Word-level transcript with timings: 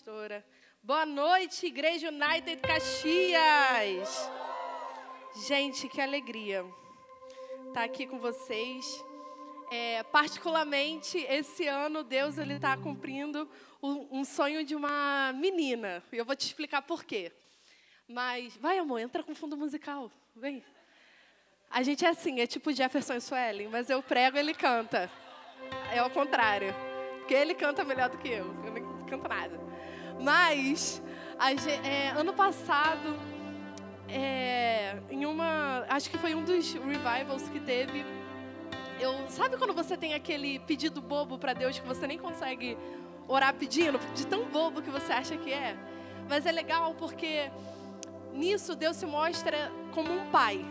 pastora. 0.00 0.42
Boa 0.82 1.04
noite, 1.04 1.66
Igreja 1.66 2.08
United 2.08 2.56
Caxias. 2.62 4.30
Gente, 5.46 5.88
que 5.88 6.00
alegria 6.00 6.64
estar 7.68 7.84
aqui 7.84 8.06
com 8.06 8.18
vocês. 8.18 9.04
É, 9.70 10.02
particularmente, 10.04 11.18
esse 11.28 11.66
ano, 11.66 12.02
Deus 12.02 12.38
ele 12.38 12.54
está 12.54 12.78
cumprindo 12.78 13.46
um, 13.82 14.24
sonho 14.24 14.64
de 14.64 14.74
uma 14.74 15.34
menina. 15.34 16.02
E 16.10 16.16
eu 16.16 16.24
vou 16.24 16.34
te 16.34 16.46
explicar 16.46 16.80
por 16.80 17.04
quê. 17.04 17.30
Mas, 18.08 18.56
vai 18.56 18.78
amor, 18.78 19.00
entra 19.00 19.22
com 19.22 19.34
fundo 19.34 19.54
musical. 19.54 20.10
Vem. 20.34 20.64
A 21.68 21.82
gente 21.82 22.06
é 22.06 22.08
assim, 22.08 22.40
é 22.40 22.46
tipo 22.46 22.72
Jefferson 22.72 23.16
e 23.16 23.20
Suelen, 23.20 23.68
mas 23.68 23.90
eu 23.90 24.02
prego, 24.02 24.38
ele 24.38 24.54
canta. 24.54 25.10
É 25.92 25.98
ao 25.98 26.08
contrário. 26.08 26.74
Porque 27.18 27.34
ele 27.34 27.54
canta 27.54 27.84
melhor 27.84 28.08
do 28.08 28.16
que 28.16 28.28
eu. 28.28 28.46
Eu 28.64 28.72
não 28.72 29.06
canto 29.06 29.28
nada. 29.28 29.69
Mas, 30.20 31.02
é, 31.82 32.10
ano 32.10 32.32
passado, 32.34 33.18
é, 34.08 34.98
em 35.10 35.24
uma. 35.24 35.84
Acho 35.88 36.10
que 36.10 36.18
foi 36.18 36.34
um 36.34 36.44
dos 36.44 36.72
revivals 36.74 37.48
que 37.48 37.58
teve. 37.60 38.04
Eu, 39.00 39.28
sabe 39.28 39.56
quando 39.56 39.72
você 39.72 39.96
tem 39.96 40.12
aquele 40.12 40.58
pedido 40.58 41.00
bobo 41.00 41.38
para 41.38 41.54
Deus 41.54 41.78
que 41.78 41.86
você 41.86 42.06
nem 42.06 42.18
consegue 42.18 42.76
orar 43.26 43.54
pedindo, 43.54 43.98
de 44.14 44.26
tão 44.26 44.44
bobo 44.44 44.82
que 44.82 44.90
você 44.90 45.12
acha 45.12 45.36
que 45.36 45.52
é? 45.52 45.74
Mas 46.28 46.44
é 46.44 46.52
legal 46.52 46.94
porque 46.98 47.50
nisso 48.34 48.76
Deus 48.76 48.96
se 48.96 49.06
mostra 49.06 49.72
como 49.92 50.12
um 50.12 50.30
pai, 50.30 50.64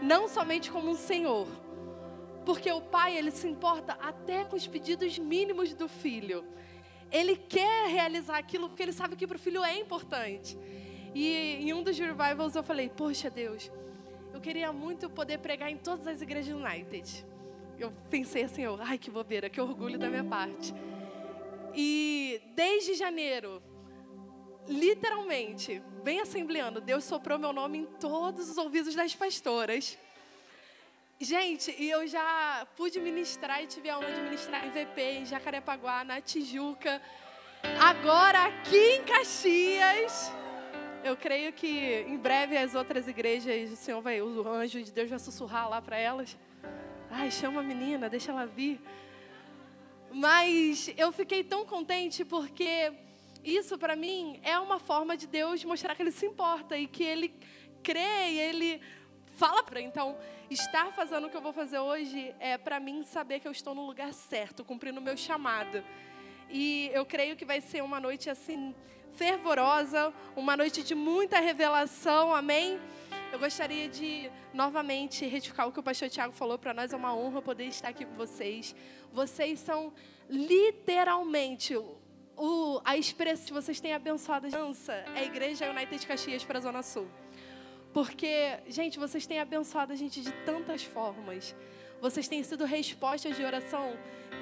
não 0.00 0.28
somente 0.28 0.70
como 0.70 0.90
um 0.90 0.96
senhor. 0.96 1.46
Porque 2.46 2.72
o 2.72 2.80
pai, 2.80 3.18
ele 3.18 3.30
se 3.30 3.46
importa 3.46 3.98
até 4.00 4.44
com 4.44 4.56
os 4.56 4.66
pedidos 4.66 5.18
mínimos 5.18 5.74
do 5.74 5.88
filho. 5.88 6.42
Ele 7.10 7.36
quer 7.36 7.88
realizar 7.88 8.36
aquilo 8.38 8.68
porque 8.68 8.82
ele 8.82 8.92
sabe 8.92 9.16
que 9.16 9.26
para 9.26 9.36
o 9.36 9.38
filho 9.38 9.64
é 9.64 9.78
importante. 9.78 10.58
E 11.14 11.56
em 11.60 11.72
um 11.72 11.82
dos 11.82 11.98
revivals 11.98 12.54
eu 12.54 12.62
falei: 12.62 12.88
Poxa, 12.88 13.30
Deus, 13.30 13.70
eu 14.32 14.40
queria 14.40 14.72
muito 14.72 15.08
poder 15.08 15.38
pregar 15.38 15.70
em 15.70 15.76
todas 15.76 16.06
as 16.06 16.20
igrejas 16.20 16.54
United. 16.54 17.26
Eu 17.78 17.92
pensei 18.10 18.44
assim: 18.44 18.62
Ai, 18.80 18.98
que 18.98 19.10
bobeira, 19.10 19.48
que 19.48 19.60
orgulho 19.60 19.98
da 19.98 20.08
minha 20.08 20.24
parte. 20.24 20.74
E 21.74 22.40
desde 22.54 22.94
janeiro, 22.94 23.62
literalmente, 24.66 25.82
bem 26.02 26.20
assembleando, 26.20 26.80
Deus 26.80 27.04
soprou 27.04 27.38
meu 27.38 27.52
nome 27.52 27.78
em 27.78 27.86
todos 27.86 28.50
os 28.50 28.58
ouvidos 28.58 28.94
das 28.94 29.14
pastoras. 29.14 29.98
Gente, 31.20 31.74
e 31.76 31.90
eu 31.90 32.06
já 32.06 32.64
pude 32.76 33.00
ministrar 33.00 33.60
e 33.60 33.66
tive 33.66 33.90
a 33.90 33.98
honra 33.98 34.12
de 34.12 34.20
ministrar 34.20 34.64
em 34.64 34.70
VP, 34.70 35.02
em 35.02 35.26
Jacarepaguá, 35.26 36.04
na 36.04 36.20
Tijuca. 36.20 37.02
Agora 37.80 38.44
aqui 38.44 38.76
em 38.76 39.02
Caxias. 39.02 40.32
Eu 41.02 41.16
creio 41.16 41.52
que 41.52 42.04
em 42.06 42.16
breve 42.16 42.56
as 42.56 42.76
outras 42.76 43.08
igrejas, 43.08 43.72
o 43.72 43.74
Senhor 43.74 44.00
vai, 44.00 44.22
o 44.22 44.48
anjo 44.48 44.80
de 44.80 44.92
Deus 44.92 45.10
vai 45.10 45.18
sussurrar 45.18 45.68
lá 45.68 45.82
para 45.82 45.98
elas. 45.98 46.38
Ai, 47.10 47.32
chama 47.32 47.62
a 47.62 47.64
menina, 47.64 48.08
deixa 48.08 48.30
ela 48.30 48.46
vir. 48.46 48.80
Mas 50.12 50.88
eu 50.96 51.10
fiquei 51.10 51.42
tão 51.42 51.66
contente 51.66 52.24
porque 52.24 52.92
isso 53.42 53.76
para 53.76 53.96
mim 53.96 54.38
é 54.44 54.56
uma 54.56 54.78
forma 54.78 55.16
de 55.16 55.26
Deus 55.26 55.64
mostrar 55.64 55.96
que 55.96 56.02
ele 56.02 56.12
se 56.12 56.26
importa 56.26 56.78
e 56.78 56.86
que 56.86 57.02
ele 57.02 57.34
crê 57.82 58.30
e 58.30 58.38
ele 58.38 58.80
fala 59.36 59.64
para 59.64 59.80
então 59.80 60.16
estar 60.50 60.90
fazendo 60.92 61.26
o 61.26 61.30
que 61.30 61.36
eu 61.36 61.40
vou 61.40 61.52
fazer 61.52 61.78
hoje 61.78 62.34
é 62.40 62.56
para 62.56 62.80
mim 62.80 63.02
saber 63.02 63.40
que 63.40 63.48
eu 63.48 63.52
estou 63.52 63.74
no 63.74 63.86
lugar 63.86 64.12
certo, 64.12 64.64
cumprindo 64.64 65.00
o 65.00 65.02
meu 65.02 65.16
chamado. 65.16 65.82
E 66.48 66.90
eu 66.94 67.04
creio 67.04 67.36
que 67.36 67.44
vai 67.44 67.60
ser 67.60 67.82
uma 67.82 68.00
noite 68.00 68.30
assim 68.30 68.74
fervorosa, 69.12 70.12
uma 70.34 70.56
noite 70.56 70.82
de 70.82 70.94
muita 70.94 71.38
revelação. 71.40 72.34
Amém. 72.34 72.80
Eu 73.30 73.38
gostaria 73.38 73.88
de 73.88 74.30
novamente 74.54 75.26
retificar 75.26 75.68
o 75.68 75.72
que 75.72 75.80
o 75.80 75.82
pastor 75.82 76.08
Tiago 76.08 76.32
falou 76.32 76.58
para 76.58 76.72
nós. 76.72 76.92
É 76.92 76.96
uma 76.96 77.14
honra 77.14 77.42
poder 77.42 77.64
estar 77.64 77.88
aqui 77.88 78.06
com 78.06 78.14
vocês. 78.14 78.74
Vocês 79.12 79.60
são 79.60 79.92
literalmente 80.30 81.76
o, 82.38 82.80
a 82.84 82.96
expressão, 82.96 83.60
vocês 83.60 83.80
têm 83.80 83.92
abençoado 83.92 84.46
a 84.46 84.50
dança, 84.50 84.92
é 84.92 85.20
a 85.20 85.24
Igreja 85.24 85.68
United 85.68 86.06
Caxias 86.06 86.44
para 86.44 86.58
a 86.58 86.62
Zona 86.62 86.82
Sul. 86.82 87.08
Porque, 87.92 88.58
gente, 88.68 88.98
vocês 88.98 89.26
têm 89.26 89.40
abençoado 89.40 89.92
a 89.92 89.96
gente 89.96 90.20
de 90.20 90.32
tantas 90.44 90.82
formas. 90.82 91.54
Vocês 92.00 92.28
têm 92.28 92.42
sido 92.42 92.64
respostas 92.64 93.36
de 93.36 93.42
oração 93.42 93.96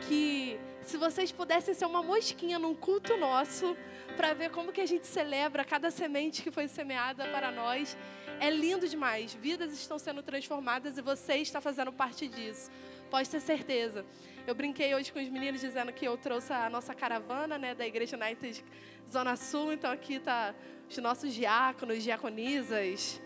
que, 0.09 0.59
se 0.83 0.97
vocês 0.97 1.33
pudessem 1.33 1.75
ser 1.75 1.87
uma 1.87 2.03
mosquinha 2.03 2.59
num 2.59 2.75
culto 2.75 3.17
nosso, 3.17 3.77
para 4.17 4.35
ver 4.35 4.51
como 4.51 4.73
que 4.73 4.81
a 4.81 4.87
gente 4.87 5.07
celebra 5.07 5.65
cada 5.65 5.91
semente 5.91 6.43
que 6.43 6.51
foi 6.51 6.69
semeada 6.69 7.27
para 7.29 7.51
nós, 7.51 7.97
é 8.41 8.51
lindo 8.51 8.87
demais. 8.89 9.35
Vidas 9.35 9.73
estão 9.73 9.99
sendo 9.99 10.23
transformadas 10.23 10.99
e 10.99 11.03
você 11.03 11.37
está 11.37 11.61
fazendo 11.61 11.93
parte 11.93 12.29
disso. 12.29 12.71
Pode 13.11 13.29
ter 13.31 13.41
certeza. 13.41 14.05
Eu 14.47 14.55
brinquei 14.55 14.95
hoje 14.95 15.13
com 15.13 15.19
os 15.19 15.29
meninos 15.29 15.61
dizendo 15.61 15.93
que 15.93 16.07
eu 16.07 16.17
trouxe 16.17 16.53
a 16.53 16.69
nossa 16.69 16.95
caravana, 16.95 17.57
né, 17.57 17.75
da 17.75 17.87
Igreja 17.87 18.17
United 18.17 18.65
Zona 19.11 19.37
Sul. 19.37 19.73
Então 19.73 19.91
aqui 19.91 20.19
tá 20.19 20.55
os 20.89 20.97
nossos 20.99 21.33
diáconos, 21.33 22.03
diaconisas, 22.03 23.21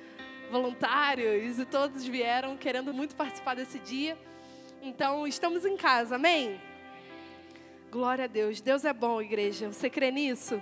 voluntários 0.50 1.58
e 1.58 1.64
todos 1.64 2.04
vieram 2.04 2.56
querendo 2.56 2.92
muito 2.92 3.14
participar 3.14 3.54
desse 3.54 3.78
dia. 3.78 4.18
Então, 4.82 5.26
estamos 5.26 5.64
em 5.64 5.76
casa, 5.76 6.16
amém? 6.16 6.60
Glória 7.90 8.24
a 8.24 8.28
Deus. 8.28 8.60
Deus 8.60 8.84
é 8.84 8.92
bom, 8.92 9.20
igreja. 9.20 9.72
Você 9.72 9.88
crê 9.88 10.10
nisso? 10.10 10.60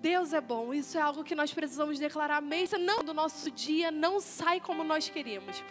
Deus 0.00 0.32
é 0.32 0.40
bom. 0.40 0.72
Isso 0.72 0.96
é 0.96 1.00
algo 1.00 1.24
que 1.24 1.34
nós 1.34 1.52
precisamos 1.52 1.98
declarar. 1.98 2.40
Mesmo 2.40 2.78
não 2.78 3.02
do 3.02 3.12
nosso 3.12 3.50
dia 3.50 3.90
não 3.90 4.20
sai 4.20 4.60
como 4.60 4.84
nós 4.84 5.08
queríamos. 5.08 5.62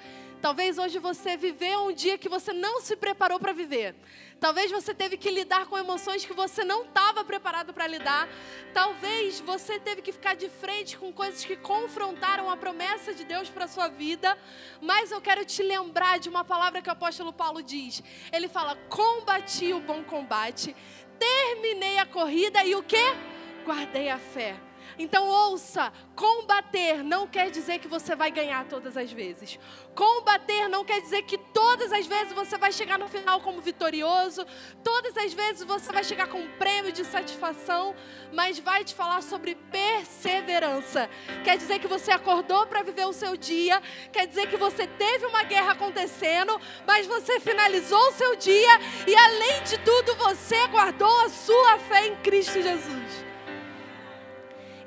Talvez 0.41 0.77
hoje 0.77 0.99
você 0.99 1.35
viveu 1.35 1.87
um 1.87 1.91
dia 1.91 2.17
que 2.17 2.29
você 2.29 2.53
não 2.53 2.79
se 2.79 2.95
preparou 2.95 3.39
para 3.39 3.53
viver. 3.53 3.95
Talvez 4.39 4.69
você 4.69 4.93
teve 4.93 5.17
que 5.17 5.31
lidar 5.31 5.65
com 5.65 5.75
emoções 5.75 6.23
que 6.23 6.33
você 6.33 6.63
não 6.63 6.83
estava 6.83 7.23
preparado 7.23 7.73
para 7.73 7.87
lidar. 7.87 8.29
Talvez 8.71 9.39
você 9.39 9.79
teve 9.79 10.03
que 10.03 10.11
ficar 10.11 10.35
de 10.35 10.47
frente 10.47 10.95
com 10.95 11.11
coisas 11.11 11.43
que 11.43 11.55
confrontaram 11.55 12.51
a 12.51 12.55
promessa 12.55 13.15
de 13.15 13.23
Deus 13.23 13.49
para 13.49 13.67
sua 13.67 13.87
vida. 13.87 14.37
Mas 14.79 15.11
eu 15.11 15.19
quero 15.19 15.43
te 15.43 15.63
lembrar 15.63 16.19
de 16.19 16.29
uma 16.29 16.43
palavra 16.43 16.83
que 16.83 16.89
o 16.89 16.91
apóstolo 16.91 17.33
Paulo 17.33 17.63
diz. 17.63 18.03
Ele 18.31 18.47
fala: 18.47 18.75
"Combati 18.89 19.73
o 19.73 19.79
bom 19.79 20.03
combate, 20.03 20.75
terminei 21.17 21.97
a 21.97 22.05
corrida 22.05 22.63
e 22.63 22.75
o 22.75 22.83
que? 22.83 23.36
Guardei 23.67 24.09
a 24.09 24.17
fé." 24.17 24.55
Então 24.99 25.27
ouça, 25.27 25.91
combater 26.15 27.03
não 27.03 27.27
quer 27.27 27.51
dizer 27.51 27.79
que 27.79 27.87
você 27.87 28.15
vai 28.15 28.31
ganhar 28.31 28.65
todas 28.65 28.97
as 28.97 29.11
vezes. 29.11 29.59
Combater 29.93 30.67
não 30.67 30.83
quer 30.83 31.01
dizer 31.01 31.23
que 31.23 31.37
todas 31.37 31.91
as 31.91 32.07
vezes 32.07 32.33
você 32.33 32.57
vai 32.57 32.71
chegar 32.71 32.97
no 32.97 33.07
final 33.07 33.39
como 33.41 33.61
vitorioso, 33.61 34.45
todas 34.83 35.15
as 35.17 35.33
vezes 35.33 35.63
você 35.63 35.91
vai 35.91 36.03
chegar 36.03 36.27
com 36.27 36.39
um 36.39 36.57
prêmio 36.57 36.91
de 36.91 37.03
satisfação, 37.05 37.95
mas 38.33 38.57
vai 38.59 38.83
te 38.83 38.95
falar 38.95 39.21
sobre 39.21 39.55
perseverança. 39.55 41.09
Quer 41.43 41.57
dizer 41.57 41.79
que 41.79 41.87
você 41.87 42.11
acordou 42.11 42.65
para 42.65 42.81
viver 42.81 43.05
o 43.05 43.13
seu 43.13 43.37
dia, 43.37 43.81
quer 44.11 44.25
dizer 44.27 44.47
que 44.47 44.57
você 44.57 44.87
teve 44.87 45.25
uma 45.25 45.43
guerra 45.43 45.73
acontecendo, 45.73 46.59
mas 46.87 47.05
você 47.05 47.39
finalizou 47.39 47.99
o 48.07 48.13
seu 48.13 48.35
dia 48.35 48.79
e 49.05 49.15
além 49.15 49.63
de 49.63 49.77
tudo 49.79 50.15
você 50.15 50.67
guardou 50.67 51.21
a 51.21 51.29
sua 51.29 51.77
fé 51.79 52.07
em 52.07 52.15
Cristo 52.17 52.61
Jesus. 52.61 53.26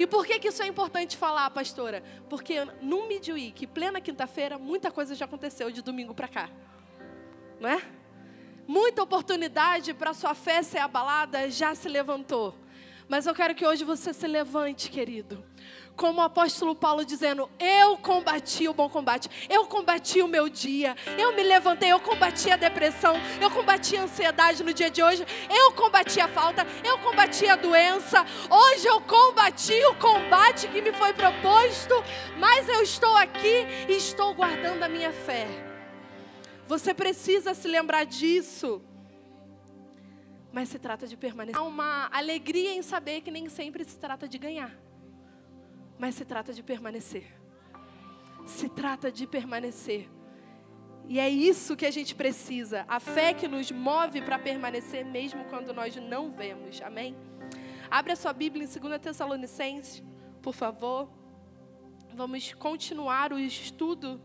E 0.00 0.06
por 0.06 0.24
que, 0.24 0.38
que 0.38 0.48
isso 0.48 0.62
é 0.62 0.66
importante 0.66 1.14
falar, 1.14 1.50
pastora? 1.50 2.02
Porque 2.26 2.64
no 2.80 3.06
Midweek, 3.06 3.66
plena 3.66 4.00
quinta-feira, 4.00 4.58
muita 4.58 4.90
coisa 4.90 5.14
já 5.14 5.26
aconteceu 5.26 5.70
de 5.70 5.82
domingo 5.82 6.14
para 6.14 6.26
cá. 6.26 6.48
Não 7.60 7.68
é? 7.68 7.82
Muita 8.66 9.02
oportunidade 9.02 9.92
para 9.92 10.14
sua 10.14 10.34
fé 10.34 10.62
ser 10.62 10.78
abalada 10.78 11.50
já 11.50 11.74
se 11.74 11.86
levantou. 11.86 12.54
Mas 13.10 13.26
eu 13.26 13.34
quero 13.34 13.54
que 13.54 13.66
hoje 13.66 13.84
você 13.84 14.14
se 14.14 14.26
levante, 14.26 14.90
querido 14.90 15.44
como 16.00 16.22
o 16.22 16.24
apóstolo 16.24 16.74
Paulo 16.74 17.04
dizendo: 17.04 17.50
Eu 17.58 17.98
combati 17.98 18.66
o 18.66 18.72
bom 18.72 18.88
combate, 18.88 19.28
eu 19.50 19.66
combati 19.66 20.22
o 20.22 20.26
meu 20.26 20.48
dia, 20.48 20.96
eu 21.18 21.36
me 21.36 21.42
levantei, 21.42 21.92
eu 21.92 22.00
combati 22.00 22.50
a 22.50 22.56
depressão, 22.56 23.14
eu 23.38 23.50
combati 23.50 23.98
a 23.98 24.04
ansiedade 24.04 24.64
no 24.64 24.72
dia 24.72 24.90
de 24.90 25.02
hoje, 25.02 25.26
eu 25.50 25.72
combati 25.72 26.18
a 26.18 26.26
falta, 26.26 26.66
eu 26.82 26.98
combati 27.00 27.46
a 27.46 27.54
doença, 27.54 28.24
hoje 28.48 28.86
eu 28.86 29.02
combati 29.02 29.74
o 29.90 29.94
combate 29.96 30.68
que 30.68 30.80
me 30.80 30.90
foi 30.90 31.12
proposto, 31.12 31.94
mas 32.38 32.66
eu 32.66 32.80
estou 32.80 33.14
aqui 33.16 33.66
e 33.86 33.92
estou 33.92 34.32
guardando 34.32 34.82
a 34.82 34.88
minha 34.88 35.12
fé. 35.12 35.46
Você 36.66 36.94
precisa 36.94 37.52
se 37.52 37.68
lembrar 37.68 38.04
disso. 38.04 38.80
Mas 40.50 40.70
se 40.70 40.78
trata 40.78 41.06
de 41.06 41.16
permanecer. 41.16 41.60
Há 41.60 41.62
uma 41.62 42.08
alegria 42.10 42.72
em 42.72 42.82
saber 42.82 43.20
que 43.20 43.30
nem 43.30 43.50
sempre 43.50 43.84
se 43.84 43.98
trata 43.98 44.26
de 44.26 44.38
ganhar 44.38 44.89
mas 46.00 46.14
se 46.14 46.24
trata 46.24 46.50
de 46.54 46.62
permanecer. 46.62 47.26
Se 48.46 48.70
trata 48.70 49.12
de 49.12 49.26
permanecer. 49.26 50.08
E 51.06 51.20
é 51.20 51.28
isso 51.28 51.76
que 51.76 51.84
a 51.84 51.90
gente 51.90 52.14
precisa, 52.14 52.86
a 52.88 52.98
fé 52.98 53.34
que 53.34 53.46
nos 53.46 53.70
move 53.70 54.22
para 54.22 54.38
permanecer 54.38 55.04
mesmo 55.04 55.44
quando 55.44 55.74
nós 55.74 55.94
não 55.96 56.32
vemos. 56.32 56.80
Amém? 56.80 57.14
Abre 57.90 58.12
a 58.12 58.16
sua 58.16 58.32
Bíblia 58.32 58.64
em 58.64 58.80
2 58.80 59.00
Tessalonicenses, 59.00 60.02
por 60.40 60.54
favor. 60.54 61.10
Vamos 62.14 62.54
continuar 62.54 63.32
o 63.34 63.38
estudo 63.38 64.22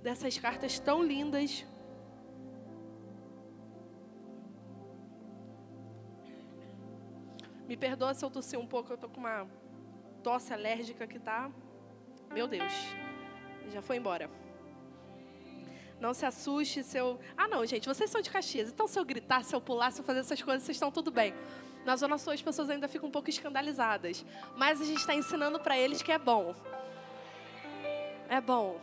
dessas 0.00 0.38
cartas 0.38 0.78
tão 0.78 1.02
lindas. 1.02 1.66
Me 7.66 7.76
perdoa 7.76 8.14
se 8.14 8.24
eu 8.24 8.30
tossir 8.30 8.60
um 8.60 8.66
pouco, 8.66 8.92
eu 8.92 8.98
tô 8.98 9.08
com 9.08 9.18
uma 9.18 9.48
tosse 10.24 10.54
alérgica 10.54 11.06
que 11.06 11.18
tá. 11.18 11.50
Meu 12.32 12.48
Deus, 12.48 12.72
já 13.70 13.82
foi 13.82 13.98
embora. 13.98 14.30
Não 16.00 16.14
se 16.14 16.24
assuste 16.24 16.82
se 16.82 16.96
eu. 16.96 17.20
Ah, 17.36 17.46
não, 17.46 17.64
gente, 17.66 17.86
vocês 17.86 18.10
são 18.10 18.22
de 18.22 18.30
Caxias. 18.30 18.70
Então, 18.70 18.88
se 18.88 18.98
eu 18.98 19.04
gritar, 19.04 19.44
se 19.44 19.54
eu 19.54 19.60
pular, 19.60 19.90
se 19.92 20.00
eu 20.00 20.04
fazer 20.04 20.20
essas 20.20 20.42
coisas, 20.42 20.62
vocês 20.62 20.76
estão 20.76 20.90
tudo 20.90 21.10
bem. 21.10 21.34
Na 21.84 21.94
Zona 21.96 22.16
Sul, 22.16 22.32
as 22.32 22.40
pessoas 22.40 22.70
ainda 22.70 22.88
ficam 22.88 23.08
um 23.08 23.12
pouco 23.12 23.28
escandalizadas. 23.28 24.24
Mas 24.56 24.80
a 24.80 24.84
gente 24.84 24.98
está 24.98 25.14
ensinando 25.14 25.60
para 25.60 25.76
eles 25.76 26.02
que 26.02 26.10
é 26.10 26.18
bom. 26.18 26.54
É 28.28 28.40
bom. 28.40 28.80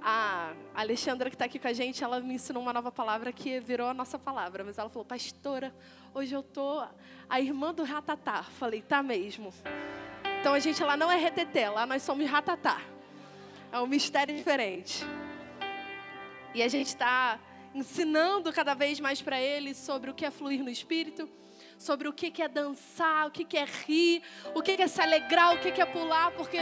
A 0.00 0.54
Alexandra, 0.74 1.28
que 1.28 1.34
está 1.34 1.44
aqui 1.44 1.58
com 1.58 1.68
a 1.68 1.72
gente, 1.72 2.02
ela 2.02 2.20
me 2.20 2.34
ensinou 2.34 2.62
uma 2.62 2.72
nova 2.72 2.90
palavra 2.90 3.32
que 3.32 3.60
virou 3.60 3.88
a 3.88 3.94
nossa 3.94 4.18
palavra. 4.18 4.62
Mas 4.64 4.78
ela 4.78 4.88
falou, 4.88 5.04
pastora, 5.04 5.74
hoje 6.14 6.34
eu 6.34 6.42
tô 6.42 6.84
a 7.28 7.40
irmã 7.40 7.74
do 7.74 7.82
ratatá. 7.82 8.44
Falei, 8.44 8.80
tá 8.80 9.02
mesmo. 9.02 9.52
Então 10.42 10.54
a 10.54 10.58
gente 10.58 10.82
lá 10.82 10.96
não 10.96 11.08
é 11.08 11.16
reteté, 11.16 11.70
lá 11.70 11.86
nós 11.86 12.02
somos 12.02 12.28
ratatá. 12.28 12.82
É 13.70 13.78
um 13.78 13.86
mistério 13.86 14.34
diferente. 14.34 15.06
E 16.52 16.60
a 16.60 16.66
gente 16.66 16.88
está 16.88 17.38
ensinando 17.72 18.52
cada 18.52 18.74
vez 18.74 18.98
mais 18.98 19.22
para 19.22 19.40
eles 19.40 19.76
sobre 19.76 20.10
o 20.10 20.14
que 20.14 20.24
é 20.24 20.32
fluir 20.32 20.60
no 20.64 20.68
espírito, 20.68 21.30
sobre 21.78 22.08
o 22.08 22.12
que 22.12 22.42
é 22.42 22.48
dançar, 22.48 23.28
o 23.28 23.30
que 23.30 23.56
é 23.56 23.64
rir, 23.64 24.20
o 24.52 24.60
que 24.60 24.72
é 24.72 24.88
se 24.88 25.00
alegrar, 25.00 25.54
o 25.54 25.60
que 25.60 25.80
é 25.80 25.86
pular, 25.86 26.32
porque, 26.32 26.58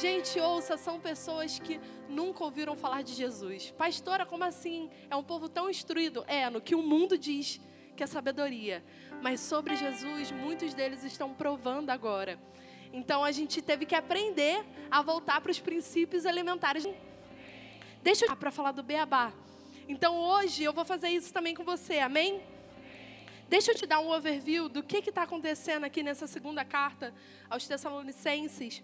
gente, 0.00 0.38
ouça, 0.38 0.76
são 0.76 1.00
pessoas 1.00 1.58
que 1.58 1.80
nunca 2.08 2.44
ouviram 2.44 2.76
falar 2.76 3.02
de 3.02 3.14
Jesus. 3.14 3.72
Pastora, 3.72 4.24
como 4.24 4.44
assim? 4.44 4.88
É 5.10 5.16
um 5.16 5.24
povo 5.24 5.48
tão 5.48 5.68
instruído? 5.68 6.24
É, 6.28 6.48
no 6.48 6.60
que 6.60 6.76
o 6.76 6.82
mundo 6.84 7.18
diz 7.18 7.60
que 7.96 8.04
é 8.04 8.06
sabedoria. 8.06 8.84
Mas 9.20 9.40
sobre 9.40 9.74
Jesus, 9.74 10.30
muitos 10.30 10.72
deles 10.72 11.02
estão 11.02 11.34
provando 11.34 11.90
agora. 11.90 12.38
Então 12.94 13.24
a 13.24 13.32
gente 13.32 13.60
teve 13.60 13.84
que 13.84 13.94
aprender 13.96 14.64
a 14.88 15.02
voltar 15.02 15.40
para 15.40 15.50
os 15.50 15.58
princípios 15.58 16.24
elementares 16.24 16.86
Deixa 18.04 18.26
eu 18.26 18.36
para 18.36 18.50
falar 18.50 18.70
do 18.72 18.82
beabá. 18.82 19.32
Então 19.88 20.14
hoje 20.16 20.62
eu 20.62 20.74
vou 20.74 20.84
fazer 20.84 21.08
isso 21.08 21.32
também 21.32 21.54
com 21.54 21.64
você, 21.64 21.98
amém? 21.98 22.42
Deixa 23.48 23.72
eu 23.72 23.74
te 23.74 23.86
dar 23.86 23.98
um 23.98 24.10
overview 24.10 24.68
do 24.68 24.82
que 24.82 24.98
está 24.98 25.22
acontecendo 25.22 25.84
aqui 25.84 26.02
nessa 26.02 26.26
segunda 26.26 26.64
carta 26.66 27.14
aos 27.48 27.66
Tessalonicenses, 27.66 28.82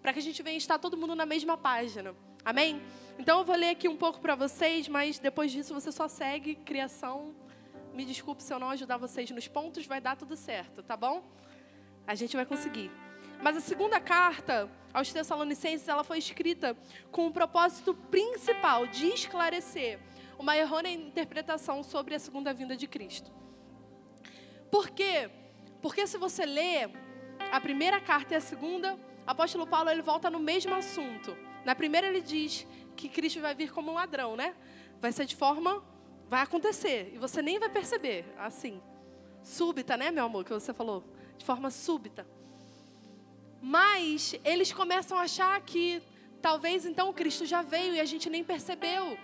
para 0.00 0.12
que 0.12 0.20
a 0.20 0.22
gente 0.22 0.40
venha 0.40 0.56
estar 0.56 0.78
todo 0.78 0.96
mundo 0.96 1.16
na 1.16 1.26
mesma 1.26 1.58
página, 1.58 2.14
amém? 2.44 2.80
Então 3.18 3.40
eu 3.40 3.44
vou 3.44 3.56
ler 3.56 3.70
aqui 3.70 3.88
um 3.88 3.96
pouco 3.96 4.20
para 4.20 4.36
vocês, 4.36 4.86
mas 4.86 5.18
depois 5.18 5.50
disso 5.50 5.74
você 5.74 5.90
só 5.90 6.06
segue 6.06 6.54
criação. 6.54 7.34
Me 7.92 8.04
desculpe 8.04 8.40
se 8.40 8.54
eu 8.54 8.60
não 8.60 8.70
ajudar 8.70 8.96
vocês 8.96 9.28
nos 9.32 9.48
pontos, 9.48 9.84
vai 9.84 10.00
dar 10.00 10.16
tudo 10.16 10.36
certo, 10.36 10.80
tá 10.80 10.96
bom? 10.96 11.24
A 12.06 12.14
gente 12.14 12.36
vai 12.36 12.46
conseguir. 12.46 12.88
Mas 13.42 13.56
a 13.56 13.60
segunda 13.60 13.98
carta 13.98 14.70
aos 14.92 15.12
Tessalonicenses, 15.12 15.88
ela 15.88 16.04
foi 16.04 16.18
escrita 16.18 16.76
com 17.10 17.26
o 17.26 17.32
propósito 17.32 17.94
principal 17.94 18.86
de 18.86 19.06
esclarecer 19.06 19.98
uma 20.38 20.56
errônea 20.56 20.90
interpretação 20.90 21.82
sobre 21.82 22.14
a 22.14 22.18
segunda 22.18 22.52
vinda 22.52 22.76
de 22.76 22.86
Cristo. 22.86 23.30
Por 24.70 24.90
quê? 24.90 25.30
Porque 25.80 26.06
se 26.06 26.18
você 26.18 26.44
lê 26.44 26.88
a 27.50 27.60
primeira 27.60 28.00
carta 28.00 28.34
e 28.34 28.36
a 28.36 28.40
segunda, 28.40 28.94
o 28.94 29.30
apóstolo 29.30 29.66
Paulo 29.66 29.90
ele 29.90 30.02
volta 30.02 30.30
no 30.30 30.38
mesmo 30.38 30.74
assunto. 30.74 31.36
Na 31.64 31.74
primeira 31.74 32.08
ele 32.08 32.20
diz 32.20 32.66
que 32.96 33.08
Cristo 33.08 33.40
vai 33.40 33.54
vir 33.54 33.72
como 33.72 33.90
um 33.90 33.94
ladrão, 33.94 34.36
né? 34.36 34.54
Vai 35.00 35.12
ser 35.12 35.24
de 35.24 35.36
forma 35.36 35.82
vai 36.28 36.42
acontecer 36.42 37.10
e 37.12 37.18
você 37.18 37.42
nem 37.42 37.58
vai 37.58 37.68
perceber, 37.68 38.24
assim, 38.38 38.80
súbita, 39.42 39.96
né, 39.96 40.12
meu 40.12 40.24
amor, 40.24 40.44
que 40.44 40.52
você 40.52 40.72
falou, 40.72 41.02
de 41.36 41.44
forma 41.44 41.70
súbita. 41.70 42.24
Mas 43.60 44.34
eles 44.44 44.72
começam 44.72 45.18
a 45.18 45.22
achar 45.22 45.60
que 45.60 46.02
talvez 46.40 46.86
então 46.86 47.12
Cristo 47.12 47.44
já 47.44 47.62
veio 47.62 47.94
e 47.94 48.00
a 48.00 48.04
gente 48.04 48.30
nem 48.30 48.42
percebeu. 48.42 49.18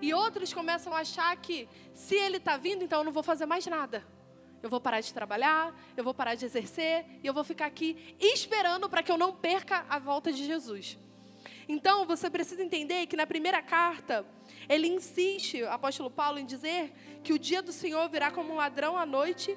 E 0.00 0.12
outros 0.12 0.52
começam 0.52 0.92
a 0.94 0.98
achar 0.98 1.36
que 1.36 1.68
se 1.92 2.14
ele 2.14 2.38
está 2.38 2.56
vindo, 2.56 2.84
então 2.84 3.00
eu 3.00 3.04
não 3.04 3.12
vou 3.12 3.22
fazer 3.22 3.46
mais 3.46 3.66
nada. 3.66 4.04
Eu 4.62 4.70
vou 4.70 4.80
parar 4.80 5.00
de 5.00 5.12
trabalhar, 5.12 5.78
eu 5.96 6.02
vou 6.02 6.14
parar 6.14 6.34
de 6.34 6.44
exercer 6.44 7.04
e 7.22 7.26
eu 7.26 7.34
vou 7.34 7.44
ficar 7.44 7.66
aqui 7.66 8.16
esperando 8.18 8.88
para 8.88 9.02
que 9.02 9.12
eu 9.12 9.18
não 9.18 9.32
perca 9.32 9.84
a 9.88 9.98
volta 9.98 10.32
de 10.32 10.44
Jesus. 10.44 10.98
Então 11.68 12.06
você 12.06 12.28
precisa 12.28 12.62
entender 12.62 13.06
que 13.06 13.16
na 13.16 13.26
primeira 13.26 13.62
carta, 13.62 14.26
ele 14.68 14.88
insiste, 14.88 15.62
o 15.62 15.70
apóstolo 15.70 16.10
Paulo, 16.10 16.38
em 16.38 16.46
dizer 16.46 16.92
que 17.22 17.32
o 17.32 17.38
dia 17.38 17.62
do 17.62 17.72
Senhor 17.72 18.08
virá 18.08 18.30
como 18.30 18.52
um 18.52 18.56
ladrão 18.56 18.96
à 18.96 19.06
noite. 19.06 19.56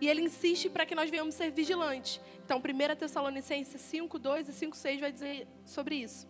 E 0.00 0.08
ele 0.08 0.22
insiste 0.22 0.68
para 0.68 0.84
que 0.84 0.94
nós 0.94 1.08
venhamos 1.08 1.34
ser 1.34 1.50
vigilantes. 1.50 2.20
Então, 2.44 2.58
1 2.58 2.96
Tessalonicenses 2.96 3.80
5, 3.80 4.18
2 4.18 4.48
e 4.48 4.52
5, 4.52 4.76
6 4.76 5.00
vai 5.00 5.10
dizer 5.10 5.48
sobre 5.64 5.96
isso. 5.96 6.28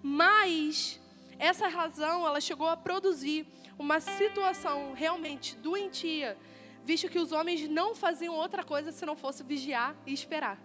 Mas 0.00 1.00
essa 1.38 1.66
razão, 1.68 2.26
ela 2.26 2.40
chegou 2.40 2.68
a 2.68 2.76
produzir 2.76 3.46
uma 3.78 4.00
situação 4.00 4.92
realmente 4.94 5.56
doentia, 5.56 6.38
visto 6.84 7.08
que 7.08 7.18
os 7.18 7.32
homens 7.32 7.68
não 7.68 7.94
faziam 7.94 8.34
outra 8.34 8.62
coisa 8.62 8.92
se 8.92 9.04
não 9.04 9.16
fosse 9.16 9.42
vigiar 9.42 9.96
e 10.06 10.12
esperar. 10.12 10.58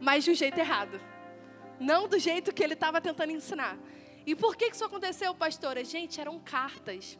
Mas 0.00 0.24
de 0.24 0.32
um 0.32 0.34
jeito 0.34 0.58
errado. 0.58 1.00
Não 1.78 2.08
do 2.08 2.18
jeito 2.18 2.52
que 2.52 2.64
ele 2.64 2.74
estava 2.74 3.00
tentando 3.00 3.30
ensinar. 3.30 3.78
E 4.26 4.34
por 4.34 4.56
que 4.56 4.66
isso 4.66 4.84
aconteceu, 4.84 5.32
pastora? 5.34 5.84
Gente, 5.84 6.20
eram 6.20 6.40
cartas. 6.40 7.16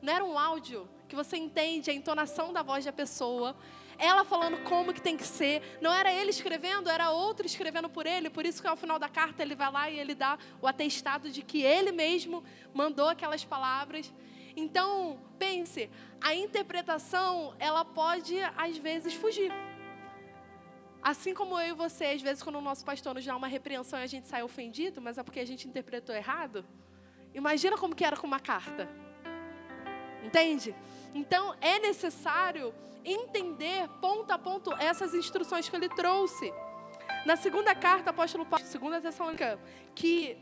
Não 0.00 0.12
era 0.12 0.24
um 0.24 0.38
áudio 0.38 0.88
que 1.06 1.14
você 1.14 1.36
entende 1.36 1.90
a 1.90 1.94
entonação 1.94 2.52
da 2.52 2.62
voz 2.62 2.84
da 2.84 2.92
pessoa 2.92 3.54
ela 3.98 4.24
falando 4.24 4.62
como 4.62 4.94
que 4.94 5.02
tem 5.02 5.16
que 5.16 5.24
ser. 5.24 5.60
Não 5.80 5.92
era 5.92 6.12
ele 6.12 6.30
escrevendo, 6.30 6.88
era 6.88 7.10
outro 7.10 7.44
escrevendo 7.44 7.88
por 7.88 8.06
ele. 8.06 8.30
Por 8.30 8.46
isso 8.46 8.62
que 8.62 8.68
ao 8.68 8.76
final 8.76 8.98
da 8.98 9.08
carta 9.08 9.42
ele 9.42 9.56
vai 9.56 9.70
lá 9.70 9.90
e 9.90 9.98
ele 9.98 10.14
dá 10.14 10.38
o 10.62 10.66
atestado 10.66 11.30
de 11.30 11.42
que 11.42 11.62
ele 11.62 11.90
mesmo 11.90 12.44
mandou 12.72 13.08
aquelas 13.08 13.44
palavras. 13.44 14.12
Então, 14.56 15.20
pense, 15.38 15.90
a 16.20 16.34
interpretação, 16.34 17.54
ela 17.58 17.84
pode 17.84 18.36
às 18.56 18.76
vezes 18.78 19.14
fugir. 19.14 19.52
Assim 21.02 21.32
como 21.32 21.58
eu 21.58 21.68
e 21.68 21.72
você, 21.72 22.06
às 22.06 22.22
vezes, 22.22 22.42
quando 22.42 22.56
o 22.56 22.60
nosso 22.60 22.84
pastor 22.84 23.14
nos 23.14 23.24
dá 23.24 23.36
uma 23.36 23.46
repreensão 23.46 23.98
e 23.98 24.02
a 24.02 24.06
gente 24.06 24.28
sai 24.28 24.42
ofendido, 24.42 25.00
mas 25.00 25.16
é 25.16 25.22
porque 25.22 25.40
a 25.40 25.46
gente 25.46 25.68
interpretou 25.68 26.14
errado. 26.14 26.64
Imagina 27.34 27.76
como 27.76 27.94
que 27.94 28.04
era 28.04 28.16
com 28.16 28.26
uma 28.26 28.40
carta. 28.40 28.88
Entende? 30.24 30.74
Então, 31.14 31.54
é 31.60 31.78
necessário 31.78 32.74
entender 33.04 33.88
ponto 34.00 34.30
a 34.30 34.38
ponto 34.38 34.72
essas 34.74 35.14
instruções 35.14 35.68
que 35.68 35.76
ele 35.76 35.88
trouxe. 35.88 36.52
Na 37.24 37.36
segunda 37.36 37.74
carta, 37.74 38.10
apóstolo 38.10 38.44
Paulo, 38.44 38.64
segunda 38.64 39.00
Tessalônica, 39.00 39.58
que 39.94 40.36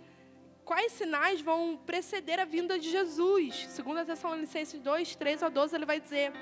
quais 0.64 0.92
sinais 0.92 1.40
vão 1.40 1.76
preceder 1.87 2.40
a 2.40 2.44
vinda 2.44 2.78
de 2.78 2.90
Jesus? 2.90 3.66
Segunda 3.68 4.04
Tessalonicenses 4.04 4.80
2, 4.80 5.16
3 5.16 5.42
a 5.44 5.49
12, 5.49 5.76
ele 5.76 5.87
vai 5.87 6.00
dizer. 6.00 6.32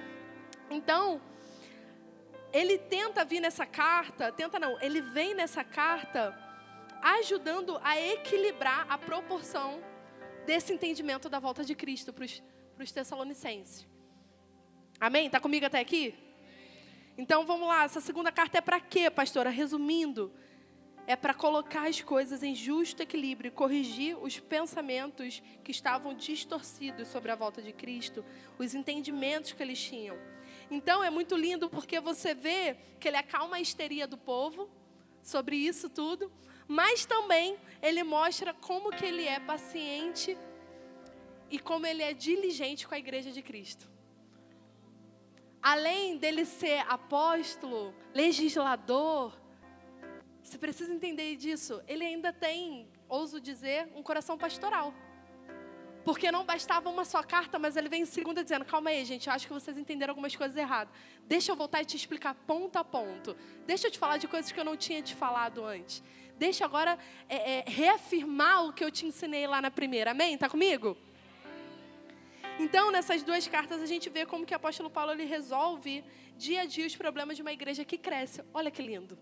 Então, 0.70 1.20
ele 2.52 2.78
tenta 2.78 3.24
vir 3.24 3.40
nessa 3.40 3.66
carta, 3.66 4.32
tenta 4.32 4.58
não, 4.58 4.80
ele 4.80 5.00
vem 5.00 5.34
nessa 5.34 5.62
carta 5.62 6.38
ajudando 7.02 7.78
a 7.82 8.00
equilibrar 8.00 8.86
a 8.88 8.96
proporção 8.96 9.82
desse 10.46 10.72
entendimento 10.72 11.28
da 11.28 11.38
volta 11.38 11.64
de 11.64 11.74
Cristo 11.74 12.12
para 12.12 12.24
os 12.24 12.92
Tessalonicenses. 12.92 13.86
Amém? 15.00 15.26
Está 15.26 15.40
comigo 15.40 15.66
até 15.66 15.80
aqui? 15.80 16.14
Então 17.16 17.44
vamos 17.44 17.68
lá, 17.68 17.84
essa 17.84 18.00
segunda 18.00 18.32
carta 18.32 18.58
é 18.58 18.60
para 18.60 18.80
quê, 18.80 19.10
pastora? 19.10 19.50
Resumindo, 19.50 20.32
é 21.06 21.14
para 21.14 21.34
colocar 21.34 21.88
as 21.88 22.00
coisas 22.00 22.42
em 22.42 22.54
justo 22.54 23.02
equilíbrio, 23.02 23.52
corrigir 23.52 24.16
os 24.20 24.40
pensamentos 24.40 25.42
que 25.62 25.70
estavam 25.70 26.14
distorcidos 26.14 27.08
sobre 27.08 27.30
a 27.30 27.36
volta 27.36 27.60
de 27.60 27.72
Cristo, 27.72 28.24
os 28.58 28.74
entendimentos 28.74 29.52
que 29.52 29.62
eles 29.62 29.80
tinham. 29.80 30.16
Então 30.70 31.04
é 31.04 31.10
muito 31.10 31.36
lindo 31.36 31.68
porque 31.68 32.00
você 32.00 32.34
vê 32.34 32.76
que 32.98 33.06
ele 33.06 33.16
acalma 33.16 33.56
a 33.56 33.60
histeria 33.60 34.06
do 34.06 34.16
povo 34.16 34.68
sobre 35.22 35.56
isso 35.56 35.88
tudo, 35.88 36.32
mas 36.66 37.04
também 37.04 37.56
ele 37.82 38.02
mostra 38.02 38.54
como 38.54 38.90
que 38.90 39.04
ele 39.04 39.26
é 39.26 39.38
paciente 39.38 40.36
e 41.50 41.58
como 41.58 41.86
ele 41.86 42.02
é 42.02 42.14
diligente 42.14 42.88
com 42.88 42.94
a 42.94 42.98
igreja 42.98 43.30
de 43.30 43.42
Cristo 43.42 43.93
além 45.64 46.18
dele 46.18 46.44
ser 46.44 46.84
apóstolo, 46.86 47.94
legislador, 48.12 49.32
você 50.42 50.58
precisa 50.58 50.92
entender 50.92 51.36
disso. 51.36 51.82
Ele 51.88 52.04
ainda 52.04 52.34
tem, 52.34 52.86
ouso 53.08 53.40
dizer, 53.40 53.88
um 53.96 54.02
coração 54.02 54.36
pastoral. 54.36 54.92
Porque 56.04 56.30
não 56.30 56.44
bastava 56.44 56.90
uma 56.90 57.02
só 57.06 57.22
carta, 57.22 57.58
mas 57.58 57.78
ele 57.78 57.88
vem 57.88 58.02
em 58.02 58.04
segunda 58.04 58.42
dizendo: 58.42 58.62
calma 58.66 58.90
aí, 58.90 59.02
gente, 59.06 59.26
eu 59.26 59.32
acho 59.32 59.46
que 59.46 59.54
vocês 59.54 59.78
entenderam 59.78 60.10
algumas 60.10 60.36
coisas 60.36 60.54
erradas. 60.54 60.92
Deixa 61.26 61.50
eu 61.50 61.56
voltar 61.56 61.80
e 61.80 61.86
te 61.86 61.96
explicar 61.96 62.34
ponto 62.46 62.76
a 62.76 62.84
ponto. 62.84 63.34
Deixa 63.66 63.86
eu 63.86 63.90
te 63.90 63.98
falar 63.98 64.18
de 64.18 64.28
coisas 64.28 64.52
que 64.52 64.60
eu 64.60 64.66
não 64.66 64.76
tinha 64.76 65.00
te 65.00 65.14
falado 65.14 65.64
antes. 65.64 66.02
Deixa 66.36 66.66
agora 66.66 66.98
é, 67.26 67.60
é, 67.60 67.64
reafirmar 67.66 68.66
o 68.66 68.72
que 68.74 68.84
eu 68.84 68.90
te 68.90 69.06
ensinei 69.06 69.46
lá 69.46 69.62
na 69.62 69.70
primeira. 69.70 70.10
Amém? 70.10 70.36
Tá 70.36 70.46
comigo? 70.46 70.94
Então, 72.58 72.90
nessas 72.90 73.22
duas 73.22 73.48
cartas, 73.48 73.82
a 73.82 73.86
gente 73.86 74.08
vê 74.08 74.24
como 74.24 74.46
que 74.46 74.52
o 74.52 74.56
apóstolo 74.56 74.88
Paulo 74.88 75.12
ele 75.12 75.24
resolve 75.24 76.04
dia 76.36 76.62
a 76.62 76.64
dia 76.64 76.86
os 76.86 76.94
problemas 76.94 77.36
de 77.36 77.42
uma 77.42 77.52
igreja 77.52 77.84
que 77.84 77.98
cresce. 77.98 78.42
Olha 78.52 78.70
que 78.70 78.80
lindo. 78.80 79.18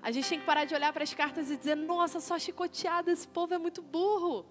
A 0.00 0.10
gente 0.10 0.28
tem 0.28 0.38
que 0.38 0.44
parar 0.44 0.64
de 0.64 0.74
olhar 0.74 0.92
para 0.92 1.02
as 1.02 1.12
cartas 1.12 1.50
e 1.50 1.56
dizer: 1.56 1.74
nossa, 1.74 2.20
só 2.20 2.38
chicoteada, 2.38 3.10
esse 3.10 3.26
povo 3.26 3.54
é 3.54 3.58
muito 3.58 3.82
burro. 3.82 4.46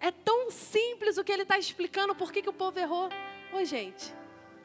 É 0.00 0.10
tão 0.10 0.50
simples 0.50 1.16
o 1.16 1.22
que 1.22 1.30
ele 1.30 1.42
está 1.42 1.58
explicando, 1.58 2.14
por 2.14 2.32
que, 2.32 2.42
que 2.42 2.48
o 2.48 2.52
povo 2.52 2.78
errou. 2.78 3.08
Oi, 3.52 3.64
gente, 3.64 4.12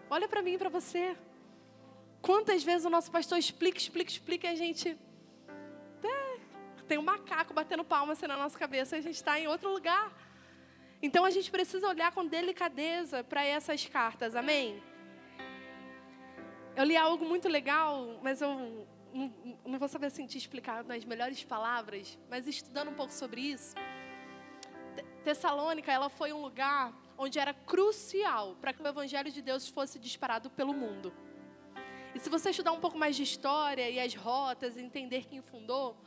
olha 0.09 0.27
para 0.27 0.41
mim 0.41 0.53
e 0.53 0.57
para 0.57 0.69
você. 0.69 1.15
Quantas 2.21 2.63
vezes 2.63 2.85
o 2.85 2.89
nosso 2.89 3.11
pastor 3.11 3.37
explica, 3.37 3.77
explica, 3.77 4.09
explica 4.09 4.47
e 4.47 4.49
a 4.49 4.55
gente. 4.55 4.97
É, 6.03 6.39
tem 6.87 6.97
um 6.97 7.03
macaco 7.03 7.53
batendo 7.53 7.83
palma 7.83 8.13
assim 8.13 8.25
na 8.25 8.37
nossa 8.37 8.57
cabeça 8.57 8.95
a 8.95 9.01
gente 9.01 9.15
está 9.15 9.39
em 9.39 9.47
outro 9.47 9.71
lugar. 9.71 10.11
Então 11.01 11.23
a 11.23 11.29
gente 11.29 11.51
precisa 11.51 11.87
olhar 11.87 12.11
com 12.11 12.25
delicadeza 12.25 13.23
para 13.23 13.43
essas 13.43 13.85
cartas, 13.85 14.35
amém? 14.35 14.81
Eu 16.75 16.83
li 16.83 16.97
algo 16.97 17.25
muito 17.25 17.47
legal, 17.47 18.19
mas 18.21 18.41
eu 18.41 18.87
não, 19.65 19.79
vou 19.79 19.87
saber 19.87 20.07
assim 20.07 20.25
te 20.25 20.37
explicar 20.37 20.83
nas 20.83 21.03
melhores 21.05 21.43
palavras, 21.43 22.17
mas 22.29 22.47
estudando 22.47 22.89
um 22.89 22.93
pouco 22.93 23.13
sobre 23.13 23.41
isso. 23.41 23.75
Tessalônica, 25.23 25.91
ela 25.91 26.09
foi 26.09 26.31
um 26.33 26.41
lugar 26.41 26.93
onde 27.17 27.39
era 27.39 27.53
crucial 27.53 28.55
para 28.61 28.73
que 28.73 28.81
o 28.81 28.87
evangelho 28.87 29.31
de 29.31 29.41
Deus 29.41 29.67
fosse 29.67 29.99
disparado 29.99 30.49
pelo 30.49 30.73
mundo. 30.73 31.13
E 32.13 32.19
se 32.19 32.29
você 32.29 32.49
estudar 32.49 32.71
um 32.71 32.79
pouco 32.79 32.97
mais 32.97 33.15
de 33.15 33.23
história 33.23 33.89
e 33.89 33.99
as 33.99 34.13
rotas, 34.15 34.77
entender 34.77 35.25
quem 35.25 35.41
fundou, 35.41 35.97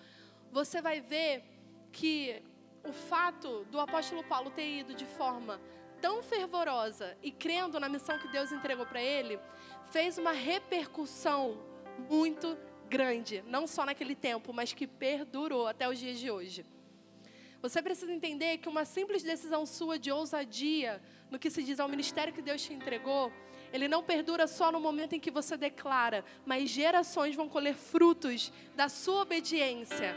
você 0.50 0.80
vai 0.80 1.00
ver 1.00 1.44
que 1.92 2.42
o 2.84 2.92
fato 2.92 3.64
do 3.70 3.78
apóstolo 3.78 4.24
Paulo 4.24 4.50
ter 4.50 4.78
ido 4.78 4.94
de 4.94 5.04
forma 5.04 5.60
tão 6.00 6.22
fervorosa 6.22 7.16
e 7.22 7.30
crendo 7.30 7.78
na 7.78 7.88
missão 7.88 8.18
que 8.18 8.28
Deus 8.28 8.50
entregou 8.52 8.86
para 8.86 9.02
ele, 9.02 9.38
fez 9.90 10.16
uma 10.18 10.32
repercussão 10.32 11.58
muito 12.08 12.56
grande, 12.88 13.44
não 13.46 13.66
só 13.66 13.84
naquele 13.84 14.14
tempo, 14.14 14.52
mas 14.52 14.72
que 14.72 14.86
perdurou 14.86 15.66
até 15.66 15.88
os 15.88 15.98
dias 15.98 16.18
de 16.18 16.30
hoje. 16.30 16.64
Você 17.62 17.82
precisa 17.82 18.12
entender 18.12 18.56
que 18.58 18.68
uma 18.68 18.86
simples 18.86 19.22
decisão 19.22 19.66
sua 19.66 19.98
de 19.98 20.10
ousadia 20.10 21.02
no 21.30 21.38
que 21.38 21.50
se 21.50 21.62
diz 21.62 21.78
ao 21.78 21.88
ministério 21.88 22.32
que 22.32 22.40
Deus 22.40 22.62
te 22.62 22.72
entregou, 22.72 23.30
ele 23.72 23.86
não 23.86 24.02
perdura 24.02 24.46
só 24.46 24.72
no 24.72 24.80
momento 24.80 25.14
em 25.14 25.20
que 25.20 25.30
você 25.30 25.56
declara, 25.56 26.24
mas 26.44 26.70
gerações 26.70 27.36
vão 27.36 27.48
colher 27.48 27.74
frutos 27.74 28.52
da 28.74 28.88
sua 28.88 29.22
obediência. 29.22 30.16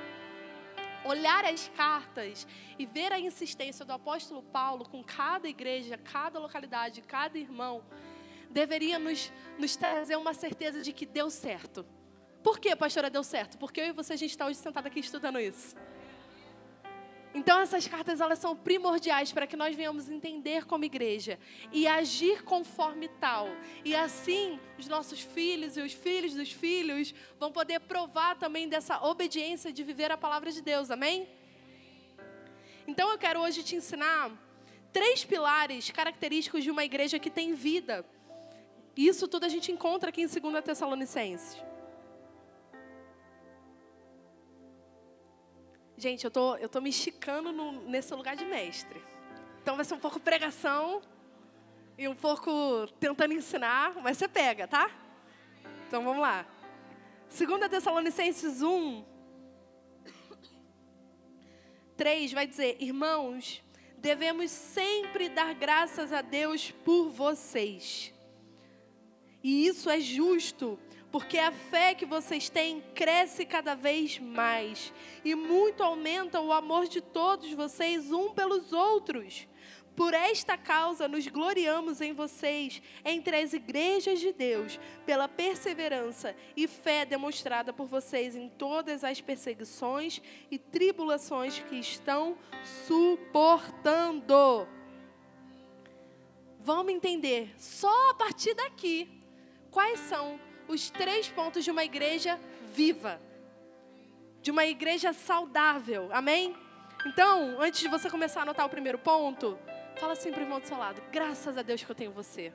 Olhar 1.05 1.45
as 1.45 1.67
cartas 1.69 2.48
e 2.79 2.86
ver 2.86 3.12
a 3.12 3.19
insistência 3.19 3.83
do 3.86 3.91
apóstolo 3.91 4.41
Paulo 4.41 4.88
com 4.88 5.03
cada 5.03 5.48
igreja, 5.48 5.98
cada 5.98 6.39
localidade, 6.39 7.01
cada 7.01 7.38
irmão, 7.38 7.83
deveria 8.50 8.98
nos, 9.00 9.31
nos 9.57 9.75
trazer 9.75 10.15
uma 10.15 10.33
certeza 10.33 10.81
de 10.81 10.93
que 10.93 11.05
deu 11.05 11.29
certo. 11.29 11.86
Por 12.43 12.60
que, 12.60 12.75
pastora, 12.75 13.10
deu 13.10 13.24
certo? 13.24 13.57
Porque 13.57 13.81
eu 13.81 13.86
e 13.86 13.91
você, 13.91 14.13
a 14.13 14.17
gente 14.17 14.31
está 14.31 14.45
hoje 14.45 14.60
sentado 14.60 14.88
aqui 14.88 15.00
estudando 15.00 15.39
isso. 15.39 15.75
Então 17.34 17.60
essas 17.60 17.88
cartas 17.88 18.22
elas 18.22 18.38
são 18.38 18.56
primordiais 18.56 19.32
para 19.32 19.48
que 19.48 19.56
nós 19.56 19.75
venhamos 19.75 20.08
entender 20.08 20.66
como 20.66 20.86
igreja 20.86 21.40
e 21.72 21.88
agir 21.88 22.44
conforme 22.44 23.08
tal. 23.08 23.48
E 23.84 23.96
assim 23.96 24.60
os 24.78 24.88
nossos 24.88 25.20
filhos 25.20 25.75
e 25.75 25.82
os 25.82 25.94
filhos 25.94 26.36
dos 26.36 26.52
filhos 26.52 27.13
vão 27.40 27.52
poder 27.52 27.80
provar 27.80 28.38
também 28.38 28.70
dessa 28.70 29.04
obediência 29.04 29.74
de 29.74 29.84
viver 29.84 30.12
a 30.12 30.18
palavra 30.18 30.52
de 30.52 30.62
Deus. 30.62 30.92
Amém? 30.92 31.28
Então 32.88 33.10
eu 33.12 33.18
quero 33.18 33.40
hoje 33.40 33.63
te 33.63 33.75
ensinar 33.75 34.32
três 34.92 35.25
pilares 35.25 35.90
característicos 35.90 36.63
de 36.63 36.70
uma 36.70 36.84
igreja 36.84 37.18
que 37.18 37.32
tem 37.32 37.56
vida. 37.56 38.06
Isso 38.96 39.28
tudo 39.28 39.46
a 39.46 39.50
gente 39.50 39.72
encontra 39.72 40.10
aqui 40.10 40.22
em 40.22 40.28
2 40.28 40.63
Tessalonicenses. 40.63 41.73
Gente, 45.97 46.25
eu 46.25 46.31
tô, 46.31 46.55
eu 46.55 46.67
tô 46.67 46.81
me 46.81 46.89
esticando 46.89 47.51
no, 47.51 47.88
nesse 47.89 48.13
lugar 48.13 48.35
de 48.35 48.45
mestre. 48.45 49.01
Então 49.62 49.75
vai 49.75 49.85
ser 49.85 49.93
um 49.93 50.00
pouco 50.00 50.19
pregação 50.19 51.01
e 51.97 52.07
um 52.07 52.15
pouco 52.15 52.88
tentando 53.00 53.33
ensinar, 53.33 53.93
mas 54.01 54.17
você 54.17 54.27
pega, 54.27 54.67
tá? 54.67 54.89
Então 55.88 56.03
vamos 56.03 56.21
lá. 56.21 56.45
2 57.29 57.69
Tessalonicenses 57.69 58.62
1, 58.62 59.05
3 61.95 62.33
vai 62.33 62.47
dizer: 62.47 62.77
Irmãos, 62.79 63.63
devemos 63.97 64.51
sempre 64.51 65.29
dar 65.29 65.53
graças 65.53 66.12
a 66.12 66.21
Deus 66.21 66.71
por 66.83 67.09
vocês. 67.09 68.13
E 69.43 69.67
isso 69.67 69.89
é 69.89 70.00
justo, 70.00 70.79
porque 71.13 71.38
a 71.38 71.51
fé 71.51 71.93
que 71.93 72.08
vocês 72.08 72.50
têm 72.50 72.82
cresce 72.96 73.46
cada 73.46 73.75
vez 73.75 74.17
mais 74.17 74.91
e 75.24 75.36
muito 75.36 75.84
aumenta 75.84 76.41
o 76.41 76.51
amor 76.51 76.88
de 76.88 77.01
todos 77.01 77.53
vocês 77.53 78.12
um 78.12 78.34
pelos 78.34 78.74
outros. 78.74 79.48
Por 79.96 80.12
esta 80.12 80.58
causa 80.58 81.08
nos 81.08 81.27
gloriamos 81.27 82.01
em 82.01 82.13
vocês, 82.13 82.82
entre 83.05 83.36
as 83.36 83.53
igrejas 83.53 84.20
de 84.20 84.34
Deus, 84.34 84.79
pela 85.05 85.27
perseverança 85.27 86.36
e 86.58 86.67
fé 86.67 87.05
demonstrada 87.05 87.72
por 87.72 87.86
vocês 87.86 88.36
em 88.36 88.50
todas 88.50 89.03
as 89.03 89.22
perseguições 89.22 90.20
e 90.50 90.58
tribulações 90.58 91.60
que 91.60 91.75
estão 91.75 92.36
suportando. 92.88 94.67
Vamos 96.60 96.91
entender, 96.91 97.53
só 97.55 98.10
a 98.10 98.15
partir 98.15 98.55
daqui, 98.55 99.08
quais 99.70 100.00
são 100.00 100.39
os 100.67 100.89
três 100.89 101.29
pontos 101.29 101.63
de 101.63 101.72
uma 101.72 101.84
igreja 101.84 102.39
viva, 102.74 103.20
de 104.41 104.51
uma 104.51 104.65
igreja 104.65 105.13
saudável. 105.13 106.10
Amém? 106.12 106.55
Então, 107.05 107.60
antes 107.60 107.82
de 107.82 107.88
você 107.88 108.10
começar 108.10 108.39
a 108.39 108.43
anotar 108.43 108.65
o 108.65 108.70
primeiro 108.70 108.98
ponto, 108.98 109.58
fala 109.98 110.13
assim 110.13 110.32
para 110.32 110.39
o 110.39 110.43
irmão 110.43 110.60
do 110.60 110.67
seu 110.67 110.77
lado: 110.77 111.01
graças 111.12 111.58
a 111.58 111.62
Deus 111.62 111.84
que 111.84 111.91
eu 111.91 111.96
tenho 111.96 112.12
você. 112.12 112.53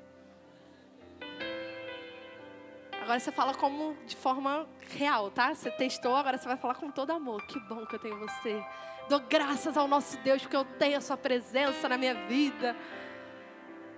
Agora 3.01 3.21
você 3.21 3.33
fala 3.33 3.55
como 3.55 3.97
de 4.07 4.17
forma 4.17 4.69
real, 4.91 5.31
tá? 5.31 5.55
Você 5.55 5.71
testou, 5.71 6.15
agora 6.15 6.37
você 6.37 6.47
vai 6.47 6.59
falar 6.59 6.75
com 6.75 6.91
todo 6.91 7.11
amor. 7.11 7.43
Que 7.47 7.59
bom 7.61 7.87
que 7.87 7.95
eu 7.95 7.99
tenho 7.99 8.19
você. 8.19 8.63
Dou 9.09 9.21
graças 9.21 9.79
ao 9.79 9.89
nosso 9.89 10.19
Deus 10.19 10.43
porque 10.43 10.57
eu 10.57 10.65
tenho 10.65 10.99
a 10.99 11.01
sua 11.01 11.17
presença 11.17 11.89
na 11.89 11.97
minha 11.97 12.15
vida. 12.27 12.77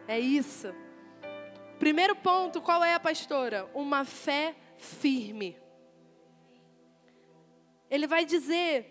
É 0.07 0.19
isso. 0.19 0.73
Primeiro 1.81 2.15
ponto, 2.15 2.61
qual 2.61 2.85
é 2.85 2.93
a 2.93 3.01
pastora? 3.01 3.67
Uma 3.73 4.05
fé 4.05 4.55
firme. 4.77 5.57
Ele 7.91 8.07
vai 8.07 8.27
dizer: 8.27 8.85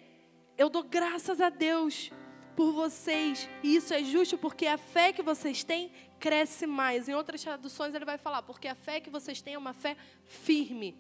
Eu 0.57 0.71
dou 0.71 0.81
graças 0.81 1.39
a 1.39 1.49
Deus 1.49 2.11
por 2.55 2.73
vocês, 2.73 3.47
e 3.61 3.75
isso 3.75 3.93
é 3.93 4.03
justo 4.03 4.39
porque 4.39 4.65
a 4.65 4.75
fé 4.75 5.13
que 5.13 5.21
vocês 5.21 5.63
têm 5.63 5.91
cresce 6.19 6.65
mais. 6.65 7.07
Em 7.07 7.13
outras 7.13 7.43
traduções, 7.43 7.93
ele 7.93 8.05
vai 8.05 8.17
falar: 8.17 8.41
Porque 8.41 8.67
a 8.67 8.73
fé 8.73 8.99
que 8.99 9.11
vocês 9.11 9.39
têm 9.39 9.53
é 9.53 9.57
uma 9.59 9.73
fé 9.73 9.95
firme. 10.25 10.97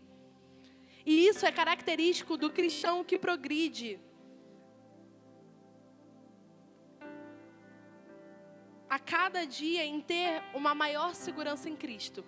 E 1.03 1.27
isso 1.27 1.43
é 1.43 1.51
característico 1.51 2.37
do 2.37 2.51
cristão 2.51 3.03
que 3.03 3.17
progride. 3.17 3.99
A 8.89 8.97
cada 8.97 9.45
dia 9.45 9.85
em 9.85 10.01
ter 10.01 10.41
uma 10.53 10.73
maior 10.73 11.13
segurança 11.13 11.69
em 11.69 11.75
Cristo. 11.75 12.25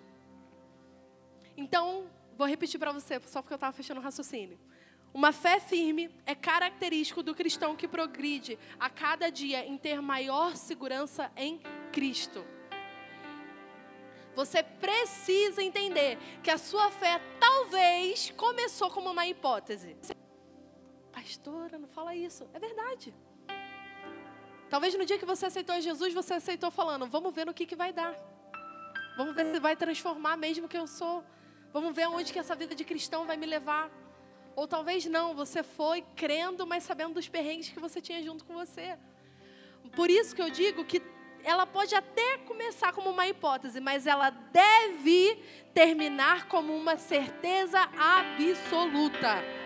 Então, 1.56 2.10
vou 2.36 2.46
repetir 2.46 2.78
para 2.78 2.92
você, 2.92 3.20
só 3.26 3.42
porque 3.42 3.54
eu 3.54 3.56
estava 3.56 3.72
fechando 3.72 4.00
o 4.00 4.02
raciocínio. 4.02 4.58
Uma 5.12 5.32
fé 5.32 5.60
firme 5.60 6.10
é 6.24 6.34
característico 6.34 7.22
do 7.22 7.34
cristão 7.34 7.76
que 7.76 7.86
progride 7.86 8.58
a 8.80 8.88
cada 8.88 9.30
dia 9.30 9.66
em 9.66 9.76
ter 9.76 10.00
maior 10.00 10.56
segurança 10.56 11.30
em 11.36 11.60
Cristo. 11.92 12.42
Você 14.34 14.62
precisa 14.62 15.62
entender 15.62 16.16
que 16.42 16.50
a 16.50 16.56
sua 16.56 16.90
fé 16.90 17.20
talvez 17.38 18.32
começou 18.36 18.90
como 18.90 19.10
uma 19.10 19.26
hipótese. 19.26 19.94
Pastora, 21.12 21.78
não 21.78 21.88
fala 21.88 22.16
isso. 22.16 22.48
É 22.54 22.58
verdade. 22.58 23.14
Talvez 24.72 24.94
no 24.94 25.04
dia 25.04 25.18
que 25.18 25.26
você 25.26 25.44
aceitou 25.44 25.78
Jesus, 25.82 26.14
você 26.14 26.32
aceitou 26.32 26.70
falando: 26.70 27.06
vamos 27.06 27.34
ver 27.34 27.44
no 27.44 27.52
que, 27.52 27.66
que 27.66 27.76
vai 27.76 27.92
dar. 27.92 28.14
Vamos 29.18 29.34
ver 29.34 29.44
se 29.52 29.60
vai 29.60 29.76
transformar 29.76 30.34
mesmo 30.38 30.66
que 30.66 30.78
eu 30.78 30.86
sou. 30.86 31.22
Vamos 31.74 31.94
ver 31.94 32.04
aonde 32.04 32.32
que 32.32 32.38
essa 32.38 32.54
vida 32.54 32.74
de 32.74 32.82
cristão 32.82 33.26
vai 33.26 33.36
me 33.36 33.44
levar. 33.44 33.90
Ou 34.56 34.66
talvez 34.66 35.04
não, 35.04 35.34
você 35.34 35.62
foi 35.62 36.00
crendo, 36.16 36.66
mas 36.66 36.84
sabendo 36.84 37.12
dos 37.12 37.28
perrengues 37.28 37.68
que 37.68 37.78
você 37.78 38.00
tinha 38.00 38.22
junto 38.22 38.46
com 38.46 38.54
você. 38.54 38.98
Por 39.94 40.08
isso 40.08 40.34
que 40.34 40.40
eu 40.40 40.48
digo 40.48 40.86
que 40.86 41.02
ela 41.44 41.66
pode 41.66 41.94
até 41.94 42.38
começar 42.38 42.94
como 42.94 43.10
uma 43.10 43.28
hipótese, 43.28 43.78
mas 43.78 44.06
ela 44.06 44.30
deve 44.30 45.38
terminar 45.74 46.48
como 46.48 46.74
uma 46.74 46.96
certeza 46.96 47.78
absoluta. 47.98 49.61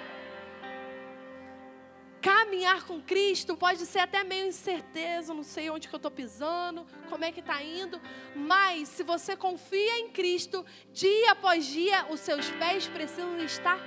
Caminhar 2.26 2.82
com 2.82 3.00
Cristo 3.00 3.56
pode 3.56 3.86
ser 3.86 4.00
até 4.00 4.24
meio 4.24 4.48
incerteza, 4.48 5.32
não 5.32 5.44
sei 5.44 5.70
onde 5.70 5.86
que 5.86 5.94
eu 5.94 5.98
estou 5.98 6.10
pisando, 6.10 6.84
como 7.08 7.24
é 7.24 7.30
que 7.30 7.38
está 7.38 7.62
indo, 7.62 8.00
mas 8.34 8.88
se 8.88 9.04
você 9.04 9.36
confia 9.36 10.00
em 10.00 10.10
Cristo, 10.10 10.66
dia 10.92 11.30
após 11.30 11.64
dia, 11.64 12.04
os 12.10 12.18
seus 12.18 12.50
pés 12.50 12.88
precisam 12.88 13.38
estar 13.44 13.78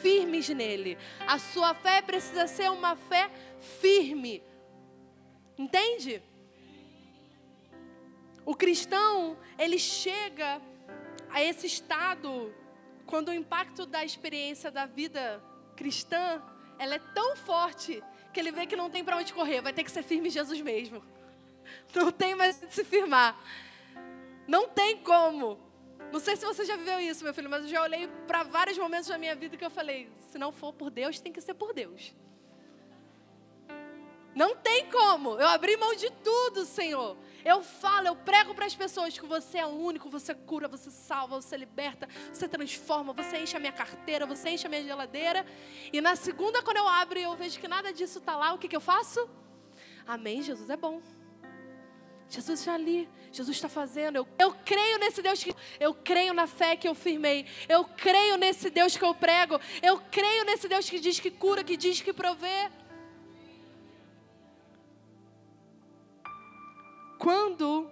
firmes 0.00 0.48
nele. 0.48 0.96
A 1.26 1.40
sua 1.40 1.74
fé 1.74 2.00
precisa 2.00 2.46
ser 2.46 2.70
uma 2.70 2.94
fé 2.94 3.28
firme. 3.80 4.44
Entende? 5.58 6.22
O 8.46 8.54
cristão, 8.54 9.36
ele 9.58 9.76
chega 9.76 10.62
a 11.30 11.42
esse 11.42 11.66
estado 11.66 12.54
quando 13.06 13.30
o 13.30 13.34
impacto 13.34 13.84
da 13.84 14.04
experiência 14.04 14.70
da 14.70 14.86
vida 14.86 15.42
cristã 15.74 16.40
ela 16.78 16.94
é 16.94 16.98
tão 16.98 17.36
forte 17.36 18.02
que 18.32 18.40
ele 18.40 18.52
vê 18.52 18.66
que 18.66 18.76
não 18.76 18.90
tem 18.90 19.04
para 19.04 19.16
onde 19.16 19.32
correr, 19.32 19.60
vai 19.60 19.72
ter 19.72 19.84
que 19.84 19.90
ser 19.90 20.02
firme 20.02 20.28
em 20.28 20.30
Jesus 20.30 20.60
mesmo. 20.60 21.02
Não 21.94 22.10
tem 22.10 22.34
mais 22.34 22.58
de 22.58 22.72
se 22.72 22.82
firmar. 22.82 23.38
Não 24.46 24.68
tem 24.68 24.96
como. 24.98 25.58
Não 26.10 26.18
sei 26.18 26.34
se 26.36 26.44
você 26.46 26.64
já 26.64 26.76
viveu 26.76 26.98
isso, 27.00 27.22
meu 27.22 27.34
filho, 27.34 27.50
mas 27.50 27.64
eu 27.64 27.68
já 27.68 27.82
olhei 27.82 28.08
para 28.26 28.42
vários 28.42 28.78
momentos 28.78 29.08
da 29.08 29.18
minha 29.18 29.34
vida 29.34 29.56
que 29.56 29.64
eu 29.64 29.70
falei: 29.70 30.10
se 30.30 30.38
não 30.38 30.50
for 30.50 30.72
por 30.72 30.90
Deus, 30.90 31.20
tem 31.20 31.32
que 31.32 31.40
ser 31.40 31.54
por 31.54 31.74
Deus. 31.74 32.14
Não 34.34 34.56
tem 34.56 34.86
como. 34.90 35.38
Eu 35.38 35.48
abri 35.48 35.76
mão 35.76 35.94
de 35.94 36.10
tudo, 36.10 36.64
Senhor. 36.64 37.16
Eu 37.44 37.62
falo, 37.62 38.08
eu 38.08 38.16
prego 38.16 38.54
para 38.54 38.66
as 38.66 38.74
pessoas 38.74 39.18
que 39.18 39.26
você 39.26 39.58
é 39.58 39.66
único, 39.66 40.08
você 40.10 40.34
cura, 40.34 40.68
você 40.68 40.90
salva, 40.90 41.40
você 41.40 41.56
liberta, 41.56 42.08
você 42.32 42.48
transforma, 42.48 43.12
você 43.12 43.38
enche 43.38 43.56
a 43.56 43.60
minha 43.60 43.72
carteira, 43.72 44.26
você 44.26 44.50
enche 44.50 44.66
a 44.66 44.70
minha 44.70 44.82
geladeira. 44.82 45.46
E 45.92 46.00
na 46.00 46.16
segunda, 46.16 46.62
quando 46.62 46.78
eu 46.78 46.88
abro 46.88 47.18
e 47.18 47.22
eu 47.22 47.36
vejo 47.36 47.58
que 47.58 47.68
nada 47.68 47.92
disso 47.92 48.18
está 48.18 48.36
lá, 48.36 48.52
o 48.52 48.58
que, 48.58 48.68
que 48.68 48.76
eu 48.76 48.80
faço? 48.80 49.28
Amém, 50.06 50.42
Jesus 50.42 50.70
é 50.70 50.76
bom. 50.76 51.00
Jesus 52.30 52.62
já 52.62 52.74
ali, 52.74 53.08
Jesus 53.32 53.56
está 53.56 53.68
fazendo. 53.68 54.16
Eu, 54.16 54.28
eu 54.38 54.52
creio 54.64 54.98
nesse 54.98 55.22
Deus 55.22 55.42
que. 55.42 55.54
Eu 55.80 55.94
creio 55.94 56.34
na 56.34 56.46
fé 56.46 56.76
que 56.76 56.86
eu 56.86 56.94
firmei. 56.94 57.46
Eu 57.68 57.84
creio 57.84 58.36
nesse 58.36 58.68
Deus 58.68 58.96
que 58.96 59.04
eu 59.04 59.14
prego. 59.14 59.58
Eu 59.82 59.98
creio 60.10 60.44
nesse 60.44 60.68
Deus 60.68 60.88
que 60.90 61.00
diz 61.00 61.18
que 61.18 61.30
cura, 61.30 61.64
que 61.64 61.76
diz 61.76 62.02
que 62.02 62.12
provê. 62.12 62.70
Quando 67.18 67.90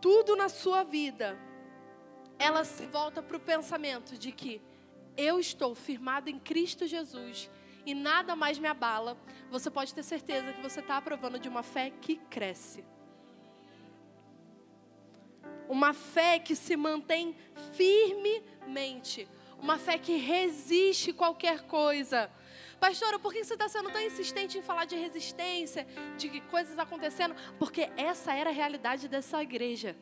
tudo 0.00 0.34
na 0.36 0.48
sua 0.48 0.82
vida 0.82 1.38
ela 2.38 2.64
se 2.64 2.86
volta 2.86 3.22
para 3.22 3.36
o 3.36 3.40
pensamento 3.40 4.18
de 4.18 4.32
que 4.32 4.60
eu 5.16 5.38
estou 5.38 5.74
firmado 5.74 6.28
em 6.28 6.38
Cristo 6.38 6.86
Jesus 6.86 7.48
e 7.86 7.94
nada 7.94 8.34
mais 8.34 8.58
me 8.58 8.66
abala, 8.66 9.16
você 9.50 9.70
pode 9.70 9.94
ter 9.94 10.02
certeza 10.02 10.52
que 10.52 10.60
você 10.60 10.80
está 10.80 10.96
aprovando 10.96 11.38
de 11.38 11.48
uma 11.48 11.62
fé 11.62 11.90
que 11.90 12.16
cresce. 12.16 12.84
Uma 15.68 15.94
fé 15.94 16.38
que 16.38 16.56
se 16.56 16.76
mantém 16.76 17.36
firmemente. 17.74 19.28
Uma 19.58 19.78
fé 19.78 19.96
que 19.96 20.16
resiste 20.16 21.12
qualquer 21.12 21.62
coisa. 21.62 22.30
Pastora, 22.80 23.18
por 23.18 23.32
que 23.32 23.44
você 23.44 23.54
está 23.54 23.68
sendo 23.68 23.90
tão 23.90 24.00
insistente 24.00 24.58
em 24.58 24.62
falar 24.62 24.84
de 24.84 24.96
resistência, 24.96 25.86
de 26.16 26.40
coisas 26.42 26.78
acontecendo? 26.78 27.34
Porque 27.58 27.90
essa 27.96 28.34
era 28.34 28.50
a 28.50 28.52
realidade 28.52 29.08
dessa 29.08 29.42
igreja. 29.42 29.96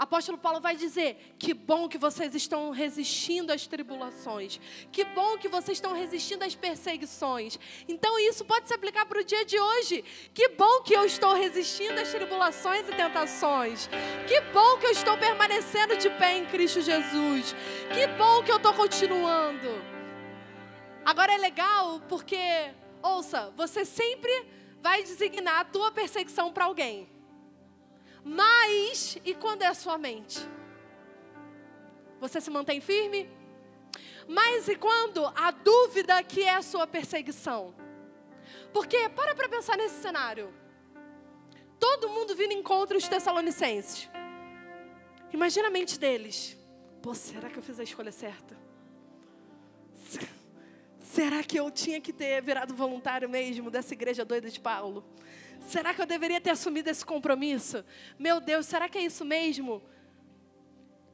Apóstolo 0.00 0.38
Paulo 0.38 0.60
vai 0.62 0.74
dizer: 0.76 1.34
que 1.38 1.52
bom 1.52 1.86
que 1.86 1.98
vocês 1.98 2.34
estão 2.34 2.70
resistindo 2.70 3.50
às 3.50 3.66
tribulações, 3.66 4.58
que 4.90 5.04
bom 5.04 5.36
que 5.36 5.46
vocês 5.46 5.76
estão 5.76 5.92
resistindo 5.92 6.42
às 6.42 6.54
perseguições. 6.54 7.58
Então 7.86 8.18
isso 8.18 8.42
pode 8.46 8.66
se 8.66 8.72
aplicar 8.72 9.04
para 9.04 9.20
o 9.20 9.24
dia 9.24 9.44
de 9.44 9.60
hoje. 9.60 10.02
Que 10.32 10.48
bom 10.48 10.80
que 10.80 10.94
eu 10.94 11.04
estou 11.04 11.34
resistindo 11.34 11.98
às 11.98 12.10
tribulações 12.10 12.88
e 12.88 12.94
tentações. 12.94 13.90
Que 14.26 14.40
bom 14.52 14.78
que 14.78 14.86
eu 14.86 14.90
estou 14.92 15.18
permanecendo 15.18 15.94
de 15.98 16.08
pé 16.08 16.38
em 16.38 16.46
Cristo 16.46 16.80
Jesus. 16.80 17.54
Que 17.92 18.06
bom 18.16 18.42
que 18.42 18.50
eu 18.50 18.56
estou 18.56 18.72
continuando. 18.72 19.89
Agora 21.10 21.32
é 21.34 21.38
legal 21.38 22.00
porque, 22.08 22.38
ouça, 23.02 23.52
você 23.56 23.84
sempre 23.84 24.30
vai 24.80 25.02
designar 25.02 25.58
a 25.58 25.64
tua 25.64 25.90
perseguição 25.90 26.52
para 26.52 26.66
alguém. 26.66 27.10
Mas, 28.22 29.18
e 29.24 29.34
quando 29.34 29.62
é 29.62 29.66
a 29.66 29.74
sua 29.74 29.98
mente? 29.98 30.38
Você 32.20 32.40
se 32.40 32.48
mantém 32.48 32.80
firme? 32.80 33.28
Mas 34.28 34.68
e 34.68 34.76
quando 34.76 35.26
a 35.34 35.50
dúvida 35.50 36.22
que 36.22 36.44
é 36.44 36.54
a 36.54 36.62
sua 36.62 36.86
perseguição? 36.86 37.74
Porque, 38.72 39.08
para 39.08 39.34
para 39.34 39.48
pensar 39.48 39.76
nesse 39.76 40.00
cenário. 40.00 40.54
Todo 41.80 42.08
mundo 42.08 42.36
vindo 42.36 42.52
encontro 42.52 42.96
os 42.96 43.08
tessalonicenses. 43.08 44.08
Imagina 45.32 45.66
a 45.66 45.72
mente 45.72 45.98
deles. 45.98 46.56
Pô, 47.02 47.16
será 47.16 47.50
que 47.50 47.58
eu 47.58 47.62
fiz 47.64 47.80
a 47.80 47.82
escolha 47.82 48.12
certa? 48.12 48.56
Será 51.12 51.42
que 51.42 51.58
eu 51.58 51.68
tinha 51.72 52.00
que 52.00 52.12
ter 52.12 52.40
virado 52.40 52.72
voluntário 52.72 53.28
mesmo 53.28 53.68
dessa 53.68 53.94
igreja 53.94 54.24
doida 54.24 54.48
de 54.48 54.60
Paulo? 54.60 55.04
Será 55.60 55.92
que 55.92 56.00
eu 56.00 56.06
deveria 56.06 56.40
ter 56.40 56.50
assumido 56.50 56.88
esse 56.88 57.04
compromisso? 57.04 57.84
Meu 58.16 58.40
Deus, 58.40 58.66
será 58.66 58.88
que 58.88 58.96
é 58.96 59.02
isso 59.02 59.24
mesmo? 59.24 59.82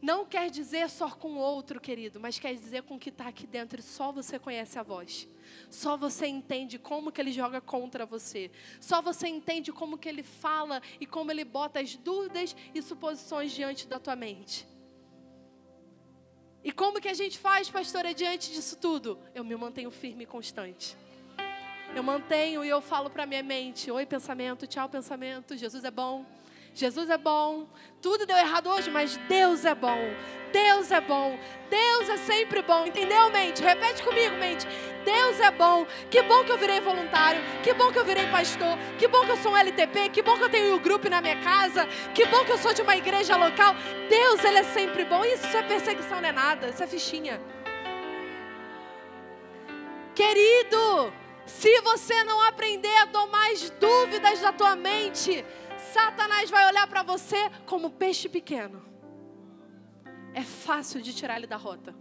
Não 0.02 0.26
quer 0.26 0.50
dizer 0.50 0.90
só 0.90 1.08
com 1.08 1.36
o 1.36 1.38
outro, 1.38 1.80
querido, 1.80 2.20
mas 2.20 2.38
quer 2.38 2.54
dizer 2.54 2.82
com 2.82 2.96
o 2.96 2.98
que 2.98 3.08
está 3.08 3.28
aqui 3.28 3.46
dentro 3.46 3.80
e 3.80 3.82
só 3.82 4.12
você 4.12 4.38
conhece 4.38 4.78
a 4.78 4.82
voz. 4.82 5.26
Só 5.70 5.96
você 5.96 6.26
entende 6.26 6.78
como 6.78 7.10
que 7.10 7.18
ele 7.18 7.32
joga 7.32 7.58
contra 7.58 8.04
você. 8.04 8.50
Só 8.78 9.00
você 9.00 9.28
entende 9.28 9.72
como 9.72 9.96
que 9.96 10.10
ele 10.10 10.22
fala 10.22 10.82
e 11.00 11.06
como 11.06 11.30
ele 11.30 11.42
bota 11.42 11.80
as 11.80 11.96
dúvidas 11.96 12.54
e 12.74 12.82
suposições 12.82 13.50
diante 13.50 13.86
da 13.86 13.98
tua 13.98 14.14
mente. 14.14 14.75
E 16.66 16.72
como 16.72 17.00
que 17.00 17.06
a 17.06 17.14
gente 17.14 17.38
faz, 17.38 17.70
pastora, 17.70 18.12
diante 18.12 18.50
disso 18.50 18.76
tudo? 18.76 19.16
Eu 19.32 19.44
me 19.44 19.54
mantenho 19.54 19.88
firme 19.88 20.24
e 20.24 20.26
constante. 20.26 20.96
Eu 21.94 22.02
mantenho 22.02 22.64
e 22.64 22.68
eu 22.68 22.80
falo 22.80 23.08
para 23.08 23.24
minha 23.24 23.40
mente: 23.40 23.88
Oi, 23.88 24.04
pensamento, 24.04 24.66
tchau, 24.66 24.88
pensamento. 24.88 25.56
Jesus 25.56 25.84
é 25.84 25.92
bom. 25.92 26.26
Jesus 26.74 27.08
é 27.08 27.16
bom. 27.16 27.68
Tudo 28.02 28.26
deu 28.26 28.36
errado 28.36 28.68
hoje, 28.68 28.90
mas 28.90 29.16
Deus 29.28 29.64
é 29.64 29.76
bom. 29.76 29.96
Deus 30.52 30.90
é 30.90 31.00
bom. 31.00 31.38
Deus 31.70 32.08
é 32.08 32.16
sempre 32.16 32.60
bom. 32.62 32.84
Entendeu, 32.84 33.30
mente? 33.30 33.62
Repete 33.62 34.02
comigo, 34.02 34.34
mente. 34.34 34.66
Deus 35.06 35.38
é 35.38 35.52
bom. 35.52 35.86
Que 36.10 36.20
bom 36.22 36.44
que 36.44 36.50
eu 36.50 36.58
virei 36.58 36.80
voluntário. 36.80 37.40
Que 37.62 37.72
bom 37.72 37.92
que 37.92 37.98
eu 37.98 38.04
virei 38.04 38.26
pastor. 38.26 38.76
Que 38.98 39.06
bom 39.06 39.24
que 39.24 39.30
eu 39.30 39.36
sou 39.36 39.52
um 39.52 39.56
LTP. 39.56 40.08
Que 40.10 40.20
bom 40.20 40.36
que 40.36 40.42
eu 40.42 40.50
tenho 40.50 40.74
um 40.74 40.78
grupo 40.80 41.08
na 41.08 41.20
minha 41.20 41.40
casa. 41.40 41.86
Que 42.12 42.26
bom 42.26 42.44
que 42.44 42.50
eu 42.50 42.58
sou 42.58 42.74
de 42.74 42.82
uma 42.82 42.96
igreja 42.96 43.36
local. 43.36 43.74
Deus, 44.10 44.42
Ele 44.42 44.58
é 44.58 44.64
sempre 44.64 45.04
bom. 45.04 45.24
Isso 45.24 45.56
é 45.56 45.62
perseguição, 45.62 46.20
não 46.20 46.28
é 46.28 46.32
nada. 46.32 46.68
Isso 46.68 46.82
é 46.82 46.86
fichinha. 46.88 47.40
Querido, 50.12 51.12
se 51.46 51.80
você 51.82 52.24
não 52.24 52.42
aprender 52.42 52.96
a 52.96 53.06
tomar 53.06 53.52
as 53.52 53.70
dúvidas 53.70 54.40
da 54.40 54.52
tua 54.52 54.74
mente, 54.74 55.44
Satanás 55.92 56.50
vai 56.50 56.66
olhar 56.66 56.86
para 56.88 57.04
você 57.04 57.48
como 57.64 57.90
peixe 57.90 58.28
pequeno. 58.28 58.84
É 60.34 60.42
fácil 60.42 61.00
de 61.00 61.14
tirar 61.14 61.36
ele 61.36 61.46
da 61.46 61.56
rota. 61.56 61.94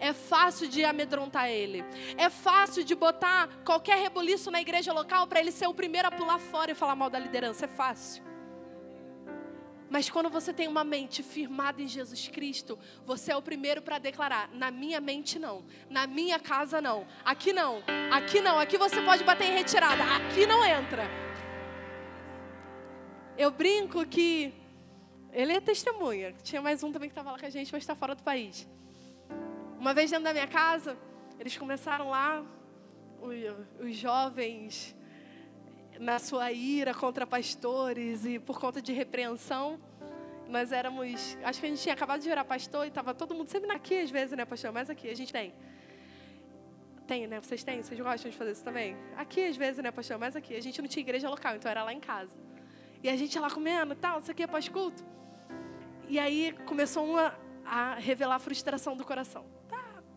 É 0.00 0.12
fácil 0.12 0.68
de 0.68 0.84
amedrontar 0.84 1.48
ele. 1.48 1.84
É 2.16 2.30
fácil 2.30 2.84
de 2.84 2.94
botar 2.94 3.48
qualquer 3.64 3.98
rebuliço 3.98 4.50
na 4.50 4.60
igreja 4.60 4.92
local 4.92 5.26
para 5.26 5.40
ele 5.40 5.50
ser 5.50 5.66
o 5.66 5.74
primeiro 5.74 6.08
a 6.08 6.10
pular 6.10 6.38
fora 6.38 6.70
e 6.70 6.74
falar 6.74 6.94
mal 6.94 7.10
da 7.10 7.18
liderança. 7.18 7.64
É 7.64 7.68
fácil. 7.68 8.28
Mas 9.90 10.10
quando 10.10 10.28
você 10.28 10.52
tem 10.52 10.68
uma 10.68 10.84
mente 10.84 11.22
firmada 11.22 11.80
em 11.80 11.88
Jesus 11.88 12.28
Cristo, 12.28 12.78
você 13.06 13.32
é 13.32 13.36
o 13.36 13.42
primeiro 13.42 13.80
para 13.80 13.98
declarar: 13.98 14.50
na 14.52 14.70
minha 14.70 15.00
mente 15.00 15.38
não, 15.38 15.64
na 15.88 16.06
minha 16.06 16.38
casa 16.38 16.80
não, 16.80 17.06
aqui 17.24 17.52
não, 17.52 17.82
aqui 18.12 18.40
não, 18.40 18.58
aqui 18.58 18.76
você 18.76 19.00
pode 19.00 19.24
bater 19.24 19.46
em 19.46 19.54
retirada, 19.54 20.02
aqui 20.16 20.46
não 20.46 20.64
entra. 20.64 21.04
Eu 23.36 23.50
brinco 23.50 24.04
que 24.06 24.52
ele 25.32 25.52
é 25.52 25.60
testemunha. 25.60 26.34
Tinha 26.42 26.60
mais 26.60 26.82
um 26.82 26.92
também 26.92 27.08
que 27.08 27.12
estava 27.12 27.32
lá 27.32 27.38
com 27.38 27.46
a 27.46 27.50
gente, 27.50 27.72
mas 27.72 27.82
está 27.82 27.94
fora 27.94 28.14
do 28.14 28.22
país. 28.22 28.68
Uma 29.78 29.94
vez 29.94 30.10
dentro 30.10 30.24
da 30.24 30.32
minha 30.32 30.48
casa, 30.48 30.98
eles 31.38 31.56
começaram 31.56 32.10
lá, 32.10 32.44
os, 33.80 33.94
jovens, 33.94 34.92
na 36.00 36.18
sua 36.18 36.50
ira 36.50 36.92
contra 36.92 37.24
pastores 37.24 38.24
e 38.24 38.40
por 38.40 38.58
conta 38.58 38.82
de 38.82 38.92
repreensão. 38.92 39.78
Nós 40.48 40.72
éramos, 40.72 41.38
acho 41.44 41.60
que 41.60 41.66
a 41.66 41.68
gente 41.68 41.80
tinha 41.80 41.94
acabado 41.94 42.20
de 42.20 42.28
virar 42.28 42.44
pastor 42.44 42.86
e 42.86 42.88
estava 42.88 43.14
todo 43.14 43.36
mundo 43.36 43.48
sempre 43.50 43.70
aqui 43.70 44.00
às 44.00 44.10
vezes, 44.10 44.36
né, 44.36 44.44
pastor? 44.44 44.72
Mas 44.72 44.90
aqui 44.90 45.08
a 45.08 45.14
gente 45.14 45.32
tem. 45.32 45.54
Tem, 47.06 47.28
né? 47.28 47.40
Vocês 47.40 47.62
têm? 47.62 47.80
Vocês 47.80 48.00
gostam 48.00 48.32
de 48.32 48.36
fazer 48.36 48.50
isso 48.50 48.64
também? 48.64 48.96
Aqui, 49.16 49.44
às 49.44 49.56
vezes, 49.56 49.80
né, 49.80 49.92
pastor? 49.92 50.18
Mas 50.18 50.34
aqui. 50.34 50.56
A 50.56 50.60
gente 50.60 50.82
não 50.82 50.88
tinha 50.88 51.02
igreja 51.02 51.30
local, 51.30 51.54
então 51.54 51.70
era 51.70 51.84
lá 51.84 51.92
em 51.92 52.00
casa. 52.00 52.36
E 53.00 53.08
a 53.08 53.16
gente 53.16 53.38
lá 53.38 53.48
comendo 53.48 53.92
e 53.92 53.96
tal, 53.96 54.18
isso 54.18 54.30
aqui 54.30 54.42
é 54.42 54.46
pós-culto. 54.48 55.04
E 56.08 56.18
aí 56.18 56.52
começou 56.66 57.04
uma 57.04 57.32
a 57.64 57.94
revelar 57.94 58.34
a 58.34 58.38
frustração 58.40 58.96
do 58.96 59.04
coração. 59.04 59.57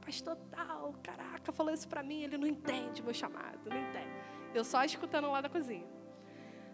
Pastor 0.05 0.35
tal, 0.49 0.93
caraca, 1.03 1.51
falou 1.51 1.73
isso 1.73 1.87
pra 1.87 2.01
mim, 2.01 2.23
ele 2.23 2.37
não 2.37 2.47
entende 2.47 3.03
meu 3.03 3.13
chamado, 3.13 3.69
não 3.69 3.77
entende. 3.77 4.11
Eu 4.53 4.63
só 4.63 4.83
escutando 4.83 5.29
lá 5.31 5.41
da 5.41 5.49
cozinha. 5.49 5.85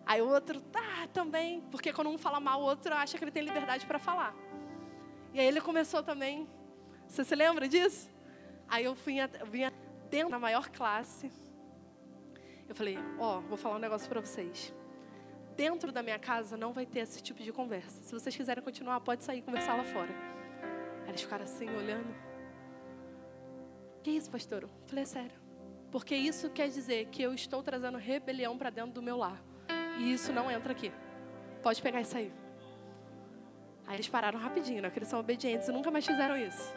Aí 0.06 0.22
o 0.22 0.30
outro, 0.30 0.62
tá, 0.62 1.08
também, 1.14 1.62
porque 1.70 1.92
quando 1.92 2.10
um 2.10 2.18
fala 2.18 2.40
mal, 2.40 2.62
o 2.62 2.64
outro 2.64 2.94
acha 2.94 3.18
que 3.18 3.24
ele 3.24 3.32
tem 3.32 3.44
liberdade 3.44 3.86
para 3.86 4.00
falar. 4.00 4.34
E 5.34 5.40
aí 5.40 5.46
ele 5.46 5.60
começou 5.60 6.02
também. 6.02 6.48
Você 7.08 7.24
se 7.24 7.36
lembra 7.36 7.68
disso? 7.68 8.10
Aí 8.70 8.86
eu 8.86 8.96
vinha, 8.96 9.30
vinha 9.50 9.72
dentro 10.10 10.32
da 10.32 10.40
maior 10.40 10.70
classe. 10.70 11.30
Eu 12.68 12.74
falei, 12.74 12.98
ó, 13.20 13.38
oh, 13.38 13.42
vou 13.42 13.58
falar 13.58 13.76
um 13.76 13.80
negócio 13.80 14.08
para 14.08 14.22
vocês. 14.22 14.74
Dentro 15.56 15.92
da 15.92 16.02
minha 16.02 16.20
casa 16.20 16.56
não 16.56 16.72
vai 16.72 16.86
ter 16.86 17.00
esse 17.00 17.22
tipo 17.22 17.44
de 17.44 17.52
conversa. 17.52 18.02
Se 18.04 18.14
vocês 18.14 18.36
quiserem 18.36 18.64
continuar, 18.64 19.00
pode 19.02 19.24
sair 19.24 19.40
e 19.40 19.42
conversar 19.42 19.76
lá 19.76 19.84
fora. 19.84 20.14
Aí 21.04 21.10
eles 21.10 21.22
ficaram 21.22 21.44
assim, 21.44 21.70
olhando. 21.70 22.27
Que 24.08 24.12
isso, 24.12 24.32
pastor? 24.32 24.64
Eu 24.64 24.70
falei, 24.86 25.04
é 25.04 25.06
sério. 25.06 25.38
Porque 25.92 26.16
isso 26.16 26.50
quer 26.50 26.70
dizer 26.70 27.08
que 27.08 27.22
eu 27.22 27.34
estou 27.34 27.62
trazendo 27.62 27.98
rebelião 27.98 28.58
para 28.58 28.70
dentro 28.70 28.94
do 28.94 29.02
meu 29.02 29.18
lar. 29.18 29.44
E 30.00 30.14
isso 30.14 30.32
não 30.32 30.50
entra 30.50 30.72
aqui. 30.72 30.94
Pode 31.62 31.82
pegar 31.82 32.00
isso 32.00 32.16
aí. 32.16 32.32
Aí 33.86 33.98
eles 33.98 34.08
pararam 34.08 34.40
rapidinho, 34.40 34.82
né? 34.82 34.88
Porque 34.88 35.00
eles 35.00 35.10
são 35.10 35.20
obedientes 35.20 35.68
e 35.68 35.74
nunca 35.74 35.92
mais 35.92 36.06
fizeram 36.06 36.38
isso. 36.38 36.74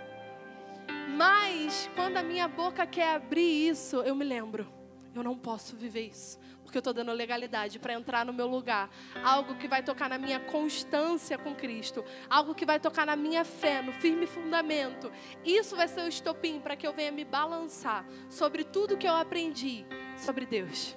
Mas 1.17 1.89
quando 1.95 2.17
a 2.17 2.23
minha 2.25 2.49
boca 2.49 2.85
quer 2.85 3.15
abrir 3.15 3.69
isso, 3.69 3.99
eu 3.99 4.17
me 4.17 4.25
lembro. 4.25 4.80
Eu 5.15 5.23
não 5.23 5.37
posso 5.37 5.77
viver 5.77 6.09
isso. 6.09 6.39
Porque 6.63 6.79
eu 6.79 6.81
estou 6.81 6.95
dando 6.95 7.13
legalidade 7.13 7.79
para 7.79 7.95
entrar 7.95 8.25
no 8.25 8.33
meu 8.33 8.47
lugar. 8.47 8.89
Algo 9.25 9.57
que 9.57 9.67
vai 9.67 9.83
tocar 9.83 10.09
na 10.09 10.19
minha 10.19 10.39
constância 10.39 11.37
com 11.37 11.55
Cristo. 11.55 12.05
Algo 12.29 12.55
que 12.55 12.65
vai 12.65 12.79
tocar 12.79 13.05
na 13.05 13.17
minha 13.17 13.45
fé, 13.45 13.83
no 13.83 13.93
firme 13.93 14.27
fundamento. 14.27 15.11
Isso 15.45 15.75
vai 15.75 15.89
ser 15.89 16.03
o 16.03 16.09
estopim 16.09 16.61
para 16.61 16.77
que 16.77 16.87
eu 16.87 16.93
venha 16.93 17.11
me 17.11 17.25
balançar 17.25 18.07
sobre 18.29 18.63
tudo 18.63 18.97
que 18.97 19.09
eu 19.09 19.15
aprendi 19.15 19.85
sobre 20.17 20.47
Deus. 20.47 20.97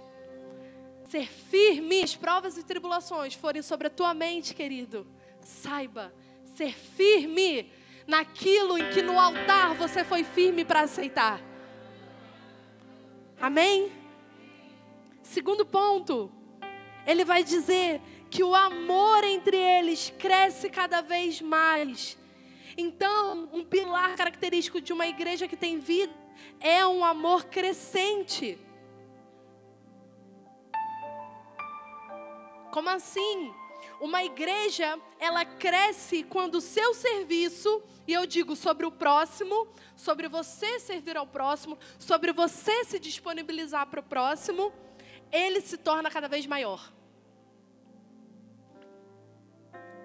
Ser 1.06 1.28
firme, 1.28 2.04
as 2.04 2.16
provas 2.16 2.58
e 2.58 2.64
tribulações 2.64 3.34
forem 3.34 3.62
sobre 3.62 3.88
a 3.88 3.90
tua 3.90 4.14
mente, 4.14 4.54
querido 4.54 5.08
Saiba, 5.44 6.14
ser 6.56 6.74
firme 6.74 7.70
naquilo 8.08 8.78
em 8.78 8.90
que 8.90 9.02
no 9.02 9.20
altar 9.20 9.76
você 9.76 10.04
foi 10.04 10.24
firme 10.24 10.64
para 10.64 10.82
aceitar. 10.82 11.42
Amém? 13.40 13.92
Segundo 15.34 15.66
ponto, 15.66 16.32
ele 17.08 17.26
vai 17.26 17.44
dizer 17.44 18.00
que 18.30 18.44
o 18.44 18.54
amor 18.54 19.24
entre 19.24 19.58
eles 19.58 20.14
cresce 20.20 20.70
cada 20.70 21.02
vez 21.02 21.42
mais. 21.42 22.16
Então, 22.78 23.50
um 23.52 23.66
pilar 23.66 24.16
característico 24.16 24.80
de 24.80 24.94
uma 24.94 25.08
igreja 25.08 25.48
que 25.48 25.58
tem 25.58 25.80
vida 25.80 26.14
é 26.60 26.86
um 26.86 27.04
amor 27.04 27.46
crescente. 27.46 28.60
Como 32.72 32.90
assim? 32.90 33.52
Uma 34.00 34.24
igreja, 34.24 35.00
ela 35.20 35.44
cresce 35.46 36.22
quando 36.22 36.56
o 36.56 36.62
seu 36.62 36.94
serviço, 36.94 37.82
e 38.08 38.14
eu 38.14 38.28
digo 38.28 38.56
sobre 38.56 38.86
o 38.86 38.92
próximo, 38.92 39.68
sobre 39.96 40.28
você 40.28 40.80
servir 40.80 41.18
ao 41.18 41.26
próximo, 41.26 41.76
sobre 41.98 42.32
você 42.32 42.86
se 42.86 43.00
disponibilizar 43.00 43.88
para 43.88 44.00
o 44.00 44.04
próximo, 44.04 44.72
ele 45.34 45.60
se 45.60 45.78
torna 45.78 46.10
cada 46.10 46.28
vez 46.28 46.46
maior. 46.46 46.94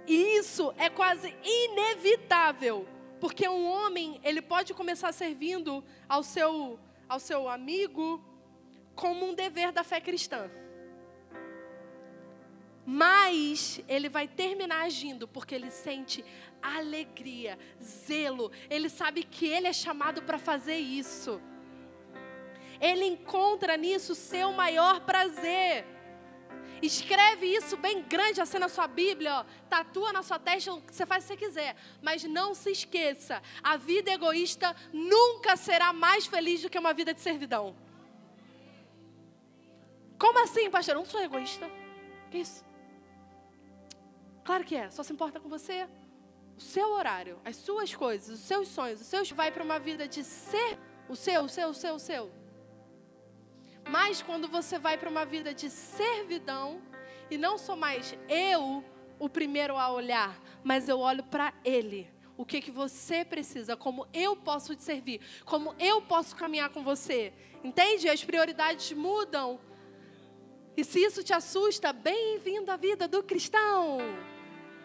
E 0.06 0.38
isso 0.38 0.72
é 0.78 0.88
quase 0.88 1.36
inevitável, 1.44 2.88
porque 3.20 3.46
um 3.46 3.66
homem, 3.70 4.18
ele 4.24 4.40
pode 4.40 4.72
começar 4.72 5.12
servindo 5.12 5.84
ao 6.08 6.22
seu 6.22 6.80
ao 7.08 7.18
seu 7.18 7.48
amigo 7.48 8.22
como 8.94 9.26
um 9.26 9.34
dever 9.34 9.72
da 9.72 9.82
fé 9.82 10.00
cristã. 10.00 10.50
Mas 12.84 13.80
ele 13.88 14.08
vai 14.08 14.26
terminar 14.26 14.82
agindo 14.82 15.26
porque 15.28 15.54
ele 15.54 15.70
sente 15.70 16.24
alegria, 16.62 17.58
zelo. 17.82 18.50
Ele 18.68 18.88
sabe 18.88 19.24
que 19.24 19.46
ele 19.46 19.66
é 19.66 19.72
chamado 19.72 20.22
para 20.22 20.38
fazer 20.38 20.78
isso. 20.78 21.40
Ele 22.80 23.04
encontra 23.04 23.76
nisso 23.76 24.14
seu 24.14 24.52
maior 24.52 25.00
prazer. 25.00 25.84
Escreve 26.80 27.46
isso 27.46 27.76
bem 27.76 28.02
grande 28.02 28.40
assim 28.40 28.58
na 28.58 28.68
sua 28.68 28.86
Bíblia, 28.86 29.40
ó. 29.40 29.44
tatua 29.68 30.12
na 30.12 30.22
sua 30.22 30.38
testa, 30.38 30.70
você 30.86 31.04
faz 31.04 31.24
o 31.24 31.28
que 31.28 31.34
você 31.34 31.46
quiser. 31.46 31.76
Mas 32.00 32.22
não 32.24 32.54
se 32.54 32.70
esqueça: 32.70 33.42
a 33.62 33.76
vida 33.76 34.10
egoísta 34.12 34.74
nunca 34.92 35.56
será 35.56 35.92
mais 35.92 36.26
feliz 36.26 36.62
do 36.62 36.70
que 36.70 36.78
uma 36.78 36.94
vida 36.94 37.12
de 37.12 37.20
servidão. 37.20 37.74
Como 40.18 40.38
assim, 40.42 40.70
pastor? 40.70 40.94
Eu 40.94 41.00
não 41.00 41.06
sou 41.06 41.20
egoísta. 41.20 41.68
Que 42.30 42.38
isso? 42.38 42.64
Claro 44.44 44.64
que 44.64 44.76
é, 44.76 44.90
só 44.90 45.02
se 45.02 45.12
importa 45.12 45.40
com 45.40 45.48
você. 45.48 45.88
O 46.56 46.60
seu 46.60 46.90
horário, 46.90 47.40
as 47.44 47.56
suas 47.56 47.94
coisas, 47.94 48.40
os 48.40 48.40
seus 48.40 48.68
sonhos, 48.68 49.00
os 49.00 49.06
seus 49.06 49.30
vai 49.30 49.52
para 49.52 49.62
uma 49.62 49.78
vida 49.78 50.08
de 50.08 50.24
ser 50.24 50.78
o 51.08 51.14
seu, 51.14 51.42
o 51.42 51.48
seu, 51.48 51.68
o 51.68 51.74
seu, 51.74 51.94
o 51.94 51.98
seu. 51.98 52.32
Mas 53.88 54.20
quando 54.20 54.46
você 54.46 54.79
vai 54.79 54.98
para 54.98 55.09
uma 55.09 55.24
vida 55.24 55.55
de 55.55 55.70
servidão 55.70 56.83
e 57.31 57.38
não 57.38 57.57
sou 57.57 57.77
mais 57.77 58.16
eu 58.29 58.85
o 59.18 59.29
primeiro 59.29 59.77
a 59.77 59.90
olhar, 59.90 60.38
mas 60.62 60.88
eu 60.88 60.98
olho 60.98 61.24
para 61.24 61.53
ele. 61.64 62.11
O 62.37 62.44
que 62.44 62.61
que 62.61 62.70
você 62.70 63.24
precisa, 63.24 63.77
como 63.77 64.07
eu 64.12 64.37
posso 64.37 64.77
te 64.77 64.83
servir, 64.83 65.20
como 65.44 65.74
eu 65.79 66.01
posso 66.01 66.37
caminhar 66.37 66.70
com 66.70 66.85
você. 66.85 67.33
Entende? 67.64 68.09
As 68.09 68.22
prioridades 68.22 68.92
mudam. 68.92 69.59
E 70.77 70.85
se 70.85 71.01
isso 71.01 71.24
te 71.24 71.33
assusta, 71.33 71.92
bem-vindo 71.92 72.70
à 72.70 72.77
vida 72.77 73.09
do 73.09 73.22
cristão. 73.24 73.98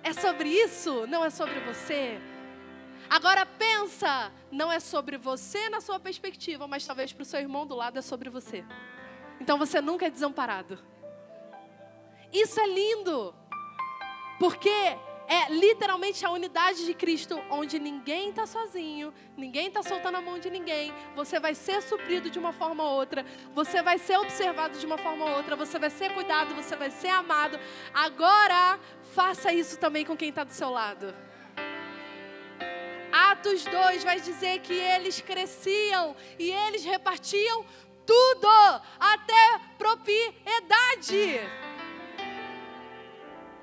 É 0.01 0.11
sobre 0.13 0.49
isso, 0.49 1.05
não 1.05 1.23
é 1.23 1.29
sobre 1.29 1.59
você. 1.59 2.19
Agora 3.13 3.45
pensa, 3.45 4.31
não 4.51 4.71
é 4.71 4.79
sobre 4.79 5.19
você 5.19 5.69
na 5.69 5.79
sua 5.79 5.99
perspectiva, 5.99 6.67
mas 6.67 6.83
talvez 6.83 7.13
para 7.13 7.21
o 7.21 7.25
seu 7.25 7.39
irmão 7.39 7.63
do 7.63 7.75
lado 7.75 7.99
é 7.99 8.01
sobre 8.01 8.27
você. 8.27 8.65
Então 9.39 9.55
você 9.55 9.79
nunca 9.79 10.07
é 10.07 10.09
desamparado. 10.09 10.79
Isso 12.31 12.59
é 12.59 12.65
lindo, 12.65 13.35
porque 14.39 14.97
é 15.27 15.47
literalmente 15.51 16.25
a 16.25 16.31
unidade 16.31 16.87
de 16.87 16.93
Cristo, 16.95 17.39
onde 17.51 17.77
ninguém 17.77 18.31
está 18.31 18.47
sozinho, 18.47 19.13
ninguém 19.37 19.67
está 19.67 19.83
soltando 19.83 20.15
a 20.15 20.21
mão 20.21 20.39
de 20.39 20.49
ninguém. 20.49 20.91
Você 21.15 21.39
vai 21.39 21.53
ser 21.53 21.83
suprido 21.83 22.31
de 22.31 22.39
uma 22.39 22.51
forma 22.51 22.83
ou 22.83 22.95
outra, 22.95 23.23
você 23.53 23.83
vai 23.83 23.99
ser 23.99 24.17
observado 24.17 24.79
de 24.79 24.87
uma 24.87 24.97
forma 24.97 25.23
ou 25.25 25.37
outra, 25.37 25.55
você 25.55 25.77
vai 25.77 25.91
ser 25.91 26.11
cuidado, 26.15 26.55
você 26.55 26.75
vai 26.75 26.89
ser 26.89 27.09
amado. 27.09 27.59
Agora, 27.93 28.79
faça 29.13 29.53
isso 29.53 29.77
também 29.77 30.03
com 30.03 30.17
quem 30.17 30.29
está 30.29 30.43
do 30.43 30.51
seu 30.51 30.71
lado. 30.71 31.13
Atos 33.43 33.65
2 33.65 34.05
vai 34.05 34.21
dizer 34.21 34.59
que 34.59 34.71
eles 34.73 35.19
cresciam 35.19 36.15
e 36.39 36.49
eles 36.49 36.85
repartiam 36.85 37.65
tudo, 38.05 38.47
até 38.97 39.59
propriedade. 39.77 41.41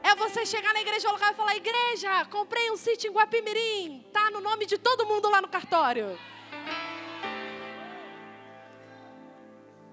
É 0.03 0.15
você 0.17 0.45
chegar 0.45 0.75
na 0.75 0.83
igreja 0.83 1.11
local 1.11 1.33
e 1.33 1.35
falar: 1.35 1.57
Igreja, 1.57 2.27
comprei 2.27 2.71
um 2.71 2.77
sítio 2.77 3.09
em 3.09 3.15
Guapimirim. 3.15 4.05
Tá 4.13 4.31
no 4.31 4.43
nome 4.43 4.67
de 4.67 4.77
todo 4.77 5.07
mundo 5.07 5.31
lá 5.31 5.41
no 5.41 5.49
cartório. 5.49 6.19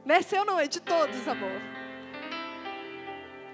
Não 0.04 0.16
é 0.16 0.22
seu, 0.22 0.44
não, 0.44 0.60
é 0.60 0.68
de 0.68 0.82
todos, 0.82 1.26
amor. 1.30 1.77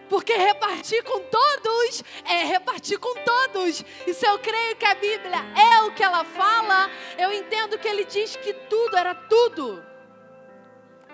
Porque 0.09 0.33
repartir 0.33 1.03
com 1.03 1.19
todos 1.21 2.03
é 2.25 2.43
repartir 2.45 2.99
com 2.99 3.13
todos. 3.23 3.83
E 4.05 4.13
se 4.13 4.25
eu 4.25 4.37
creio 4.39 4.75
que 4.75 4.85
a 4.85 4.95
Bíblia 4.95 5.39
é 5.55 5.83
o 5.83 5.93
que 5.93 6.03
ela 6.03 6.23
fala, 6.23 6.89
eu 7.17 7.31
entendo 7.31 7.79
que 7.79 7.87
ele 7.87 8.05
diz 8.05 8.35
que 8.35 8.53
tudo 8.53 8.97
era 8.97 9.15
tudo. 9.15 9.83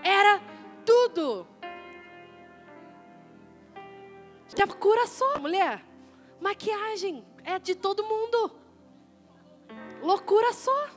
Era 0.03 0.41
tudo. 0.85 1.47
Já 4.55 4.65
cura 4.67 5.05
só, 5.05 5.39
mulher. 5.39 5.83
Maquiagem 6.39 7.23
é 7.43 7.59
de 7.59 7.75
todo 7.75 8.03
mundo. 8.03 8.51
Loucura 10.01 10.53
só. 10.53 10.89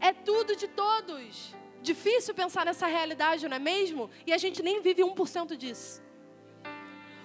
É 0.00 0.12
tudo 0.12 0.54
de 0.54 0.68
todos. 0.68 1.54
Difícil 1.90 2.34
pensar 2.42 2.64
nessa 2.68 2.86
realidade, 2.86 3.48
não 3.48 3.56
é 3.56 3.60
mesmo? 3.72 4.10
E 4.26 4.32
a 4.32 4.38
gente 4.44 4.62
nem 4.68 4.80
vive 4.86 5.02
1% 5.02 5.56
disso. 5.56 6.02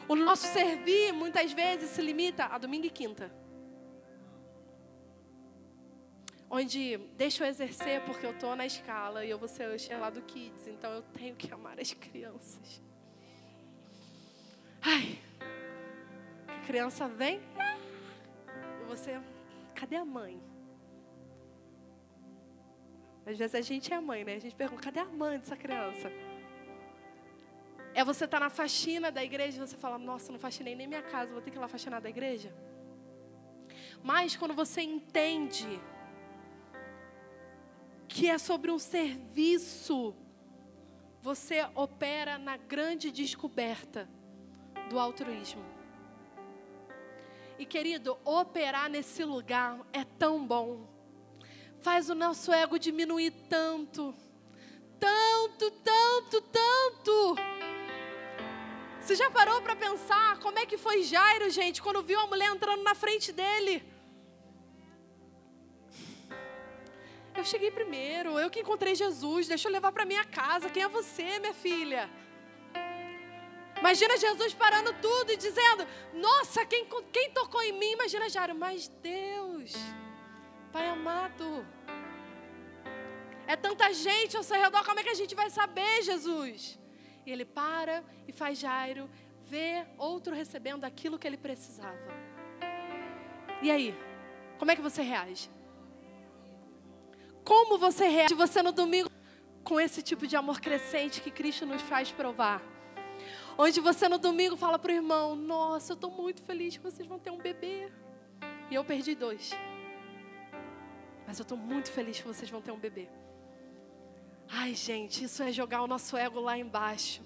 O 0.08 0.16
nosso 0.16 0.46
servir 0.58 1.12
muitas 1.14 1.52
vezes 1.62 1.90
se 1.90 2.02
limita 2.02 2.46
a 2.46 2.58
domingo 2.58 2.86
e 2.86 2.90
quinta. 2.90 3.28
onde 6.54 6.98
deixa 7.16 7.46
eu 7.46 7.48
exercer 7.48 8.02
porque 8.02 8.26
eu 8.26 8.38
tô 8.38 8.54
na 8.58 8.66
escala 8.66 9.24
e 9.24 9.30
eu 9.30 9.40
vou 9.40 9.48
ser 9.48 9.74
usher 9.74 9.98
lá 9.98 10.10
do 10.10 10.22
Kids, 10.22 10.68
então 10.68 10.92
eu 10.92 11.02
tenho 11.02 11.34
que 11.34 11.52
amar 11.54 11.80
as 11.80 11.94
crianças. 11.94 12.82
Ai, 14.82 15.18
a 16.50 16.60
criança 16.68 17.08
vem 17.08 17.40
e 18.82 18.86
você, 18.86 19.18
cadê 19.74 19.96
a 19.96 20.04
mãe? 20.04 20.51
Às 23.26 23.38
vezes 23.38 23.56
a 23.56 23.62
gente 23.62 23.94
é 23.94 24.00
mãe, 24.00 24.24
né? 24.24 24.36
A 24.36 24.40
gente 24.40 24.56
pergunta, 24.56 24.82
cadê 24.82 25.00
a 25.00 25.06
mãe 25.06 25.38
dessa 25.38 25.56
criança? 25.56 26.12
É 27.94 28.04
você 28.04 28.26
estar 28.26 28.40
tá 28.40 28.46
na 28.46 28.50
faxina 28.50 29.12
da 29.12 29.24
igreja 29.24 29.58
e 29.58 29.68
você 29.68 29.78
fala, 29.78 29.98
nossa, 29.98 30.32
não 30.32 30.40
faxinei 30.40 30.76
nem 30.76 30.88
minha 30.88 31.02
casa, 31.02 31.34
vou 31.34 31.42
ter 31.42 31.52
que 31.52 31.58
ir 31.58 31.60
lá 31.60 31.68
faxinar 31.68 32.02
da 32.02 32.10
igreja. 32.10 32.54
Mas 34.04 34.36
quando 34.36 34.54
você 34.54 34.82
entende 34.82 35.80
que 38.08 38.30
é 38.30 38.38
sobre 38.38 38.72
um 38.72 38.80
serviço, 38.80 40.16
você 41.22 41.68
opera 41.76 42.38
na 42.38 42.58
grande 42.58 43.12
descoberta 43.12 44.10
do 44.90 45.00
altruísmo. 45.00 45.64
E 47.60 47.66
querido, 47.66 48.18
operar 48.26 48.90
nesse 48.90 49.24
lugar 49.24 49.80
é 49.94 50.04
tão 50.04 50.46
bom. 50.46 50.91
Faz 51.82 52.10
o 52.10 52.16
nosso 52.16 52.54
ego 52.54 52.78
diminuir 52.78 53.32
tanto. 53.50 54.14
Tanto, 55.00 55.72
tanto, 55.72 56.42
tanto. 56.42 57.36
Você 59.00 59.16
já 59.16 59.32
parou 59.32 59.62
para 59.62 59.76
pensar 59.76 60.40
como 60.40 60.60
é 60.60 60.66
que 60.66 60.78
foi 60.78 61.02
Jairo, 61.02 61.50
gente, 61.50 61.82
quando 61.82 62.04
viu 62.04 62.20
a 62.20 62.28
mulher 62.28 62.50
entrando 62.50 62.84
na 62.84 62.94
frente 62.94 63.32
dele? 63.32 63.84
Eu 67.36 67.44
cheguei 67.44 67.72
primeiro, 67.72 68.38
eu 68.38 68.50
que 68.50 68.60
encontrei 68.60 68.94
Jesus, 68.94 69.48
deixa 69.48 69.68
eu 69.68 69.72
levar 69.72 69.92
para 69.92 70.06
minha 70.06 70.24
casa. 70.24 70.70
Quem 70.70 70.84
é 70.84 70.88
você, 70.88 71.40
minha 71.40 71.54
filha? 71.54 72.08
Imagina 73.80 74.16
Jesus 74.18 74.54
parando 74.54 74.94
tudo 75.02 75.32
e 75.32 75.38
dizendo: 75.38 75.88
Nossa, 76.14 76.64
quem, 76.64 76.86
quem 77.12 77.32
tocou 77.32 77.64
em 77.64 77.72
mim? 77.72 77.94
Imagina 77.94 78.30
Jairo, 78.30 78.54
mas 78.54 78.88
Deus, 78.88 79.74
Pai 80.72 80.88
amado, 80.88 81.66
é 83.46 83.56
tanta 83.58 83.92
gente 83.94 84.38
ao 84.38 84.44
seu 84.44 84.58
redor, 84.58 84.86
como 84.86 85.00
é 85.02 85.04
que 85.04 85.10
a 85.10 85.14
gente 85.14 85.36
vai 85.36 85.50
saber, 85.50 86.02
Jesus? 86.04 86.80
E 87.26 87.32
ele 87.32 87.44
para 87.44 88.04
e 88.26 88.32
faz 88.32 88.58
Jairo 88.58 89.10
ver 89.44 89.86
outro 89.98 90.34
recebendo 90.34 90.86
aquilo 90.86 91.20
que 91.20 91.28
ele 91.28 91.36
precisava. 91.36 92.00
E 93.62 93.70
aí, 93.70 93.94
como 94.58 94.72
é 94.72 94.76
que 94.76 94.82
você 94.82 95.02
reage? 95.02 95.50
Como 97.44 97.78
você 97.78 98.08
reage 98.08 98.34
você 98.34 98.64
no 98.64 98.72
domingo 98.72 99.10
com 99.64 99.80
esse 99.80 100.02
tipo 100.02 100.26
de 100.26 100.38
amor 100.38 100.62
crescente 100.62 101.22
que 101.22 101.30
Cristo 101.30 101.66
nos 101.66 101.82
faz 101.82 102.10
provar? 102.12 102.62
Onde 103.58 103.82
você 103.82 104.08
no 104.08 104.18
domingo 104.18 104.56
fala 104.56 104.80
para 104.80 104.92
o 104.92 104.96
irmão: 104.96 105.36
Nossa, 105.36 105.92
eu 105.92 105.96
estou 105.96 106.10
muito 106.10 106.42
feliz 106.42 106.78
que 106.78 106.84
vocês 106.84 107.08
vão 107.08 107.20
ter 107.20 107.32
um 107.32 107.38
bebê. 107.38 107.92
E 108.70 108.76
eu 108.76 108.86
perdi 108.86 109.14
dois. 109.14 109.52
Mas 111.32 111.40
eu 111.40 111.44
estou 111.44 111.58
muito 111.58 111.90
feliz 111.90 112.20
que 112.20 112.28
vocês 112.28 112.52
vão 112.52 112.62
ter 112.62 112.74
um 112.74 112.78
bebê. 112.78 113.08
Ai, 114.50 114.76
gente, 114.76 115.24
isso 115.24 115.42
é 115.42 115.50
jogar 115.50 115.82
o 115.82 115.88
nosso 115.88 116.18
ego 116.18 116.42
lá 116.42 116.58
embaixo. 116.58 117.22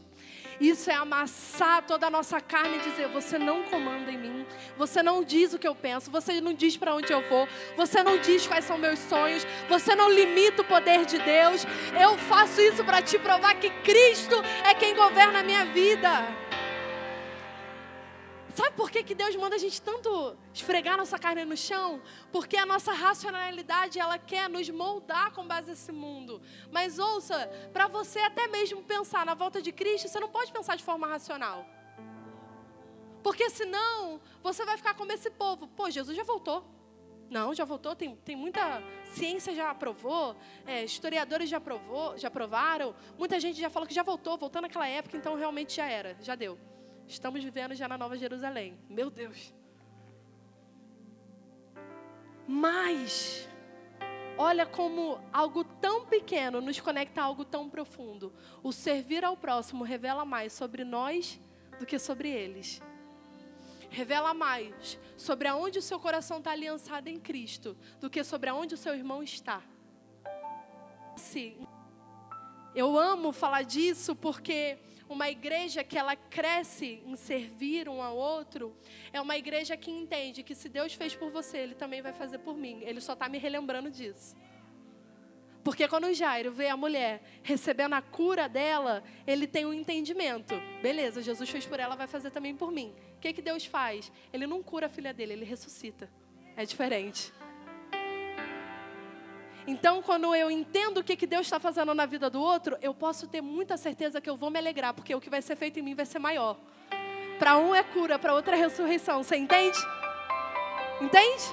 Isso 0.62 0.92
é 0.92 0.94
amassar 0.94 1.82
toda 1.88 2.06
a 2.06 2.10
nossa 2.12 2.40
carne 2.40 2.78
e 2.78 2.82
dizer: 2.82 3.08
Você 3.08 3.40
não 3.40 3.64
comanda 3.64 4.12
em 4.12 4.18
mim, 4.20 4.46
você 4.78 5.02
não 5.02 5.24
diz 5.24 5.56
o 5.56 5.58
que 5.58 5.68
eu 5.68 5.74
penso, 5.74 6.12
você 6.12 6.40
não 6.40 6.54
diz 6.54 6.78
para 6.78 6.94
onde 6.94 7.12
eu 7.12 7.28
vou, 7.28 7.48
você 7.76 8.04
não 8.04 8.20
diz 8.20 8.46
quais 8.46 8.66
são 8.66 8.78
meus 8.78 9.00
sonhos, 9.00 9.44
você 9.68 9.96
não 9.96 10.12
limita 10.12 10.62
o 10.62 10.66
poder 10.66 11.04
de 11.04 11.18
Deus. 11.18 11.66
Eu 12.00 12.16
faço 12.16 12.62
isso 12.62 12.84
para 12.84 13.02
te 13.02 13.18
provar 13.18 13.56
que 13.56 13.72
Cristo 13.82 14.36
é 14.64 14.76
quem 14.76 14.96
governa 14.96 15.40
a 15.40 15.44
minha 15.44 15.66
vida. 15.66 16.45
Sabe 18.56 18.72
por 18.78 18.90
que, 18.90 19.04
que 19.04 19.14
Deus 19.14 19.36
manda 19.36 19.58
a 19.58 19.60
gente 19.60 19.82
tanto 19.82 20.38
esfregar 20.54 20.96
nossa 20.96 21.20
carne 21.20 21.44
no 21.44 21.58
chão? 21.58 22.02
Porque 22.32 22.56
a 22.56 22.66
nossa 22.66 22.94
racionalidade, 22.94 24.00
ela 24.00 24.18
quer 24.18 24.50
nos 24.50 24.70
moldar 24.70 25.34
com 25.34 25.46
base 25.46 25.72
nesse 25.72 25.92
mundo. 25.92 26.42
Mas 26.72 26.98
ouça, 26.98 27.50
para 27.74 27.88
você 27.90 28.20
até 28.20 28.48
mesmo 28.48 28.82
pensar 28.82 29.26
na 29.26 29.34
volta 29.34 29.62
de 29.62 29.74
Cristo, 29.74 30.08
você 30.08 30.22
não 30.22 30.30
pode 30.30 30.54
pensar 30.54 30.78
de 30.78 30.86
forma 30.86 31.06
racional. 31.06 31.66
Porque 33.22 33.50
senão, 33.50 34.22
você 34.42 34.64
vai 34.64 34.78
ficar 34.78 34.94
como 34.94 35.12
esse 35.12 35.30
povo. 35.30 35.68
Pô, 35.68 35.90
Jesus 35.90 36.16
já 36.16 36.24
voltou. 36.24 36.64
Não, 37.30 37.54
já 37.54 37.66
voltou, 37.66 37.94
tem, 37.94 38.16
tem 38.16 38.38
muita 38.38 38.82
ciência 39.04 39.54
já 39.54 39.72
aprovou, 39.72 40.34
é, 40.66 40.86
historiadores 40.86 41.50
já 41.50 41.58
aprovou, 41.58 42.16
já 42.18 42.28
aprovaram, 42.28 42.96
muita 43.18 43.40
gente 43.40 43.60
já 43.60 43.68
falou 43.68 43.88
que 43.88 43.96
já 43.96 44.04
voltou, 44.04 44.38
voltou 44.38 44.62
naquela 44.62 44.88
época, 44.88 45.18
então 45.18 45.36
realmente 45.36 45.76
já 45.76 45.88
era, 45.88 46.16
já 46.22 46.36
deu. 46.36 46.56
Estamos 47.08 47.44
vivendo 47.44 47.76
já 47.76 47.88
na 47.88 47.98
Nova 47.98 48.18
Jerusalém. 48.18 48.78
Meu 48.90 49.10
Deus. 49.10 49.54
Mas, 52.48 53.48
olha 54.38 54.66
como 54.66 55.20
algo 55.32 55.64
tão 55.64 56.06
pequeno 56.06 56.62
nos 56.62 56.80
conecta 56.80 57.22
a 57.22 57.26
algo 57.26 57.46
tão 57.46 57.70
profundo. 57.70 58.34
O 58.64 58.72
servir 58.72 59.24
ao 59.24 59.38
próximo 59.38 59.84
revela 59.84 60.26
mais 60.26 60.54
sobre 60.54 60.84
nós 60.84 61.40
do 61.80 61.86
que 61.86 62.00
sobre 62.00 62.30
eles. 62.30 62.82
Revela 63.90 64.34
mais 64.34 65.00
sobre 65.16 65.48
aonde 65.48 65.80
o 65.80 65.82
seu 65.82 66.00
coração 66.00 66.40
está 66.40 66.52
aliançado 66.52 67.08
em 67.08 67.20
Cristo 67.20 67.78
do 68.00 68.10
que 68.10 68.24
sobre 68.24 68.50
aonde 68.50 68.74
o 68.74 68.78
seu 68.78 68.94
irmão 68.94 69.24
está. 69.24 69.62
Sim. 71.16 71.66
Eu 72.76 72.98
amo 72.98 73.32
falar 73.32 73.62
disso 73.62 74.16
porque 74.16 74.78
uma 75.08 75.30
igreja 75.30 75.84
que 75.84 75.98
ela 75.98 76.16
cresce 76.16 77.02
em 77.06 77.16
servir 77.16 77.88
um 77.88 78.02
ao 78.02 78.16
outro, 78.16 78.76
é 79.14 79.22
uma 79.22 79.38
igreja 79.38 79.78
que 79.78 79.92
entende 79.92 80.44
que 80.44 80.56
se 80.56 80.68
Deus 80.68 80.94
fez 80.94 81.16
por 81.16 81.30
você, 81.30 81.58
Ele 81.58 81.76
também 81.76 82.02
vai 82.02 82.14
fazer 82.14 82.40
por 82.40 82.56
mim. 82.56 82.82
Ele 82.82 83.00
só 83.00 83.14
está 83.14 83.30
me 83.30 83.38
relembrando 83.38 83.92
disso. 83.92 84.36
Porque 85.64 85.88
quando 85.88 86.06
o 86.06 86.14
Jairo 86.14 86.52
vê 86.52 86.68
a 86.68 86.78
mulher 86.78 87.24
recebendo 87.42 87.94
a 87.94 88.02
cura 88.02 88.48
dela, 88.48 89.04
ele 89.26 89.48
tem 89.48 89.66
um 89.66 89.74
entendimento. 89.74 90.54
Beleza, 90.80 91.24
Jesus 91.24 91.50
fez 91.50 91.66
por 91.66 91.80
ela, 91.80 91.96
vai 91.96 92.06
fazer 92.06 92.30
também 92.30 92.56
por 92.56 92.72
mim. 92.72 92.94
O 93.18 93.20
que, 93.20 93.34
que 93.34 93.42
Deus 93.42 93.66
faz? 93.66 94.12
Ele 94.32 94.46
não 94.46 94.62
cura 94.62 94.86
a 94.86 94.90
filha 94.90 95.12
dele, 95.12 95.34
ele 95.34 95.44
ressuscita. 95.44 96.08
É 96.56 96.66
diferente. 96.66 97.34
Então, 99.68 100.02
quando 100.02 100.36
eu 100.36 100.52
entendo 100.52 101.00
o 101.00 101.04
que, 101.04 101.16
que 101.16 101.26
Deus 101.26 101.48
está 101.48 101.60
fazendo 101.60 101.94
na 101.96 102.06
vida 102.06 102.30
do 102.30 102.40
outro, 102.40 102.78
eu 102.82 102.94
posso 102.94 103.28
ter 103.28 103.42
muita 103.42 103.78
certeza 103.78 104.22
que 104.22 104.30
eu 104.30 104.38
vou 104.38 104.52
me 104.52 104.60
alegrar, 104.60 104.94
porque 104.94 105.16
o 105.16 105.20
que 105.20 105.30
vai 105.30 105.42
ser 105.42 105.56
feito 105.56 105.80
em 105.80 105.82
mim 105.82 105.96
vai 105.96 106.06
ser 106.06 106.20
maior. 106.20 106.56
Para 107.40 107.58
um 107.58 107.74
é 107.74 107.84
cura, 107.84 108.20
para 108.20 108.34
outro 108.34 108.54
é 108.54 108.58
ressurreição. 108.58 109.24
Você 109.24 109.36
entende? 109.36 109.78
Entende? 111.02 111.44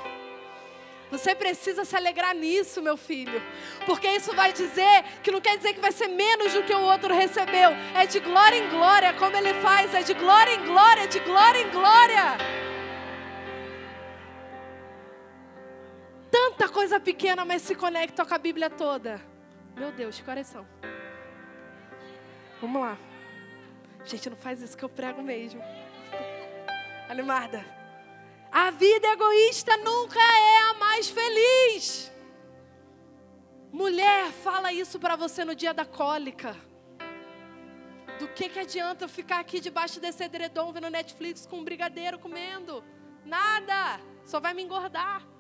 Você 1.11 1.35
precisa 1.35 1.85
se 1.85 1.97
alegrar 1.97 2.35
nisso, 2.35 2.81
meu 2.81 2.97
filho. 2.97 3.43
Porque 3.85 4.09
isso 4.09 4.35
vai 4.35 4.53
dizer 4.53 5.05
que 5.23 5.31
não 5.31 5.41
quer 5.41 5.57
dizer 5.57 5.75
que 5.75 5.81
vai 5.81 5.93
ser 5.93 6.09
menos 6.09 6.53
do 6.53 6.63
que 6.63 6.73
o 6.73 6.81
outro 6.81 7.15
recebeu. 7.15 7.71
É 7.95 8.07
de 8.07 8.21
glória 8.21 8.57
em 8.57 8.69
glória, 8.71 9.13
como 9.15 9.37
ele 9.37 9.55
faz. 9.55 9.95
É 9.95 10.03
de 10.03 10.15
glória 10.15 10.55
em 10.55 10.65
glória, 10.65 11.07
de 11.09 11.21
glória 11.21 11.61
em 11.61 11.71
glória. 11.71 12.62
Tanta 16.53 16.69
coisa 16.69 17.01
pequena, 17.01 17.45
mas 17.45 17.63
se 17.63 17.75
conecta 17.75 18.25
com 18.27 18.35
a 18.35 18.39
Bíblia 18.39 18.69
toda. 18.69 19.21
Meu 19.75 19.91
Deus, 19.91 20.19
que 20.19 20.25
coração. 20.25 20.67
Vamos 22.61 22.83
lá. 22.83 22.99
Gente, 24.05 24.29
não 24.29 24.37
faz 24.37 24.61
isso 24.61 24.77
que 24.77 24.85
eu 24.85 24.89
prego 24.89 25.23
mesmo. 25.23 25.63
Animada. 27.09 27.65
A 28.51 28.71
vida 28.71 29.09
egoísta 29.09 29.77
nunca 29.79 30.21
é 30.21 30.71
a 30.71 30.75
mais 30.75 31.09
feliz. 31.09 32.13
Mulher, 33.73 34.31
fala 34.31 34.73
isso 34.73 35.01
para 35.01 35.17
você 35.17 35.47
no 35.47 35.55
dia 35.55 35.73
da 35.73 35.87
cólica. 35.87 36.55
Do 38.19 38.29
que, 38.29 38.51
que 38.51 38.59
adianta 38.59 39.07
eu 39.07 39.09
ficar 39.09 39.41
aqui 39.41 39.59
debaixo 39.59 39.99
desse 39.99 40.23
edredom 40.23 40.71
vendo 40.71 40.91
Netflix 40.91 41.47
com 41.47 41.61
um 41.61 41.65
brigadeiro 41.65 42.19
comendo? 42.19 42.85
Nada. 43.25 43.99
Só 44.23 44.39
vai 44.39 44.53
me 44.53 44.63
engordar. 44.63 45.32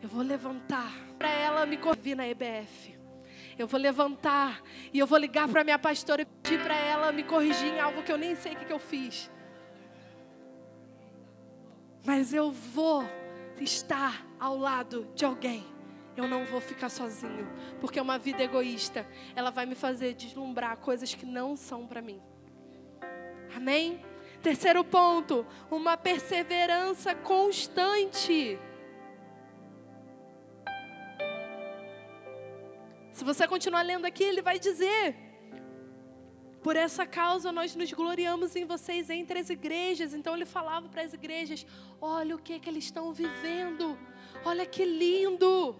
Eu 0.00 0.08
vou 0.08 0.22
levantar 0.22 0.92
para 1.18 1.28
ela 1.30 1.66
me 1.66 1.76
corrigir 1.76 2.16
na 2.16 2.26
EBF. 2.26 2.96
Eu 3.58 3.66
vou 3.66 3.80
levantar 3.80 4.62
e 4.92 4.98
eu 4.98 5.06
vou 5.06 5.18
ligar 5.18 5.48
para 5.48 5.64
minha 5.64 5.78
pastora 5.78 6.22
e 6.22 6.24
pedir 6.24 6.62
para 6.62 6.76
ela 6.76 7.10
me 7.10 7.24
corrigir 7.24 7.74
em 7.74 7.80
algo 7.80 8.02
que 8.04 8.12
eu 8.12 8.16
nem 8.16 8.36
sei 8.36 8.52
o 8.52 8.56
que, 8.56 8.64
que 8.64 8.72
eu 8.72 8.78
fiz. 8.78 9.28
Mas 12.06 12.32
eu 12.32 12.52
vou 12.52 13.04
estar 13.60 14.24
ao 14.38 14.56
lado 14.56 15.08
de 15.14 15.24
alguém. 15.24 15.66
Eu 16.16 16.26
não 16.26 16.44
vou 16.44 16.60
ficar 16.60 16.88
sozinho, 16.88 17.48
porque 17.80 18.00
uma 18.00 18.18
vida 18.18 18.42
egoísta, 18.42 19.06
ela 19.36 19.50
vai 19.50 19.66
me 19.66 19.74
fazer 19.74 20.14
deslumbrar 20.14 20.76
coisas 20.78 21.14
que 21.14 21.26
não 21.26 21.56
são 21.56 21.86
para 21.86 22.02
mim. 22.02 22.20
Amém? 23.54 24.04
Terceiro 24.42 24.84
ponto, 24.84 25.44
uma 25.70 25.96
perseverança 25.96 27.14
constante. 27.14 28.58
Se 33.18 33.24
você 33.24 33.48
continuar 33.48 33.82
lendo 33.82 34.04
aqui, 34.04 34.22
ele 34.22 34.40
vai 34.40 34.60
dizer: 34.60 35.16
Por 36.62 36.76
essa 36.76 37.04
causa 37.04 37.50
nós 37.50 37.74
nos 37.74 37.92
gloriamos 37.92 38.54
em 38.54 38.64
vocês 38.64 39.10
entre 39.10 39.40
as 39.40 39.50
igrejas. 39.50 40.14
Então 40.14 40.36
ele 40.36 40.46
falava 40.46 40.88
para 40.88 41.02
as 41.02 41.12
igrejas: 41.12 41.66
Olha 42.00 42.36
o 42.36 42.38
que, 42.38 42.60
que 42.60 42.70
eles 42.70 42.84
estão 42.84 43.12
vivendo. 43.12 43.98
Olha 44.44 44.64
que 44.64 44.84
lindo. 44.84 45.74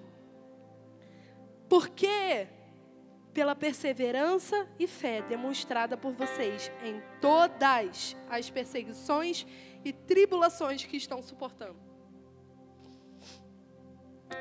Por 1.69 1.89
quê? 1.91 2.49
Pela 3.33 3.55
perseverança 3.55 4.69
e 4.77 4.89
fé 4.89 5.23
demonstrada 5.23 5.97
por 5.97 6.11
vocês 6.15 6.73
em 6.83 7.01
todas 7.21 8.17
as 8.29 8.51
perseguições 8.51 9.47
e 9.85 9.93
tribulações 9.93 10.85
que 10.85 10.97
estão 10.97 11.23
suportando. 11.23 11.79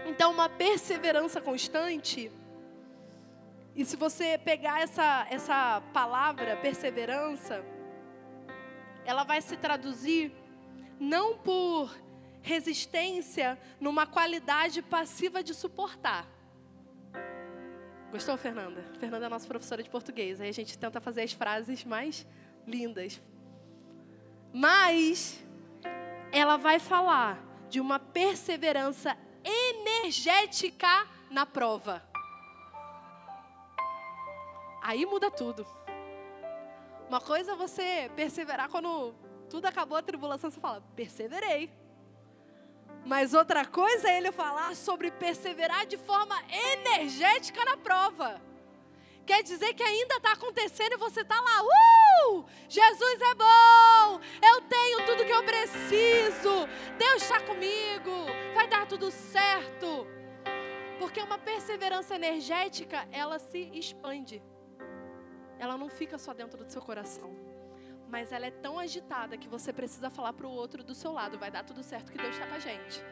Então, 0.07 0.31
uma 0.31 0.49
perseverança 0.49 1.39
constante. 1.39 2.31
E 3.77 3.85
se 3.85 3.95
você 3.95 4.39
pegar 4.39 4.81
essa, 4.81 5.27
essa 5.29 5.83
palavra, 5.93 6.57
perseverança, 6.57 7.63
ela 9.05 9.23
vai 9.23 9.39
se 9.39 9.55
traduzir 9.55 10.33
não 10.99 11.37
por 11.37 11.95
resistência 12.41 13.55
numa 13.79 14.07
qualidade 14.07 14.81
passiva 14.81 15.43
de 15.43 15.53
suportar. 15.53 16.25
Gostou, 18.11 18.35
Fernanda? 18.35 18.83
Fernanda 18.99 19.27
é 19.27 19.29
nossa 19.29 19.47
professora 19.47 19.83
de 19.83 19.91
português. 19.91 20.41
Aí 20.41 20.49
a 20.49 20.53
gente 20.53 20.75
tenta 20.75 20.99
fazer 20.99 21.21
as 21.21 21.33
frases 21.33 21.85
mais 21.85 22.25
lindas. 22.65 23.21
Mas 24.51 25.39
ela 26.31 26.57
vai 26.57 26.79
falar 26.79 27.37
de 27.69 27.79
uma 27.79 27.99
perseverança 27.99 29.15
energética 29.43 31.07
na 31.29 31.45
prova. 31.45 32.16
Aí 34.87 35.05
muda 35.05 35.29
tudo. 35.29 35.67
Uma 37.09 37.19
coisa 37.19 37.51
é 37.51 37.55
você 37.57 38.09
perseverar 38.15 38.69
quando 38.69 39.13
tudo 39.49 39.65
acabou 39.65 39.97
a 39.97 40.01
tribulação, 40.01 40.49
você 40.49 40.61
fala, 40.61 40.81
perseverei. 40.95 41.69
Mas 43.05 43.33
outra 43.33 43.65
coisa 43.65 44.09
é 44.09 44.17
ele 44.17 44.31
falar 44.31 44.73
sobre 44.77 45.11
perseverar 45.11 45.85
de 45.85 45.97
forma 45.97 46.41
energética 46.49 47.65
na 47.65 47.75
prova. 47.75 48.41
Quer 49.25 49.43
dizer 49.43 49.73
que 49.73 49.83
ainda 49.83 50.15
está 50.15 50.31
acontecendo 50.31 50.93
e 50.93 50.97
você 50.97 51.19
está 51.19 51.35
lá, 51.35 51.63
uh! 51.63 52.45
Jesus 52.69 53.21
é 53.21 53.35
bom, 53.35 54.21
eu 54.41 54.61
tenho 54.61 55.05
tudo 55.05 55.25
que 55.25 55.33
eu 55.33 55.43
preciso, 55.43 56.65
Deus 56.97 57.23
está 57.23 57.41
comigo, 57.41 58.11
vai 58.55 58.69
dar 58.69 58.87
tudo 58.87 59.11
certo. 59.11 60.07
Porque 60.97 61.21
uma 61.21 61.37
perseverança 61.37 62.15
energética, 62.15 63.05
ela 63.11 63.37
se 63.37 63.69
expande. 63.73 64.41
Ela 65.59 65.77
não 65.77 65.89
fica 65.89 66.17
só 66.17 66.33
dentro 66.33 66.63
do 66.63 66.71
seu 66.71 66.81
coração. 66.81 67.35
Mas 68.07 68.31
ela 68.31 68.45
é 68.45 68.51
tão 68.51 68.79
agitada 68.79 69.37
que 69.37 69.47
você 69.47 69.73
precisa 69.73 70.09
falar 70.09 70.33
para 70.33 70.47
o 70.47 70.51
outro 70.51 70.83
do 70.83 70.95
seu 70.95 71.11
lado: 71.11 71.37
vai 71.37 71.51
dar 71.51 71.63
tudo 71.63 71.83
certo 71.83 72.11
que 72.11 72.17
Deus 72.17 72.35
está 72.35 72.47
com 72.47 72.55
a 72.55 72.59
gente. 72.59 73.03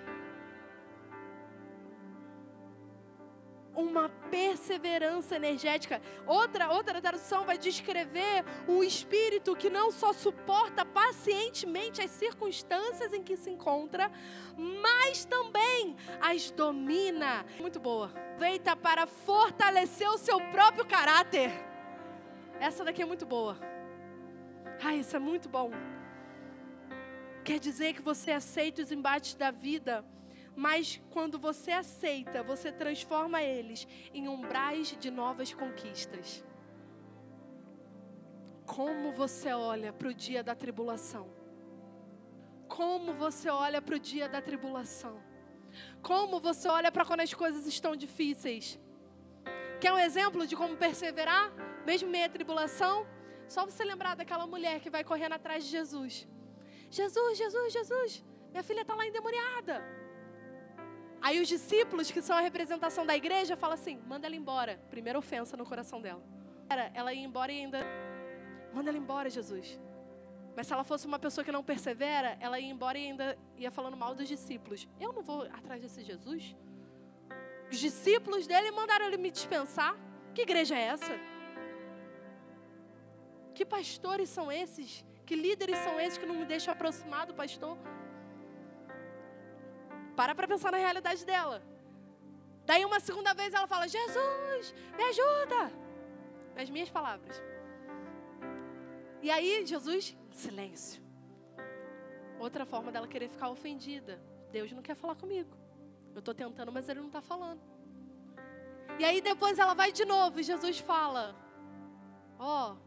uma 3.75 4.09
perseverança 4.31 5.35
energética. 5.35 6.01
Outra, 6.25 6.71
outra 6.71 7.01
tradução 7.01 7.45
vai 7.45 7.57
descrever 7.57 8.43
um 8.67 8.83
espírito 8.83 9.55
que 9.55 9.69
não 9.69 9.91
só 9.91 10.13
suporta 10.13 10.85
pacientemente 10.85 12.01
as 12.01 12.11
circunstâncias 12.11 13.13
em 13.13 13.21
que 13.21 13.35
se 13.35 13.49
encontra, 13.49 14.11
mas 14.57 15.25
também 15.25 15.95
as 16.21 16.49
domina. 16.51 17.45
Muito 17.59 17.79
boa. 17.79 18.11
Feita 18.39 18.75
para 18.75 19.05
fortalecer 19.05 20.09
o 20.09 20.17
seu 20.17 20.39
próprio 20.51 20.85
caráter. 20.85 21.74
Essa 22.59 22.83
daqui 22.83 23.01
é 23.01 23.05
muito 23.05 23.25
boa. 23.25 23.57
Ai, 24.83 24.99
isso 24.99 25.15
é 25.15 25.19
muito 25.19 25.47
bom. 25.49 25.71
Quer 27.43 27.59
dizer 27.59 27.93
que 27.93 28.01
você 28.01 28.31
aceita 28.31 28.81
os 28.81 28.91
embates 28.91 29.35
da 29.35 29.51
vida 29.51 30.03
mas 30.55 31.01
quando 31.09 31.37
você 31.37 31.71
aceita, 31.71 32.41
você 32.41 32.71
transforma 32.71 33.43
eles 33.43 33.85
em 34.13 34.27
umbrais 34.27 34.95
de 34.97 35.11
novas 35.11 35.53
conquistas. 35.53 36.43
Como 38.65 39.11
você 39.11 39.51
olha 39.51 39.91
para 39.91 40.07
o 40.07 40.13
dia 40.13 40.41
da 40.41 40.55
tribulação? 40.55 41.29
Como 42.67 43.13
você 43.13 43.49
olha 43.49 43.81
para 43.81 43.95
o 43.95 43.99
dia 43.99 44.29
da 44.29 44.41
tribulação? 44.41 45.21
Como 46.01 46.39
você 46.39 46.69
olha 46.69 46.91
para 46.91 47.05
quando 47.05 47.19
as 47.19 47.33
coisas 47.33 47.67
estão 47.67 47.95
difíceis? 47.95 48.79
Quer 49.81 49.91
um 49.91 49.99
exemplo 49.99 50.47
de 50.47 50.55
como 50.55 50.77
perseverar, 50.77 51.51
mesmo 51.85 52.09
meia 52.09 52.29
tribulação? 52.29 53.05
Só 53.47 53.65
você 53.65 53.83
lembrar 53.83 54.15
daquela 54.15 54.47
mulher 54.47 54.79
que 54.79 54.89
vai 54.89 55.03
correndo 55.03 55.33
atrás 55.33 55.63
de 55.63 55.69
Jesus. 55.69 56.27
Jesus, 56.89 57.37
Jesus, 57.37 57.73
Jesus, 57.73 58.23
minha 58.51 58.63
filha 58.63 58.81
está 58.81 58.95
lá 58.95 59.05
endemoniada. 59.05 59.83
Aí 61.21 61.41
os 61.41 61.47
discípulos, 61.47 62.11
que 62.11 62.21
são 62.21 62.37
a 62.37 62.41
representação 62.41 63.05
da 63.05 63.15
igreja, 63.15 63.55
falam 63.55 63.73
assim: 63.73 63.99
manda 64.05 64.27
ela 64.27 64.35
embora. 64.35 64.79
Primeira 64.89 65.17
ofensa 65.17 65.57
no 65.57 65.65
coração 65.65 66.01
dela. 66.01 66.23
Ela 66.93 67.13
ia 67.13 67.25
embora 67.25 67.51
e 67.51 67.61
ainda. 67.61 67.79
Manda 68.73 68.89
ela 68.89 68.97
embora, 68.97 69.29
Jesus. 69.29 69.79
Mas 70.55 70.67
se 70.67 70.73
ela 70.73 70.83
fosse 70.83 71.05
uma 71.05 71.19
pessoa 71.19 71.43
que 71.43 71.51
não 71.51 71.63
persevera, 71.63 72.37
ela 72.39 72.59
ia 72.59 72.71
embora 72.71 72.97
e 72.97 73.07
ainda 73.07 73.37
ia 73.57 73.71
falando 73.71 73.97
mal 73.97 74.15
dos 74.15 74.27
discípulos. 74.27 74.87
Eu 74.99 75.11
não 75.11 75.21
vou 75.21 75.43
atrás 75.43 75.81
desse 75.81 76.03
Jesus. 76.03 76.55
Os 77.71 77.77
discípulos 77.77 78.47
dele 78.47 78.71
mandaram 78.71 79.07
ele 79.07 79.17
me 79.17 79.31
dispensar. 79.31 79.95
Que 80.33 80.43
igreja 80.43 80.75
é 80.75 80.81
essa? 80.81 81.34
Que 83.55 83.65
pastores 83.65 84.29
são 84.29 84.51
esses? 84.51 85.03
Que 85.25 85.35
líderes 85.35 85.77
são 85.79 85.99
esses 85.99 86.17
que 86.17 86.25
não 86.25 86.35
me 86.35 86.45
deixam 86.45 86.73
aproximar 86.73 87.25
do 87.25 87.33
pastor? 87.33 87.77
Para 90.15 90.35
para 90.35 90.47
pensar 90.47 90.71
na 90.71 90.77
realidade 90.77 91.25
dela. 91.25 91.63
Daí 92.65 92.83
uma 92.83 92.99
segunda 92.99 93.33
vez 93.33 93.53
ela 93.53 93.65
fala: 93.65 93.87
Jesus, 93.87 94.73
me 94.97 95.03
ajuda. 95.03 95.71
Nas 96.55 96.69
minhas 96.69 96.89
palavras. 96.89 97.41
E 99.21 99.31
aí 99.31 99.65
Jesus, 99.65 100.15
silêncio. 100.31 101.01
Outra 102.39 102.65
forma 102.65 102.91
dela 102.91 103.07
querer 103.07 103.29
ficar 103.29 103.49
ofendida. 103.49 104.21
Deus 104.51 104.71
não 104.71 104.81
quer 104.81 104.95
falar 104.95 105.15
comigo. 105.15 105.57
Eu 106.13 106.19
estou 106.19 106.33
tentando, 106.33 106.71
mas 106.71 106.87
ele 106.89 106.99
não 106.99 107.07
está 107.07 107.21
falando. 107.21 107.61
E 108.99 109.03
aí 109.03 109.21
depois 109.21 109.59
ela 109.59 109.73
vai 109.73 109.91
de 109.91 110.05
novo 110.05 110.39
e 110.39 110.43
Jesus 110.43 110.79
fala: 110.79 111.35
Ó, 112.37 112.73
oh, 112.73 112.84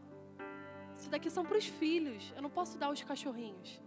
isso 0.99 1.09
daqui 1.09 1.29
são 1.29 1.45
para 1.45 1.57
os 1.57 1.65
filhos. 1.65 2.33
Eu 2.35 2.41
não 2.41 2.49
posso 2.49 2.77
dar 2.77 2.89
os 2.89 3.01
cachorrinhos. 3.01 3.81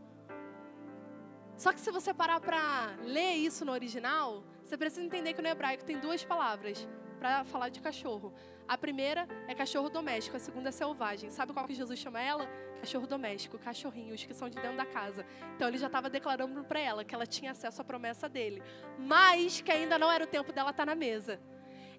Só 1.57 1.73
que 1.73 1.81
se 1.81 1.91
você 1.91 2.13
parar 2.13 2.41
para 2.41 2.97
ler 3.05 3.35
isso 3.35 3.65
no 3.65 3.73
original, 3.73 4.43
você 4.65 4.77
precisa 4.77 5.05
entender 5.05 5.35
que 5.35 5.43
no 5.43 5.49
hebraico 5.49 5.85
tem 5.85 5.99
duas 5.99 6.25
palavras 6.25 6.89
para 7.19 7.45
falar 7.45 7.69
de 7.69 7.81
cachorro. 7.81 8.33
A 8.67 8.77
primeira 8.77 9.29
é 9.47 9.55
cachorro 9.55 9.89
doméstico, 9.89 10.37
a 10.37 10.41
segunda 10.41 10.71
é 10.71 10.73
selvagem. 10.73 11.31
Sabe 11.31 11.53
qual 11.53 11.67
que 11.67 11.75
Jesus 11.75 11.99
chama 11.99 12.21
ela? 12.21 12.49
Cachorro 12.81 13.07
doméstico, 13.07 13.59
cachorrinhos 13.59 14.25
que 14.25 14.35
são 14.35 14.49
de 14.49 14.57
dentro 14.57 14.77
da 14.77 14.87
casa. 14.87 15.25
Então 15.55 15.69
ele 15.69 15.79
já 15.79 15.87
estava 15.87 16.11
declarando 16.11 16.65
para 16.65 16.81
ela 16.81 17.05
que 17.05 17.15
ela 17.15 17.27
tinha 17.27 17.53
acesso 17.53 17.81
à 17.81 17.85
promessa 17.85 18.29
dele, 18.29 18.63
mas 18.99 19.61
que 19.61 19.71
ainda 19.71 19.99
não 19.99 20.11
era 20.11 20.25
o 20.25 20.27
tempo 20.27 20.53
dela 20.53 20.71
estar 20.71 20.83
tá 20.85 20.87
na 20.87 20.97
mesa. 20.97 21.39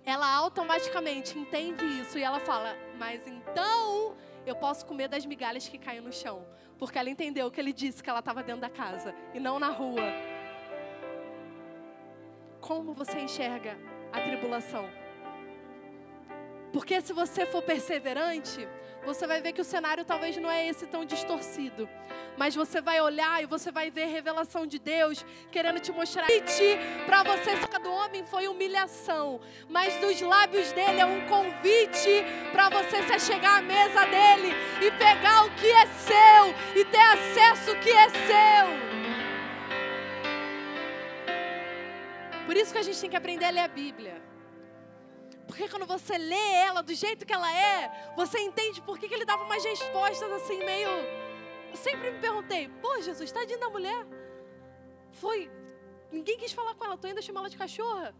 Ela 0.03 0.27
automaticamente 0.35 1.39
entende 1.39 1.85
isso 2.01 2.17
e 2.17 2.23
ela 2.23 2.39
fala: 2.41 2.75
Mas 2.97 3.25
então 3.25 4.17
eu 4.45 4.55
posso 4.55 4.85
comer 4.85 5.07
das 5.07 5.25
migalhas 5.25 5.67
que 5.67 5.77
caem 5.77 6.01
no 6.01 6.11
chão. 6.11 6.45
Porque 6.77 6.97
ela 6.97 7.09
entendeu 7.09 7.49
que 7.51 7.59
ele 7.59 7.71
disse 7.71 8.03
que 8.03 8.09
ela 8.09 8.19
estava 8.19 8.43
dentro 8.43 8.61
da 8.61 8.69
casa 8.69 9.13
e 9.33 9.39
não 9.39 9.59
na 9.59 9.69
rua. 9.69 10.03
Como 12.59 12.93
você 12.93 13.19
enxerga 13.19 13.77
a 14.11 14.19
tribulação? 14.21 15.02
Porque 16.73 16.99
se 17.01 17.13
você 17.13 17.45
for 17.45 17.61
perseverante, 17.61 18.67
você 19.05 19.27
vai 19.27 19.39
ver 19.41 19.53
que 19.53 19.61
o 19.61 19.63
cenário 19.63 20.03
talvez 20.03 20.35
não 20.37 20.49
é 20.49 20.67
esse 20.67 20.87
tão 20.87 21.05
distorcido. 21.05 21.87
Mas 22.35 22.55
você 22.55 22.81
vai 22.81 22.99
olhar 22.99 23.43
e 23.43 23.45
você 23.45 23.71
vai 23.71 23.91
ver 23.91 24.05
revelação 24.05 24.65
de 24.65 24.79
Deus 24.79 25.23
querendo 25.51 25.79
te 25.79 25.91
mostrar. 25.91 26.25
Para 27.05 27.21
você, 27.21 27.51
a 27.51 27.77
do 27.77 27.91
homem 27.91 28.25
foi 28.25 28.47
humilhação, 28.47 29.39
mas 29.69 29.95
dos 29.97 30.19
lábios 30.21 30.71
dele 30.71 30.99
é 30.99 31.05
um 31.05 31.27
convite 31.27 32.23
para 32.51 32.69
você 32.69 33.03
se 33.03 33.31
chegar 33.31 33.59
à 33.59 33.61
mesa 33.61 34.05
dele 34.05 34.51
e 34.81 34.89
pegar 34.91 35.45
o 35.45 35.51
que 35.51 35.67
é 35.67 35.85
seu 35.85 36.81
e 36.81 36.85
ter 36.85 36.97
acesso 36.97 37.69
ao 37.69 37.79
que 37.79 37.91
é 37.91 38.09
seu. 38.09 38.93
Por 42.47 42.57
isso 42.57 42.73
que 42.73 42.79
a 42.79 42.83
gente 42.83 42.99
tem 42.99 43.09
que 43.11 43.15
aprender 43.15 43.45
a 43.45 43.51
ler 43.51 43.61
a 43.61 43.67
Bíblia. 43.67 44.32
Porque 45.47 45.67
quando 45.67 45.85
você 45.85 46.17
lê 46.17 46.53
ela 46.55 46.81
do 46.81 46.93
jeito 46.93 47.25
que 47.25 47.33
ela 47.33 47.51
é, 47.51 48.13
você 48.15 48.39
entende 48.39 48.81
por 48.81 48.97
que, 48.97 49.07
que 49.07 49.13
ele 49.13 49.25
dava 49.25 49.43
umas 49.43 49.63
respostas 49.63 50.31
assim, 50.31 50.57
meio. 50.63 50.89
Eu 51.69 51.77
sempre 51.77 52.11
me 52.11 52.19
perguntei, 52.19 52.69
pô, 52.81 53.01
Jesus, 53.01 53.31
tadinha 53.31 53.57
da 53.57 53.69
mulher. 53.69 54.05
Foi. 55.11 55.51
Ninguém 56.11 56.37
quis 56.37 56.51
falar 56.51 56.75
com 56.75 56.85
ela, 56.85 56.97
tô 56.97 57.07
ainda 57.07 57.21
chamando 57.21 57.43
ela 57.43 57.49
de 57.49 57.57
cachorra. 57.57 58.15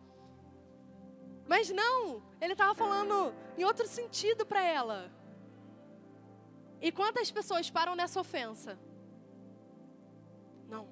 Mas 1.48 1.70
não, 1.70 2.24
ele 2.42 2.54
estava 2.54 2.74
falando 2.74 3.34
em 3.58 3.64
outro 3.64 3.88
sentido 3.88 4.46
para 4.46 4.64
ela. 4.64 5.12
E 6.82 6.92
quantas 6.92 7.32
pessoas 7.32 7.70
param 7.70 7.96
nessa 7.96 8.20
ofensa? 8.20 8.80
Não, 10.68 10.88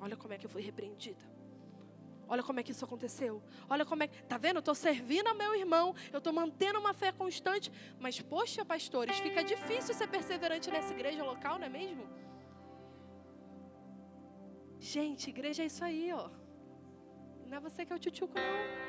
olha 0.00 0.16
como 0.16 0.34
é 0.34 0.38
que 0.38 0.46
eu 0.46 0.50
fui 0.50 0.62
repreendida. 0.62 1.35
Olha 2.28 2.42
como 2.42 2.58
é 2.58 2.62
que 2.62 2.72
isso 2.72 2.84
aconteceu. 2.84 3.42
Olha 3.68 3.84
como 3.84 4.02
é 4.02 4.08
que. 4.08 4.22
Tá 4.24 4.36
vendo? 4.36 4.56
Eu 4.56 4.60
estou 4.60 4.74
servindo 4.74 5.28
ao 5.28 5.34
meu 5.34 5.54
irmão. 5.54 5.94
Eu 6.12 6.18
estou 6.18 6.32
mantendo 6.32 6.78
uma 6.78 6.92
fé 6.92 7.12
constante. 7.12 7.70
Mas, 7.98 8.20
poxa, 8.20 8.64
pastores, 8.64 9.18
fica 9.18 9.44
difícil 9.44 9.94
ser 9.94 10.08
perseverante 10.08 10.70
nessa 10.70 10.92
igreja 10.92 11.22
local, 11.22 11.58
não 11.58 11.66
é 11.66 11.68
mesmo? 11.68 12.06
Gente, 14.78 15.30
igreja 15.30 15.62
é 15.62 15.66
isso 15.66 15.84
aí, 15.84 16.12
ó. 16.12 16.28
Não 17.46 17.56
é 17.56 17.60
você 17.60 17.86
que 17.86 17.92
é 17.92 17.96
o 17.96 17.98
tchutchuco, 17.98 18.34
não. 18.34 18.86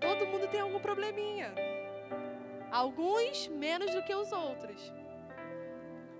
Todo 0.00 0.26
mundo 0.26 0.48
tem 0.48 0.60
algum 0.60 0.80
probleminha. 0.80 1.54
Alguns 2.70 3.48
menos 3.48 3.94
do 3.94 4.02
que 4.02 4.14
os 4.14 4.30
outros. 4.32 4.99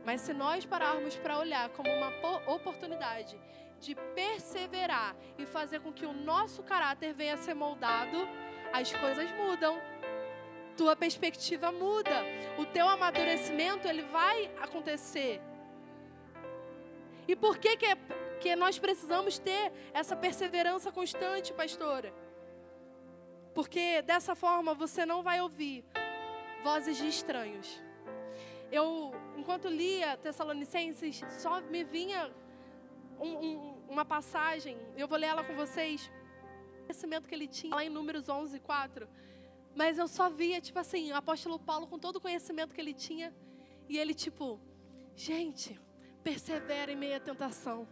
Mas 0.05 0.22
se 0.22 0.32
nós 0.32 0.64
pararmos 0.64 1.16
para 1.16 1.38
olhar 1.38 1.68
como 1.70 1.90
uma 1.90 2.11
oportunidade 2.46 3.38
de 3.80 3.94
perseverar 3.94 5.16
e 5.38 5.46
fazer 5.46 5.80
com 5.80 5.92
que 5.92 6.07
o 6.07 6.12
nosso 6.12 6.62
caráter 6.62 7.14
venha 7.14 7.34
a 7.34 7.38
ser 7.38 7.55
moldado, 7.55 8.28
as 8.72 8.92
coisas 8.92 9.30
mudam. 9.32 9.80
Tua 10.76 10.94
perspectiva 10.94 11.72
muda. 11.72 12.22
O 12.59 12.64
teu 12.66 12.88
amadurecimento 12.88 13.88
ele 13.88 14.03
vai 14.03 14.51
acontecer. 14.61 15.40
E 17.26 17.36
por 17.36 17.59
que 17.59 17.76
que, 17.76 17.86
é, 17.86 17.96
que 18.40 18.57
nós 18.57 18.78
precisamos 18.78 19.38
ter 19.38 19.72
essa 19.92 20.16
perseverança 20.16 20.90
constante, 20.90 21.53
pastora? 21.53 22.12
Porque 23.55 24.03
dessa 24.03 24.34
forma 24.34 24.74
você 24.74 25.05
não 25.05 25.22
vai 25.22 25.40
ouvir 25.40 25.84
vozes 26.62 26.96
de 26.96 27.09
estranhos. 27.09 27.80
Eu, 28.70 29.12
enquanto 29.37 29.68
lia 29.68 30.16
Tessalonicenses, 30.16 31.22
só 31.31 31.61
me 31.61 31.85
vinha 31.85 32.31
um, 33.18 33.33
um, 33.47 33.74
uma 33.89 34.05
passagem, 34.05 34.78
eu 34.97 35.07
vou 35.07 35.18
ler 35.18 35.26
ela 35.26 35.45
com 35.45 35.55
vocês. 35.55 36.11
O 36.81 36.83
conhecimento 36.91 37.28
que 37.28 37.35
ele 37.35 37.47
tinha 37.47 37.74
lá 37.74 37.85
em 37.85 37.89
Números 37.89 38.28
11, 38.28 38.59
4. 38.61 39.09
Mas 39.74 39.99
eu 39.99 40.09
só 40.09 40.28
via, 40.28 40.61
tipo 40.61 40.78
assim, 40.78 41.12
o 41.12 41.16
apóstolo 41.16 41.59
Paulo 41.59 41.87
com 41.87 41.99
todo 41.99 42.16
o 42.16 42.20
conhecimento 42.20 42.74
que 42.74 42.81
ele 42.81 42.95
tinha. 42.95 43.33
E 43.89 43.99
ele, 43.99 44.14
tipo, 44.14 44.61
gente, 45.14 45.78
persevera 46.24 46.93
em 46.93 46.97
meio 46.97 47.16
à 47.16 47.20
tentação. 47.20 47.89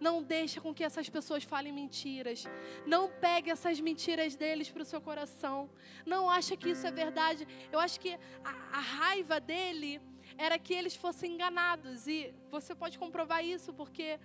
Não 0.00 0.22
deixa 0.22 0.60
com 0.60 0.74
que 0.74 0.82
essas 0.82 1.08
pessoas 1.08 1.44
falem 1.44 1.72
mentiras. 1.72 2.44
Não 2.86 3.08
pegue 3.08 3.50
essas 3.50 3.78
mentiras 3.80 4.34
deles 4.34 4.70
para 4.70 4.82
o 4.82 4.84
seu 4.84 5.00
coração. 5.00 5.70
Não 6.04 6.28
acha 6.28 6.56
que 6.56 6.70
isso 6.70 6.86
é 6.86 6.90
verdade. 6.90 7.46
Eu 7.70 7.78
acho 7.78 8.00
que 8.00 8.14
a, 8.44 8.50
a 8.72 8.80
raiva 8.80 9.38
dele 9.38 10.00
era 10.36 10.58
que 10.58 10.74
eles 10.74 10.94
fossem 10.96 11.34
enganados. 11.34 12.06
E 12.06 12.34
você 12.50 12.74
pode 12.74 12.98
comprovar 12.98 13.44
isso 13.44 13.72
porque 13.72 14.18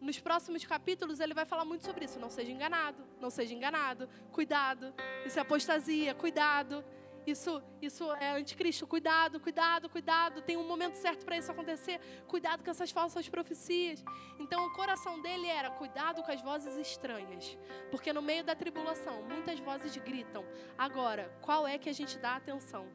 nos 0.00 0.18
próximos 0.18 0.64
capítulos 0.64 1.20
ele 1.20 1.32
vai 1.32 1.44
falar 1.44 1.64
muito 1.64 1.84
sobre 1.84 2.04
isso. 2.04 2.18
Não 2.18 2.30
seja 2.30 2.50
enganado, 2.50 3.04
não 3.20 3.30
seja 3.30 3.54
enganado, 3.54 4.08
cuidado. 4.32 4.92
Isso 5.24 5.38
é 5.38 5.42
apostasia, 5.42 6.14
cuidado. 6.14 6.84
Isso, 7.24 7.62
isso 7.80 8.12
é 8.14 8.32
anticristo, 8.32 8.84
cuidado, 8.84 9.38
cuidado, 9.38 9.88
cuidado. 9.88 10.42
Tem 10.42 10.56
um 10.56 10.66
momento 10.66 10.94
certo 10.94 11.24
para 11.24 11.36
isso 11.36 11.52
acontecer. 11.52 12.00
Cuidado 12.26 12.64
com 12.64 12.70
essas 12.70 12.90
falsas 12.90 13.28
profecias. 13.28 14.02
Então 14.40 14.66
o 14.66 14.72
coração 14.72 15.20
dele 15.22 15.46
era 15.46 15.70
cuidado 15.70 16.22
com 16.24 16.32
as 16.32 16.42
vozes 16.42 16.76
estranhas, 16.76 17.56
porque 17.90 18.12
no 18.12 18.20
meio 18.20 18.42
da 18.42 18.56
tribulação 18.56 19.22
muitas 19.22 19.60
vozes 19.60 19.96
gritam. 19.98 20.44
Agora, 20.76 21.32
qual 21.40 21.66
é 21.66 21.78
que 21.78 21.88
a 21.88 21.92
gente 21.92 22.18
dá 22.18 22.34
atenção? 22.34 22.88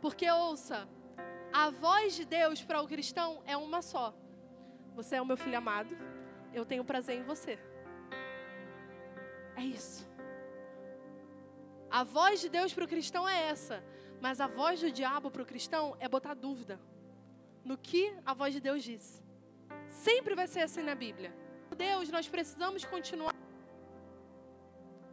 Porque 0.00 0.30
ouça, 0.30 0.88
a 1.52 1.70
voz 1.70 2.14
de 2.14 2.24
Deus 2.24 2.62
para 2.62 2.80
o 2.80 2.86
cristão 2.86 3.42
é 3.46 3.56
uma 3.56 3.82
só. 3.82 4.14
Você 4.94 5.16
é 5.16 5.22
o 5.22 5.26
meu 5.26 5.36
filho 5.36 5.58
amado. 5.58 5.96
Eu 6.52 6.64
tenho 6.64 6.84
prazer 6.84 7.16
em 7.18 7.22
você. 7.22 7.58
É 9.56 9.62
isso. 9.62 10.08
A 11.90 12.04
voz 12.04 12.40
de 12.40 12.48
Deus 12.48 12.72
para 12.72 12.84
o 12.84 12.88
cristão 12.88 13.28
é 13.28 13.48
essa. 13.48 13.82
Mas 14.20 14.40
a 14.40 14.46
voz 14.46 14.80
do 14.80 14.90
diabo 14.90 15.30
para 15.30 15.42
o 15.42 15.46
cristão 15.46 15.96
é 16.00 16.08
botar 16.08 16.34
dúvida 16.34 16.80
no 17.64 17.76
que 17.76 18.14
a 18.24 18.34
voz 18.34 18.52
de 18.52 18.60
Deus 18.60 18.82
disse. 18.82 19.22
Sempre 19.88 20.34
vai 20.34 20.46
ser 20.46 20.60
assim 20.60 20.82
na 20.82 20.94
Bíblia. 20.94 21.32
Deus, 21.76 22.10
nós 22.10 22.28
precisamos 22.28 22.84
continuar. 22.84 23.34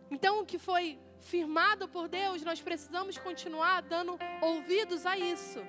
Então, 0.10 0.40
o 0.42 0.46
que 0.46 0.58
foi 0.58 1.00
firmado 1.22 1.88
por 1.88 2.08
Deus, 2.08 2.44
nós 2.44 2.62
precisamos 2.62 3.18
continuar 3.18 3.82
dando 3.82 4.18
ouvidos 4.42 5.06
a 5.06 5.18
isso. 5.18 5.66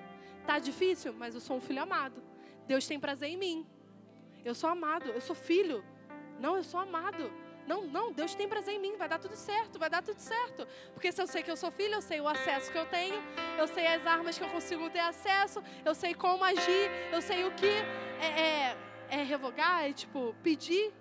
Tá 0.46 0.58
difícil, 0.58 1.12
mas 1.12 1.34
eu 1.34 1.40
sou 1.40 1.56
um 1.56 1.60
filho 1.60 1.82
amado. 1.82 2.22
Deus 2.66 2.86
tem 2.86 3.00
prazer 3.00 3.30
em 3.30 3.36
mim. 3.36 3.66
Eu 4.44 4.54
sou 4.54 4.70
amado, 4.70 5.10
eu 5.10 5.20
sou 5.20 5.34
filho. 5.34 5.84
Não, 6.38 6.56
eu 6.56 6.64
sou 6.64 6.78
amado. 6.78 7.30
Não, 7.66 7.84
não, 7.84 8.12
Deus 8.12 8.34
tem 8.34 8.48
prazer 8.48 8.74
em 8.74 8.78
mim, 8.78 8.96
vai 8.96 9.08
dar 9.08 9.18
tudo 9.18 9.34
certo, 9.34 9.78
vai 9.78 9.90
dar 9.90 10.02
tudo 10.02 10.20
certo. 10.20 10.66
Porque 10.94 11.10
se 11.10 11.20
eu 11.20 11.26
sei 11.26 11.42
que 11.42 11.50
eu 11.50 11.56
sou 11.56 11.70
filho, 11.70 11.94
eu 11.94 12.02
sei 12.02 12.20
o 12.20 12.28
acesso 12.28 12.70
que 12.70 12.78
eu 12.78 12.86
tenho, 12.86 13.20
eu 13.58 13.66
sei 13.66 13.86
as 13.88 14.06
armas 14.06 14.38
que 14.38 14.44
eu 14.44 14.48
consigo 14.48 14.88
ter 14.88 15.00
acesso, 15.00 15.60
eu 15.84 15.94
sei 15.94 16.14
como 16.14 16.44
agir, 16.44 16.90
eu 17.12 17.20
sei 17.20 17.44
o 17.44 17.50
que 17.52 17.66
é, 18.20 18.40
é, 18.40 18.76
é 19.10 19.22
revogar, 19.24 19.84
é 19.84 19.92
tipo 19.92 20.34
pedir. 20.44 20.94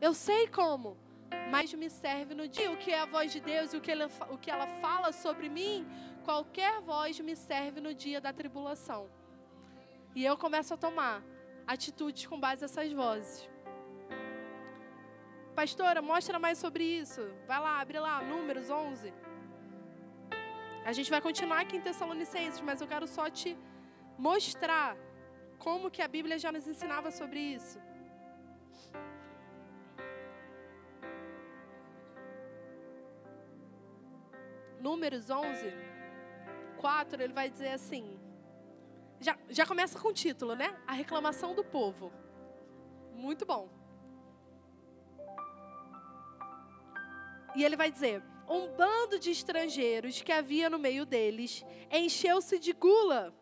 Eu 0.00 0.14
sei 0.14 0.48
como, 0.48 0.96
mas 1.50 1.72
me 1.74 1.88
serve 1.90 2.34
no 2.34 2.46
dia. 2.48 2.70
O 2.70 2.76
que 2.76 2.90
é 2.90 3.00
a 3.00 3.06
voz 3.06 3.32
de 3.32 3.40
Deus 3.40 3.72
e 3.72 3.76
o 3.76 3.80
que, 3.80 3.90
ele, 3.90 4.04
o 4.30 4.38
que 4.38 4.50
ela 4.50 4.66
fala 4.66 5.12
sobre 5.12 5.48
mim, 5.48 5.86
qualquer 6.24 6.80
voz 6.80 7.20
me 7.20 7.36
serve 7.36 7.80
no 7.80 7.94
dia 7.94 8.20
da 8.20 8.32
tribulação. 8.32 9.10
E 10.14 10.24
eu 10.24 10.36
começo 10.36 10.72
a 10.74 10.76
tomar 10.76 11.22
atitudes 11.66 12.26
com 12.26 12.38
base 12.38 12.62
nessas 12.62 12.92
vozes. 12.92 13.48
Pastora, 15.54 16.00
mostra 16.00 16.38
mais 16.38 16.58
sobre 16.58 16.84
isso. 16.84 17.22
Vai 17.46 17.60
lá, 17.60 17.80
abre 17.80 17.98
lá, 17.98 18.22
Números 18.22 18.70
11. 18.70 19.12
A 20.84 20.92
gente 20.92 21.10
vai 21.10 21.20
continuar 21.20 21.60
aqui 21.60 21.76
em 21.76 21.80
Tessalonicenses, 21.80 22.60
mas 22.60 22.80
eu 22.80 22.88
quero 22.88 23.06
só 23.06 23.30
te 23.30 23.56
mostrar 24.18 24.96
como 25.58 25.90
que 25.90 26.02
a 26.02 26.08
Bíblia 26.08 26.38
já 26.38 26.50
nos 26.50 26.66
ensinava 26.66 27.10
sobre 27.10 27.38
isso. 27.38 27.78
Números 34.82 35.30
11, 35.30 35.72
4, 36.78 37.22
ele 37.22 37.32
vai 37.32 37.48
dizer 37.48 37.68
assim: 37.68 38.18
já, 39.20 39.38
já 39.48 39.64
começa 39.64 39.96
com 39.98 40.08
o 40.08 40.12
título, 40.12 40.56
né? 40.56 40.76
A 40.86 40.92
reclamação 40.92 41.54
do 41.54 41.64
povo. 41.64 42.12
Muito 43.14 43.46
bom. 43.46 43.70
E 47.54 47.62
ele 47.64 47.76
vai 47.76 47.92
dizer: 47.92 48.20
Um 48.48 48.66
bando 48.76 49.20
de 49.20 49.30
estrangeiros 49.30 50.20
que 50.20 50.32
havia 50.32 50.68
no 50.68 50.78
meio 50.78 51.06
deles 51.06 51.64
encheu-se 51.90 52.58
de 52.58 52.72
gula. 52.72 53.32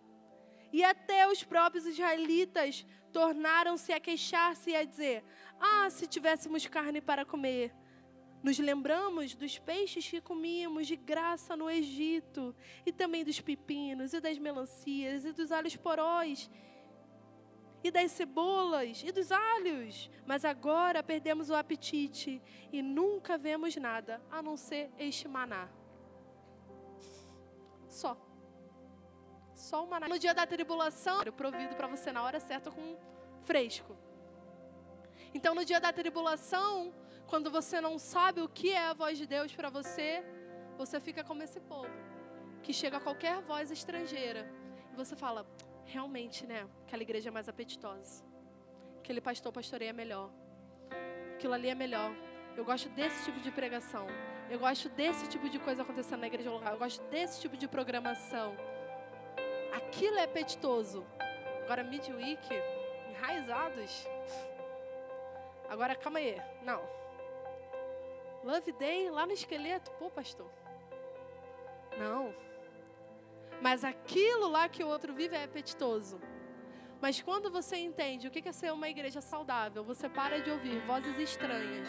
E 0.70 0.84
até 0.84 1.26
os 1.26 1.43
próprios 1.43 1.86
israelitas 1.86 2.86
tornaram-se 3.11 3.93
a 3.95 3.99
queixar-se 3.99 4.70
e 4.70 4.76
a 4.76 4.84
dizer: 4.84 5.24
Ah, 5.59 5.88
se 5.88 6.07
tivéssemos 6.07 6.66
carne 6.66 7.01
para 7.01 7.24
comer. 7.24 7.74
Nos 8.43 8.59
lembramos 8.59 9.34
dos 9.34 9.59
peixes 9.59 10.09
que 10.09 10.20
comíamos 10.20 10.86
de 10.86 10.97
graça 10.97 11.55
no 11.57 11.70
Egito, 11.70 12.55
e 12.86 12.93
também 12.93 13.22
dos 13.22 13.41
pepinos, 13.41 14.14
e 14.14 14.20
das 14.20 14.38
melancias, 14.38 15.24
e 15.26 15.32
dos 15.32 15.53
alhos 15.53 15.76
poróis, 15.76 16.51
e 17.84 17.91
das 17.91 18.12
cebolas, 18.12 19.03
e 19.05 19.12
dos 19.12 19.30
alhos. 19.30 20.11
Mas 20.26 20.45
agora 20.45 21.03
perdemos 21.03 21.51
o 21.51 21.55
apetite, 21.55 22.43
e 22.72 22.80
nunca 22.80 23.36
vemos 23.36 23.76
nada, 23.76 24.22
a 24.30 24.41
não 24.41 24.57
ser 24.57 24.91
este 24.99 25.28
maná. 25.28 25.68
Só. 27.88 28.16
Só 29.55 29.84
o 29.84 29.91
maná. 29.91 30.09
No 30.09 30.18
dia 30.18 30.32
da 30.32 30.47
tribulação, 30.47 31.22
provido 31.36 31.74
para 31.74 31.88
você 31.88 32.11
na 32.11 32.22
hora 32.22 32.41
certa 32.41 32.70
com 32.70 32.97
fresco. 33.43 33.95
Então, 35.34 35.55
no 35.55 35.64
dia 35.64 35.78
da 35.78 35.93
tribulação, 35.93 36.95
quando 37.31 37.49
você 37.49 37.81
não 37.81 37.97
sabe 37.97 38.41
o 38.41 38.49
que 38.49 38.70
é 38.72 38.89
a 38.89 38.93
voz 38.93 39.16
de 39.16 39.24
Deus 39.24 39.55
para 39.55 39.70
você, 39.70 40.24
você 40.76 40.99
fica 40.99 41.22
como 41.22 41.45
esse 41.45 41.61
povo, 41.61 41.89
que 42.61 42.72
chega 42.72 42.97
a 42.97 43.01
qualquer 43.01 43.41
voz 43.43 43.70
estrangeira 43.70 44.53
e 44.93 44.97
você 44.97 45.14
fala: 45.14 45.47
realmente, 45.85 46.45
né? 46.45 46.68
Aquela 46.85 47.03
igreja 47.03 47.28
é 47.28 47.33
mais 47.33 47.49
apetitosa. 47.49 48.24
Aquele 48.99 49.20
pastor 49.20 49.53
pastoreia 49.53 49.93
melhor. 49.93 50.28
Aquilo 51.35 51.55
ali 51.55 51.68
é 51.68 51.74
melhor. 51.74 52.12
Eu 52.57 52.64
gosto 52.64 52.89
desse 52.89 53.24
tipo 53.24 53.39
de 53.41 53.53
pregação. 53.53 54.09
Eu 54.51 54.59
gosto 54.59 54.89
desse 54.89 55.28
tipo 55.28 55.49
de 55.49 55.61
coisa 55.61 55.83
acontecendo 55.83 56.20
na 56.20 56.26
igreja 56.26 56.51
local. 56.51 56.72
Eu 56.72 56.78
gosto 56.81 57.01
desse 57.11 57.41
tipo 57.41 57.57
de 57.57 57.68
programação. 57.68 58.57
Aquilo 59.72 60.18
é 60.18 60.24
apetitoso. 60.24 61.07
Agora, 61.62 61.85
midweek, 61.85 62.49
enraizados. 63.09 64.05
Agora, 65.68 65.95
calma 65.95 66.18
aí. 66.18 66.37
Não. 66.64 66.99
Love 68.43 68.72
Day 68.72 69.11
lá 69.11 69.26
no 69.26 69.32
esqueleto. 69.32 69.91
Pô, 69.93 70.11
pastor. 70.11 70.51
Não. 71.99 72.34
Mas 73.61 73.84
aquilo 73.84 74.49
lá 74.49 74.68
que 74.68 74.82
o 74.82 74.88
outro 74.88 75.12
vive 75.12 75.36
é 75.36 75.45
apetitoso. 75.45 76.20
Mas 77.01 77.20
quando 77.22 77.51
você 77.51 77.76
entende 77.76 78.28
o 78.28 78.30
que 78.30 78.47
é 78.47 78.53
ser 78.53 78.72
uma 78.72 78.88
igreja 78.88 79.20
saudável, 79.20 79.82
você 79.82 80.09
para 80.09 80.41
de 80.41 80.51
ouvir 80.51 80.78
vozes 80.86 81.18
estranhas 81.18 81.88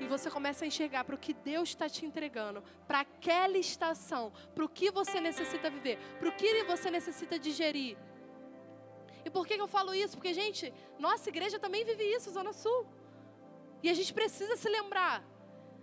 e 0.00 0.06
você 0.06 0.30
começa 0.30 0.64
a 0.64 0.68
enxergar 0.68 1.04
para 1.04 1.14
o 1.14 1.18
que 1.18 1.34
Deus 1.34 1.68
está 1.70 1.86
te 1.88 2.06
entregando, 2.06 2.62
para 2.86 3.00
aquela 3.00 3.58
estação, 3.58 4.32
para 4.54 4.64
o 4.64 4.68
que 4.68 4.90
você 4.90 5.20
necessita 5.20 5.68
viver, 5.68 5.98
para 6.18 6.28
o 6.30 6.32
que 6.32 6.64
você 6.64 6.90
necessita 6.90 7.38
digerir. 7.38 7.98
E 9.24 9.28
por 9.28 9.46
que 9.46 9.54
eu 9.54 9.68
falo 9.68 9.94
isso? 9.94 10.16
Porque, 10.16 10.32
gente, 10.32 10.72
nossa 10.98 11.28
igreja 11.28 11.58
também 11.58 11.84
vive 11.84 12.02
isso, 12.02 12.30
Zona 12.30 12.54
Sul. 12.54 12.86
E 13.82 13.90
a 13.90 13.94
gente 13.94 14.14
precisa 14.14 14.56
se 14.56 14.68
lembrar. 14.70 15.22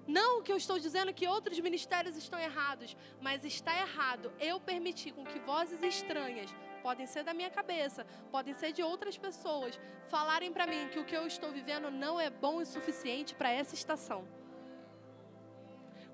Não 0.08 0.42
que 0.42 0.52
eu 0.52 0.58
estou 0.58 0.80
dizendo 0.80 1.14
que 1.14 1.28
outros 1.28 1.60
ministérios 1.60 2.16
estão 2.16 2.40
errados, 2.40 2.96
mas 3.20 3.44
está 3.44 3.78
errado 3.78 4.32
eu 4.40 4.58
permitir 4.60 5.12
com 5.12 5.26
que 5.26 5.40
vozes 5.40 5.82
estranhas, 5.84 6.50
podem 6.82 7.06
ser 7.06 7.24
da 7.24 7.34
minha 7.34 7.50
cabeça, 7.50 8.06
podem 8.32 8.54
ser 8.54 8.72
de 8.72 8.82
outras 8.82 9.18
pessoas, 9.18 9.78
falarem 10.08 10.54
para 10.54 10.66
mim 10.66 10.88
que 10.88 11.00
o 11.00 11.04
que 11.04 11.16
eu 11.16 11.28
estou 11.28 11.52
vivendo 11.52 11.92
não 11.92 12.18
é 12.18 12.30
bom 12.30 12.58
o 12.62 12.66
suficiente 12.66 13.36
para 13.36 13.52
essa 13.52 13.76
estação. 13.76 14.26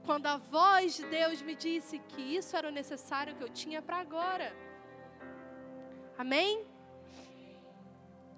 Quando 0.04 0.26
a 0.26 0.38
voz 0.38 0.96
de 0.96 1.06
Deus 1.06 1.42
me 1.42 1.56
disse 1.56 2.00
que 2.00 2.22
isso 2.22 2.58
era 2.58 2.68
o 2.68 2.72
necessário 2.72 3.36
que 3.36 3.44
eu 3.44 3.50
tinha 3.50 3.82
para 3.82 3.98
agora. 3.98 4.54
Amém? 6.18 6.66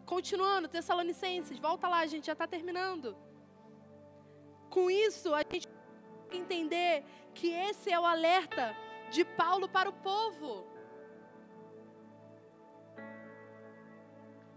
Continuando, 0.06 0.68
Tessalonicenses, 0.68 1.58
volta 1.58 1.88
lá, 1.88 2.00
a 2.00 2.06
gente 2.06 2.28
já 2.28 2.34
está 2.34 2.46
terminando. 2.46 3.18
Com 4.76 4.92
isso, 4.92 5.34
a 5.34 5.42
gente 5.50 5.70
entender 6.30 7.06
que 7.34 7.48
esse 7.48 7.90
é 7.90 7.98
o 7.98 8.06
alerta 8.06 8.76
de 9.10 9.24
Paulo 9.24 9.70
para 9.70 9.88
o 9.88 9.94
povo. 9.94 10.68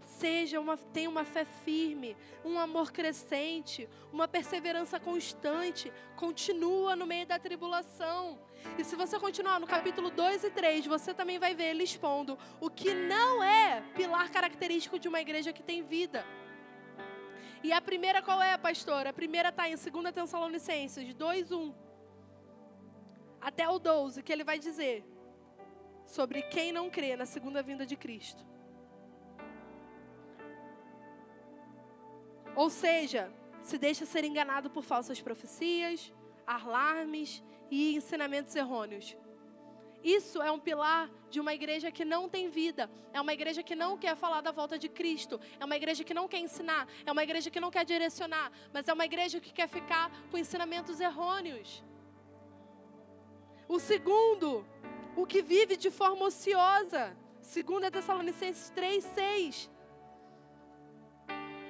Seja 0.01 0.59
uma, 0.59 0.75
tenha 0.75 1.09
uma 1.09 1.23
fé 1.23 1.45
firme, 1.45 2.17
um 2.43 2.59
amor 2.59 2.91
crescente, 2.91 3.87
uma 4.11 4.27
perseverança 4.27 4.99
constante, 4.99 5.89
continua 6.17 6.97
no 6.97 7.05
meio 7.05 7.25
da 7.25 7.39
tribulação. 7.39 8.37
E 8.77 8.83
se 8.83 8.97
você 8.97 9.17
continuar 9.17 9.57
no 9.57 9.67
capítulo 9.67 10.09
2 10.09 10.43
e 10.43 10.49
3, 10.49 10.85
você 10.85 11.13
também 11.13 11.39
vai 11.39 11.55
ver 11.55 11.69
ele 11.69 11.83
expondo 11.83 12.37
o 12.59 12.69
que 12.69 12.93
não 12.93 13.41
é 13.41 13.81
pilar 13.95 14.29
característico 14.29 14.99
de 14.99 15.07
uma 15.07 15.21
igreja 15.21 15.53
que 15.53 15.63
tem 15.63 15.81
vida. 15.81 16.25
E 17.63 17.73
a 17.73 17.81
primeira 17.81 18.21
qual 18.21 18.41
é, 18.41 18.57
pastor? 18.57 19.05
A 19.05 19.13
primeira 19.13 19.49
está 19.49 19.67
em 19.67 19.75
2 19.75 20.13
Tessalonicenses 20.13 21.13
2, 21.13 21.51
1 21.51 21.73
até 23.41 23.67
o 23.69 23.79
12, 23.79 24.23
que 24.23 24.31
ele 24.31 24.43
vai 24.43 24.59
dizer 24.59 25.03
sobre 26.05 26.41
quem 26.43 26.71
não 26.71 26.89
crê 26.89 27.15
na 27.15 27.25
segunda 27.25 27.61
vinda 27.61 27.85
de 27.85 27.95
Cristo. 27.95 28.45
Ou 32.55 32.69
seja, 32.69 33.31
se 33.61 33.77
deixa 33.77 34.05
ser 34.05 34.23
enganado 34.23 34.69
por 34.69 34.83
falsas 34.83 35.21
profecias, 35.21 36.11
alarmes 36.45 37.43
e 37.69 37.95
ensinamentos 37.95 38.55
errôneos. 38.55 39.15
Isso 40.03 40.41
é 40.41 40.51
um 40.51 40.59
pilar 40.59 41.09
de 41.29 41.39
uma 41.39 41.53
igreja 41.53 41.91
que 41.91 42.05
não 42.05 42.29
tem 42.29 42.49
vida. 42.49 42.89
É 43.13 43.19
uma 43.19 43.33
igreja 43.33 43.61
que 43.61 43.75
não 43.75 43.97
quer 43.97 44.15
falar 44.15 44.41
da 44.41 44.51
volta 44.51 44.77
de 44.77 44.87
Cristo. 44.87 45.39
É 45.59 45.65
uma 45.65 45.75
igreja 45.75 46.03
que 46.03 46.13
não 46.13 46.27
quer 46.27 46.39
ensinar. 46.39 46.87
É 47.05 47.11
uma 47.11 47.23
igreja 47.23 47.49
que 47.49 47.59
não 47.59 47.71
quer 47.71 47.85
direcionar. 47.85 48.51
Mas 48.73 48.87
é 48.87 48.93
uma 48.93 49.05
igreja 49.05 49.39
que 49.39 49.51
quer 49.51 49.67
ficar 49.67 50.11
com 50.31 50.37
ensinamentos 50.37 50.99
errôneos. 50.99 51.83
O 53.67 53.79
segundo, 53.79 54.65
o 55.15 55.25
que 55.25 55.41
vive 55.41 55.75
de 55.75 55.91
forma 55.91 56.25
ociosa. 56.25 57.15
Segundo 57.41 57.91
Tessalonicenses 57.91 58.69
3, 58.69 59.03
6. 59.03 59.71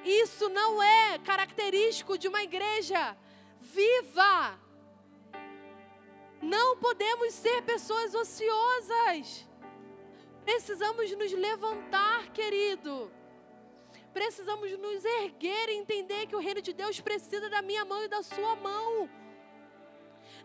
Isso 0.05 0.49
não 0.49 0.81
é 0.81 1.19
característico 1.19 2.17
de 2.17 2.27
uma 2.27 2.43
igreja 2.43 3.17
viva. 3.59 4.59
Não 6.41 6.77
podemos 6.77 7.33
ser 7.33 7.61
pessoas 7.63 8.13
ociosas. 8.15 9.47
Precisamos 10.43 11.11
nos 11.11 11.31
levantar, 11.31 12.31
querido. 12.31 13.11
Precisamos 14.13 14.71
nos 14.79 15.03
erguer 15.05 15.69
e 15.69 15.77
entender 15.77 16.25
que 16.27 16.35
o 16.35 16.39
reino 16.39 16.61
de 16.61 16.73
Deus 16.73 16.99
precisa 16.99 17.49
da 17.49 17.61
minha 17.61 17.85
mão 17.85 18.03
e 18.03 18.07
da 18.07 18.23
sua 18.23 18.55
mão. 18.55 19.09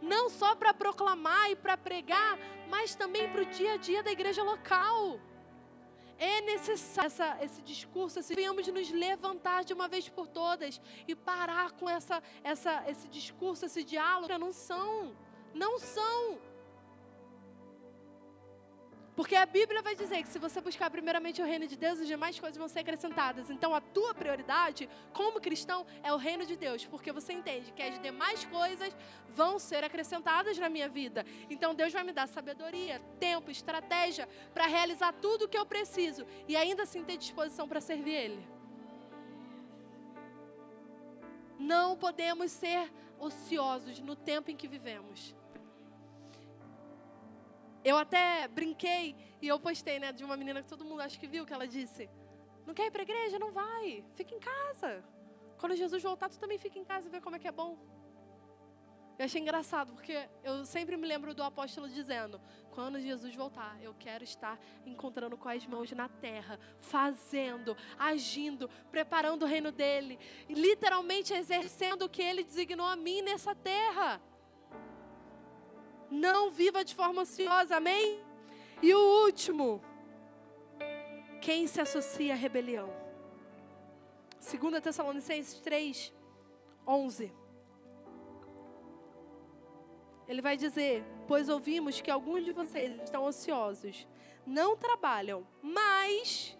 Não 0.03 0.29
só 0.29 0.55
para 0.55 0.75
proclamar 0.75 1.51
e 1.51 1.57
para 1.57 1.77
pregar, 1.77 2.39
mas 2.69 2.95
também 2.95 3.31
para 3.31 3.43
o 3.43 3.47
dia 3.47 3.75
a 3.75 3.77
dia 3.77 4.03
da 4.03 4.13
igreja 4.13 4.43
local. 4.43 5.19
É 6.19 6.41
necessário 6.43 7.07
essa, 7.07 7.39
esse 7.41 7.63
discurso, 7.63 8.19
assim, 8.19 8.35
venhamos 8.35 8.67
nos 8.69 8.91
levantar 8.91 9.65
de 9.65 9.73
uma 9.73 9.89
vez 9.89 10.09
por 10.09 10.29
todas 10.29 10.81
e 11.09 11.15
parar 11.15 11.73
com 11.73 11.89
essa, 11.89 12.23
essa, 12.43 12.85
esse 12.87 13.09
discurso, 13.09 13.65
esse 13.65 13.83
diálogo. 13.83 14.39
Não 14.39 14.53
são. 14.53 15.17
Não 15.55 15.79
são. 15.79 16.39
Porque 19.17 19.37
a 19.37 19.47
Bíblia 19.47 19.81
vai 19.81 19.95
dizer 19.95 20.23
que 20.23 20.29
se 20.29 20.41
você 20.41 20.61
buscar 20.61 20.91
primeiramente 20.91 21.41
o 21.41 21.45
reino 21.45 21.69
de 21.69 21.77
Deus, 21.77 22.01
as 22.01 22.09
demais 22.09 22.39
coisas 22.41 22.59
vão 22.59 22.67
ser 22.67 22.81
acrescentadas. 22.81 23.49
Então 23.49 23.73
a 23.73 23.81
tua 23.81 24.13
prioridade, 24.13 24.89
como 25.13 25.41
cristão, 25.41 25.87
é 26.03 26.13
o 26.13 26.17
reino 26.17 26.45
de 26.45 26.57
Deus. 26.57 26.85
Porque 26.85 27.13
você 27.13 27.33
entende 27.33 27.71
que 27.71 27.83
as 27.83 28.01
demais 28.01 28.45
coisas 28.45 28.95
vão 29.29 29.59
ser 29.61 29.85
acrescentadas 29.85 30.59
na 30.59 30.69
minha 30.69 30.89
vida. 30.89 31.25
Então 31.49 31.77
Deus 31.77 31.93
vai 31.93 32.03
me 32.03 32.13
dar 32.13 32.27
sabedoria, 32.27 33.01
tempo, 33.21 33.53
estratégia 33.53 34.29
para 34.53 34.67
realizar 34.67 35.13
tudo 35.13 35.45
o 35.45 35.49
que 35.49 35.59
eu 35.59 35.65
preciso. 35.65 36.27
E 36.49 36.57
ainda 36.57 36.83
assim 36.83 37.05
ter 37.05 37.17
disposição 37.17 37.69
para 37.69 37.81
servir 37.81 38.15
Ele. 38.15 38.49
Não 41.57 41.97
podemos 41.97 42.51
ser 42.51 42.93
ociosos 43.17 44.01
no 44.01 44.17
tempo 44.17 44.51
em 44.51 44.57
que 44.57 44.67
vivemos. 44.67 45.37
Eu 47.85 47.97
até 47.99 48.49
brinquei 48.49 49.15
e 49.43 49.47
eu 49.47 49.61
postei, 49.61 49.99
né, 49.99 50.11
de 50.11 50.25
uma 50.25 50.37
menina 50.37 50.63
que 50.63 50.69
todo 50.69 50.85
mundo 50.85 51.03
acho 51.03 51.21
que 51.21 51.27
viu 51.27 51.45
que 51.45 51.53
ela 51.53 51.67
disse: 51.67 52.09
"Não 52.67 52.73
quer 52.73 52.87
ir 52.87 52.91
para 52.91 53.03
a 53.03 53.09
igreja? 53.09 53.39
Não 53.39 53.53
vai. 53.53 54.03
Fica 54.15 54.35
em 54.35 54.41
casa. 54.41 55.05
Quando 55.59 55.77
Jesus 55.77 56.03
voltar, 56.03 56.29
tu 56.29 56.39
também 56.39 56.59
fica 56.59 56.79
em 56.79 56.85
casa 56.85 57.07
e 57.09 57.11
vê 57.11 57.21
como 57.21 57.37
é 57.37 57.39
que 57.39 57.49
é 57.49 57.53
bom." 57.53 57.77
Eu 59.17 59.27
achei 59.27 59.41
engraçado, 59.41 59.93
porque 59.93 60.29
eu 60.43 60.65
sempre 60.65 60.97
me 60.97 61.07
lembro 61.07 61.35
do 61.35 61.43
apóstolo 61.43 61.89
dizendo: 61.89 62.41
quando 62.73 62.99
Jesus 62.99 63.35
voltar, 63.35 63.81
eu 63.81 63.95
quero 63.95 64.25
estar 64.25 64.59
encontrando 64.85 65.37
com 65.37 65.49
as 65.49 65.65
mãos 65.67 65.93
na 65.93 66.09
terra, 66.09 66.59
fazendo, 66.81 67.77
agindo, 67.97 68.69
preparando 68.91 69.45
o 69.45 69.47
reino 69.47 69.71
dele, 69.71 70.19
literalmente 70.49 71.33
exercendo 71.33 72.07
o 72.07 72.09
que 72.09 72.23
ele 72.23 72.43
designou 72.43 72.87
a 72.87 72.97
mim 72.97 73.23
nessa 73.23 73.55
terra. 73.55 74.21
Não 76.15 76.49
viva 76.49 76.85
de 76.85 76.95
forma 76.95 77.23
ociosa, 77.23 77.77
amém? 77.77 78.21
E 78.81 78.95
o 78.95 79.25
último, 79.25 79.83
quem 81.41 81.67
se 81.67 81.81
associa 81.81 82.35
à 82.35 82.37
rebelião? 82.37 82.89
2 84.41 84.81
Tessalonicenses 84.81 85.61
3, 85.61 86.15
11. 86.87 87.33
Ele 90.29 90.41
vai 90.41 90.57
dizer: 90.57 91.05
Pois 91.27 91.49
ouvimos 91.49 92.01
que 92.01 92.13
alguns 92.13 92.45
de 92.45 92.53
vocês 92.53 92.95
estão 93.03 93.25
ociosos, 93.25 94.07
não 94.47 94.77
trabalham, 94.77 95.45
mas 95.61 96.57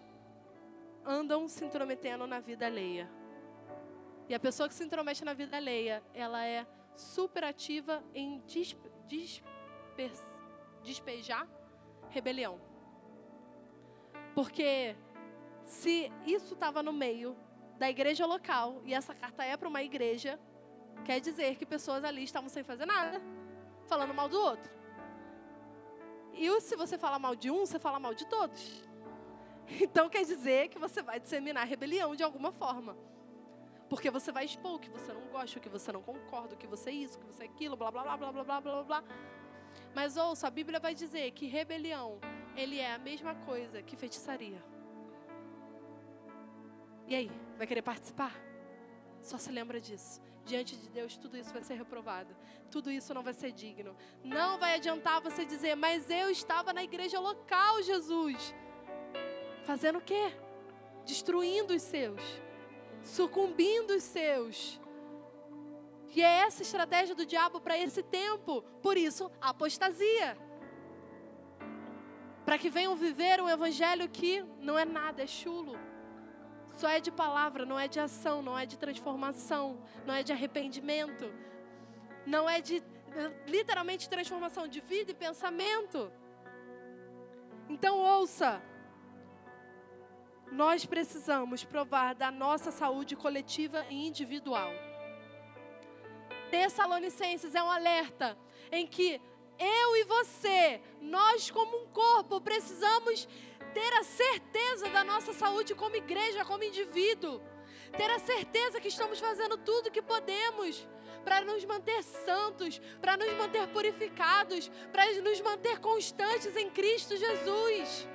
andam 1.05 1.47
se 1.47 1.63
intrometendo 1.63 2.27
na 2.27 2.41
vida 2.41 2.65
alheia. 2.65 3.09
E 4.27 4.35
a 4.35 4.39
pessoa 4.39 4.67
que 4.67 4.75
se 4.75 4.83
intromete 4.83 5.23
na 5.23 5.33
vida 5.33 5.55
alheia, 5.55 6.03
ela 6.13 6.45
é 6.45 6.67
super 6.93 7.45
ativa 7.45 8.03
em 8.13 8.41
despejar 10.83 11.47
rebelião. 12.09 12.59
Porque 14.33 14.95
se 15.63 16.11
isso 16.25 16.53
estava 16.53 16.83
no 16.83 16.93
meio 16.93 17.35
da 17.77 17.89
igreja 17.89 18.25
local 18.25 18.81
e 18.85 18.93
essa 18.93 19.13
carta 19.13 19.43
é 19.43 19.55
para 19.57 19.67
uma 19.67 19.83
igreja, 19.83 20.39
quer 21.03 21.19
dizer 21.19 21.55
que 21.55 21.65
pessoas 21.65 22.03
ali 22.03 22.23
estavam 22.23 22.49
sem 22.49 22.63
fazer 22.63 22.85
nada, 22.85 23.21
falando 23.87 24.13
mal 24.13 24.29
do 24.29 24.39
outro. 24.39 24.71
E 26.33 26.61
se 26.61 26.75
você 26.75 26.97
fala 26.97 27.17
mal 27.17 27.35
de 27.35 27.49
um, 27.49 27.65
você 27.65 27.79
fala 27.79 27.99
mal 27.99 28.13
de 28.13 28.25
todos. 28.27 28.83
Então 29.81 30.07
quer 30.07 30.23
dizer 30.23 30.67
que 30.69 30.77
você 30.77 31.01
vai 31.01 31.19
disseminar 31.19 31.65
rebelião 31.65 32.15
de 32.15 32.21
alguma 32.21 32.51
forma. 32.51 32.95
Porque 33.95 34.11
você 34.11 34.29
vai 34.29 34.43
expor 34.43 34.73
o 34.73 34.79
que 34.79 34.89
você 34.89 35.13
não 35.13 35.21
gosta, 35.27 35.57
o 35.57 35.61
que 35.61 35.69
você 35.69 35.89
não 35.89 36.01
concorda, 36.01 36.53
o 36.53 36.57
que 36.57 36.67
você 36.67 36.89
é 36.89 36.93
isso, 36.93 37.17
o 37.17 37.21
que 37.21 37.27
você 37.27 37.43
é 37.43 37.45
aquilo, 37.45 37.77
blá 37.77 37.89
blá 37.89 38.03
blá 38.03 38.17
blá 38.17 38.31
blá 38.33 38.43
blá 38.43 38.61
blá 38.61 38.83
blá. 38.83 39.03
Mas 39.95 40.17
ouça, 40.17 40.47
a 40.47 40.51
Bíblia 40.51 40.81
vai 40.81 40.93
dizer 40.93 41.31
que 41.31 41.45
rebelião, 41.47 42.19
ele 42.57 42.77
é 42.77 42.93
a 42.93 42.97
mesma 42.97 43.33
coisa 43.45 43.81
que 43.81 43.95
feitiçaria. 43.95 44.61
E 47.07 47.15
aí, 47.15 47.31
vai 47.57 47.65
querer 47.65 47.83
participar? 47.83 48.35
Só 49.21 49.37
se 49.37 49.49
lembra 49.49 49.79
disso. 49.79 50.21
Diante 50.43 50.75
de 50.75 50.89
Deus, 50.89 51.15
tudo 51.15 51.37
isso 51.37 51.53
vai 51.53 51.63
ser 51.63 51.75
reprovado. 51.75 52.35
Tudo 52.69 52.91
isso 52.91 53.13
não 53.13 53.23
vai 53.23 53.33
ser 53.33 53.53
digno. 53.53 53.95
Não 54.21 54.59
vai 54.59 54.75
adiantar 54.75 55.21
você 55.21 55.45
dizer, 55.45 55.73
mas 55.75 56.09
eu 56.09 56.29
estava 56.29 56.73
na 56.73 56.83
igreja 56.83 57.17
local, 57.17 57.81
Jesus. 57.81 58.53
Fazendo 59.63 59.99
o 59.99 60.01
quê? 60.01 60.33
Destruindo 61.05 61.73
os 61.73 61.81
seus, 61.81 62.21
sucumbindo 63.05 63.91
os 63.91 64.03
seus. 64.03 64.81
E 66.13 66.21
é 66.21 66.41
essa 66.47 66.61
estratégia 66.61 67.13
do 67.13 67.25
diabo 67.25 67.61
para 67.61 67.77
esse 67.77 68.01
tempo. 68.01 68.61
Por 68.81 68.97
isso, 68.97 69.31
a 69.39 69.49
apostasia. 69.49 70.37
Para 72.43 72.57
que 72.57 72.69
venham 72.69 72.95
viver 72.95 73.41
um 73.41 73.49
evangelho 73.49 74.09
que 74.09 74.43
não 74.59 74.77
é 74.77 74.85
nada, 74.85 75.23
é 75.23 75.27
chulo. 75.27 75.77
Só 76.77 76.89
é 76.89 76.99
de 76.99 77.11
palavra, 77.11 77.65
não 77.65 77.79
é 77.79 77.87
de 77.87 77.99
ação, 77.99 78.41
não 78.41 78.57
é 78.57 78.65
de 78.65 78.77
transformação, 78.77 79.81
não 80.05 80.13
é 80.13 80.23
de 80.23 80.33
arrependimento, 80.33 81.31
não 82.25 82.49
é 82.49 82.59
de 82.59 82.83
literalmente 83.47 84.09
transformação 84.09 84.67
de 84.67 84.81
vida 84.81 85.11
e 85.11 85.13
pensamento. 85.13 86.11
Então 87.69 87.97
ouça, 87.97 88.61
nós 90.51 90.85
precisamos 90.85 91.63
provar 91.63 92.15
da 92.15 92.31
nossa 92.31 92.71
saúde 92.71 93.15
coletiva 93.15 93.85
e 93.89 94.07
individual. 94.07 94.71
Tessalonicenses 96.49 97.53
é 97.55 97.61
um 97.61 97.69
alerta 97.69 98.37
em 98.71 98.87
que 98.87 99.21
eu 99.57 99.95
e 99.97 100.03
você, 100.03 100.81
nós 101.01 101.49
como 101.49 101.83
um 101.83 101.87
corpo, 101.87 102.41
precisamos 102.41 103.27
ter 103.73 103.93
a 103.93 104.03
certeza 104.03 104.89
da 104.89 105.03
nossa 105.03 105.33
saúde 105.33 105.75
como 105.75 105.95
igreja, 105.95 106.45
como 106.45 106.63
indivíduo. 106.63 107.41
Ter 107.97 108.09
a 108.11 108.19
certeza 108.19 108.79
que 108.79 108.87
estamos 108.87 109.19
fazendo 109.19 109.57
tudo 109.57 109.91
que 109.91 110.01
podemos 110.01 110.87
para 111.23 111.41
nos 111.41 111.63
manter 111.65 112.03
santos, 112.03 112.79
para 113.01 113.17
nos 113.17 113.31
manter 113.33 113.67
purificados, 113.69 114.69
para 114.91 115.11
nos 115.21 115.41
manter 115.41 115.79
constantes 115.79 116.55
em 116.55 116.69
Cristo 116.69 117.17
Jesus. 117.17 118.07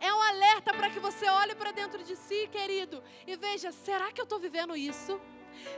É 0.00 0.12
um 0.12 0.20
alerta 0.20 0.72
para 0.72 0.90
que 0.90 1.00
você 1.00 1.28
olhe 1.28 1.54
para 1.54 1.72
dentro 1.72 2.02
de 2.04 2.14
si, 2.16 2.48
querido, 2.48 3.02
e 3.26 3.36
veja: 3.36 3.72
será 3.72 4.12
que 4.12 4.20
eu 4.20 4.24
estou 4.24 4.38
vivendo 4.38 4.76
isso? 4.76 5.20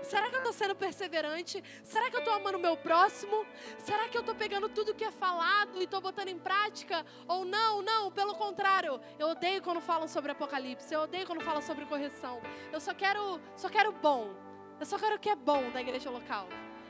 Será 0.03 0.29
que 0.29 0.35
eu 0.35 0.41
estou 0.41 0.53
sendo 0.53 0.75
perseverante? 0.75 1.63
Será 1.83 2.11
que 2.11 2.17
eu 2.17 2.21
estou 2.21 2.35
amando 2.35 2.59
o 2.59 2.61
meu 2.61 2.77
próximo? 2.77 3.47
Será 3.79 4.09
que 4.09 4.17
eu 4.17 4.21
estou 4.21 4.35
pegando 4.35 4.69
tudo 4.69 4.95
que 4.95 5.05
é 5.05 5.11
falado 5.11 5.79
e 5.81 5.85
estou 5.85 6.01
botando 6.01 6.29
em 6.29 6.39
prática? 6.39 7.05
Ou 7.27 7.45
não, 7.45 7.83
não, 7.83 8.11
pelo 8.11 8.35
contrário. 8.35 9.01
Eu 9.19 9.29
odeio 9.29 9.63
quando 9.63 9.81
falam 9.81 10.09
sobre 10.09 10.33
Apocalipse. 10.33 10.93
Eu 10.93 11.01
odeio 11.03 11.27
quando 11.27 11.41
falam 11.43 11.63
sobre 11.63 11.87
correção. 11.87 12.41
Eu 12.73 12.81
só 12.81 12.95
quero, 12.95 13.41
só 13.57 13.69
quero 13.69 13.93
bom. 13.93 14.35
Eu 14.79 14.87
só 14.87 14.99
quero 14.99 15.17
o 15.17 15.19
que 15.19 15.31
é 15.31 15.37
bom 15.37 15.71
da 15.71 15.81
igreja 15.81 16.11
local. 16.11 16.49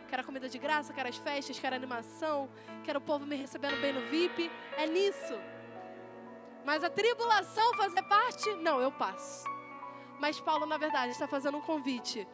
Quero 0.08 0.22
a 0.22 0.24
comida 0.24 0.48
de 0.48 0.58
graça, 0.58 0.92
quero 0.92 1.08
as 1.08 1.16
festas, 1.16 1.58
quero 1.58 1.74
a 1.74 1.78
animação, 1.78 2.50
quero 2.82 2.98
o 2.98 3.02
povo 3.02 3.24
me 3.24 3.36
recebendo 3.36 3.80
bem 3.80 3.92
no 3.92 4.00
VIP. 4.08 4.50
É 4.76 4.86
nisso. 4.86 5.34
Mas 6.64 6.84
a 6.84 6.90
tribulação 6.90 7.74
fazer 7.74 8.02
parte? 8.02 8.54
Não, 8.56 8.80
eu 8.80 8.92
passo. 8.92 9.44
Mas 10.18 10.40
Paulo, 10.40 10.66
na 10.66 10.76
verdade, 10.76 11.12
está 11.12 11.26
fazendo 11.26 11.58
um 11.58 11.62
convite 11.62 12.26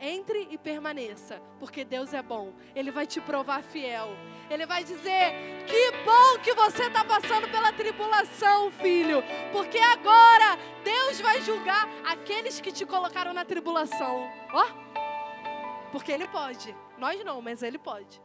entre 0.00 0.48
e 0.50 0.58
permaneça, 0.58 1.40
porque 1.58 1.84
Deus 1.84 2.12
é 2.12 2.22
bom. 2.22 2.52
Ele 2.74 2.90
vai 2.90 3.06
te 3.06 3.20
provar 3.20 3.62
fiel. 3.62 4.08
Ele 4.50 4.66
vai 4.66 4.84
dizer: 4.84 5.32
Que 5.66 5.90
bom 6.04 6.38
que 6.42 6.52
você 6.54 6.84
está 6.84 7.04
passando 7.04 7.48
pela 7.50 7.72
tribulação, 7.72 8.70
filho, 8.70 9.22
porque 9.52 9.78
agora 9.78 10.58
Deus 10.84 11.20
vai 11.20 11.40
julgar 11.42 11.88
aqueles 12.06 12.60
que 12.60 12.72
te 12.72 12.84
colocaram 12.84 13.32
na 13.32 13.44
tribulação. 13.44 14.30
Ó, 14.52 14.64
oh, 14.64 15.90
porque 15.90 16.12
Ele 16.12 16.28
pode. 16.28 16.76
Nós 16.98 17.22
não, 17.24 17.40
mas 17.40 17.62
Ele 17.62 17.78
pode. 17.78 18.22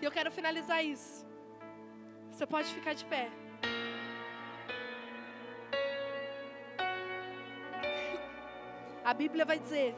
E 0.00 0.04
eu 0.04 0.10
quero 0.10 0.30
finalizar 0.30 0.84
isso. 0.84 1.24
Você 2.30 2.46
pode 2.46 2.68
ficar 2.68 2.94
de 2.94 3.04
pé. 3.04 3.30
A 9.04 9.12
Bíblia 9.12 9.44
vai 9.44 9.58
dizer 9.58 9.94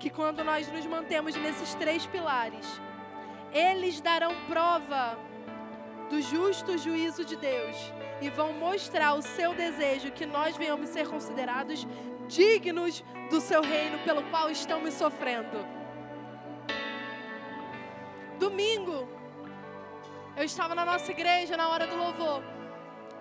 que 0.00 0.08
quando 0.08 0.42
nós 0.42 0.66
nos 0.72 0.86
mantemos 0.86 1.36
nesses 1.36 1.74
três 1.74 2.06
pilares, 2.06 2.80
eles 3.52 4.00
darão 4.00 4.34
prova 4.46 5.18
do 6.08 6.18
justo 6.22 6.78
juízo 6.78 7.26
de 7.26 7.36
Deus 7.36 7.76
e 8.22 8.30
vão 8.30 8.54
mostrar 8.54 9.12
o 9.12 9.20
seu 9.20 9.52
desejo 9.52 10.10
que 10.12 10.24
nós 10.24 10.56
venhamos 10.56 10.88
ser 10.88 11.06
considerados 11.06 11.86
dignos 12.26 13.04
do 13.28 13.38
seu 13.38 13.60
reino 13.60 13.98
pelo 13.98 14.22
qual 14.30 14.48
estamos 14.50 14.94
sofrendo. 14.94 15.66
Domingo, 18.38 19.06
eu 20.34 20.44
estava 20.44 20.74
na 20.74 20.86
nossa 20.86 21.10
igreja 21.10 21.54
na 21.54 21.68
hora 21.68 21.86
do 21.86 21.96
louvor 21.96 22.42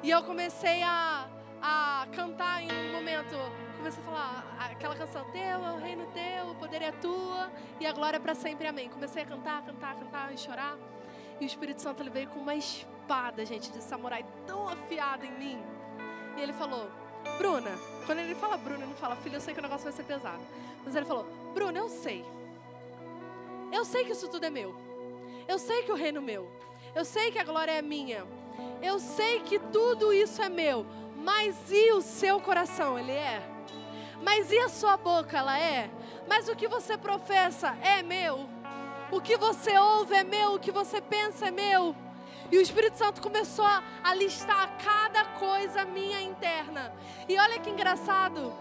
e 0.01 0.09
eu 0.09 0.23
comecei 0.23 0.81
a, 0.83 1.27
a 1.61 2.07
cantar 2.13 2.63
em 2.63 2.71
um 2.71 2.93
momento 2.93 3.35
comecei 3.87 4.03
a 4.03 4.05
falar 4.05 4.57
aquela 4.59 4.95
canção: 4.95 5.23
Teu 5.31 5.41
é 5.41 5.71
o 5.71 5.77
reino 5.77 6.05
teu, 6.07 6.51
o 6.51 6.55
poder 6.55 6.81
é 6.81 6.91
tua 6.91 7.49
e 7.79 7.85
a 7.85 7.93
glória 7.93 8.17
é 8.17 8.19
para 8.19 8.35
sempre, 8.35 8.67
amém. 8.67 8.89
Comecei 8.89 9.23
a 9.23 9.25
cantar, 9.25 9.63
cantar, 9.63 9.95
cantar 9.95 10.33
e 10.33 10.37
chorar. 10.37 10.77
E 11.39 11.45
o 11.45 11.47
Espírito 11.47 11.81
Santo 11.81 12.01
ele 12.03 12.09
veio 12.09 12.27
com 12.27 12.39
uma 12.39 12.55
espada, 12.55 13.45
gente, 13.45 13.71
de 13.71 13.81
samurai 13.81 14.25
tão 14.45 14.67
afiada 14.67 15.25
em 15.25 15.31
mim. 15.31 15.63
E 16.35 16.41
ele 16.41 16.51
falou: 16.51 16.89
Bruna, 17.37 17.71
quando 18.05 18.19
ele 18.19 18.35
fala 18.35 18.57
Bruna, 18.57 18.79
ele 18.79 18.87
não 18.87 18.95
fala 18.95 19.15
filho, 19.15 19.35
eu 19.35 19.41
sei 19.41 19.53
que 19.53 19.59
o 19.59 19.63
negócio 19.63 19.85
vai 19.85 19.93
ser 19.93 20.03
pesado. 20.03 20.41
Mas 20.83 20.93
ele 20.93 21.05
falou: 21.05 21.25
Bruna, 21.53 21.77
eu 21.77 21.87
sei. 21.87 22.25
Eu 23.71 23.85
sei 23.85 24.03
que 24.03 24.11
isso 24.11 24.27
tudo 24.27 24.45
é 24.45 24.49
meu. 24.49 24.75
Eu 25.47 25.57
sei 25.57 25.83
que 25.83 25.91
o 25.91 25.95
reino 25.95 26.17
é 26.17 26.21
meu. 26.21 26.51
Eu 26.93 27.05
sei 27.05 27.31
que 27.31 27.39
a 27.39 27.43
glória 27.43 27.71
é 27.71 27.81
minha. 27.81 28.25
Eu 28.81 28.99
sei 28.99 29.39
que 29.41 29.59
tudo 29.59 30.11
isso 30.11 30.41
é 30.41 30.49
meu. 30.49 30.85
Mas 31.15 31.71
e 31.71 31.93
o 31.93 32.01
seu 32.01 32.41
coração? 32.41 32.97
Ele 32.97 33.11
é? 33.11 33.56
Mas 34.27 34.51
e 34.51 34.59
a 34.59 34.67
sua 34.67 34.97
boca, 34.97 35.37
ela 35.37 35.57
é? 35.57 35.89
Mas 36.27 36.49
o 36.49 36.55
que 36.55 36.67
você 36.67 36.97
professa 36.97 37.77
é 37.81 38.03
meu. 38.03 38.49
O 39.09 39.21
que 39.21 39.37
você 39.37 39.77
ouve 39.77 40.15
é 40.15 40.23
meu, 40.25 40.55
o 40.55 40.59
que 40.59 40.69
você 40.69 40.99
pensa 40.99 41.47
é 41.47 41.51
meu. 41.51 41.95
E 42.51 42.57
o 42.57 42.61
Espírito 42.61 42.97
Santo 42.97 43.21
começou 43.21 43.65
a 43.65 44.13
listar 44.13 44.77
cada 44.83 45.23
coisa 45.39 45.85
minha 45.85 46.21
interna. 46.21 46.93
E 47.29 47.39
olha 47.39 47.57
que 47.57 47.69
engraçado. 47.69 48.53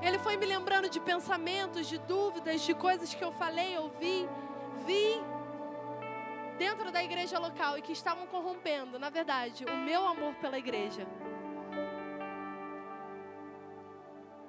Ele 0.00 0.18
foi 0.18 0.38
me 0.38 0.46
lembrando 0.46 0.88
de 0.88 0.98
pensamentos, 0.98 1.86
de 1.86 1.98
dúvidas, 1.98 2.62
de 2.62 2.72
coisas 2.72 3.12
que 3.12 3.22
eu 3.22 3.32
falei, 3.32 3.76
ouvi, 3.76 4.26
vi 4.86 5.20
dentro 6.56 6.90
da 6.90 7.04
igreja 7.04 7.38
local 7.38 7.76
e 7.76 7.82
que 7.82 7.92
estavam 7.92 8.26
corrompendo, 8.26 8.98
na 8.98 9.10
verdade, 9.10 9.66
o 9.66 9.76
meu 9.76 10.08
amor 10.08 10.34
pela 10.36 10.58
igreja. 10.58 11.06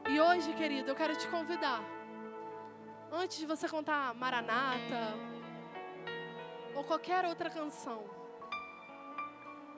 E 0.10 0.20
hoje, 0.20 0.54
querido, 0.54 0.92
eu 0.92 0.96
quero 0.96 1.16
te 1.16 1.28
convidar. 1.28 1.82
Antes 3.12 3.38
de 3.38 3.46
você 3.46 3.70
contar 3.70 4.14
Maranata 4.14 5.16
ou 6.76 6.84
qualquer 6.84 7.26
outra 7.26 7.50
canção, 7.50 8.04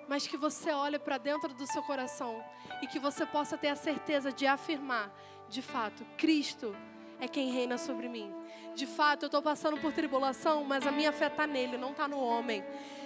mas 0.08 0.26
que 0.26 0.36
você 0.36 0.72
olhe 0.72 0.98
para 0.98 1.18
dentro 1.18 1.54
do 1.54 1.68
seu 1.68 1.84
coração 1.84 2.44
e 2.82 2.88
que 2.88 2.98
você 2.98 3.26
possa 3.26 3.58
ter 3.58 3.70
a 3.70 3.76
certeza 3.76 4.32
de 4.32 4.48
afirmar, 4.48 5.12
de 5.48 5.62
fato, 5.62 6.04
Cristo 6.18 6.76
é 7.20 7.28
quem 7.28 7.52
reina 7.52 7.78
sobre 7.78 8.10
mim. 8.10 8.34
De 8.74 8.86
fato, 8.86 9.24
eu 9.24 9.28
estou 9.28 9.42
passando 9.42 9.78
por 9.80 9.94
tribulação, 9.94 10.64
mas 10.64 10.86
a 10.88 10.92
minha 10.92 11.12
fé 11.12 11.28
está 11.28 11.46
nele, 11.46 11.78
não 11.78 11.92
está 11.92 12.08
no 12.08 12.20
homem. 12.20 12.64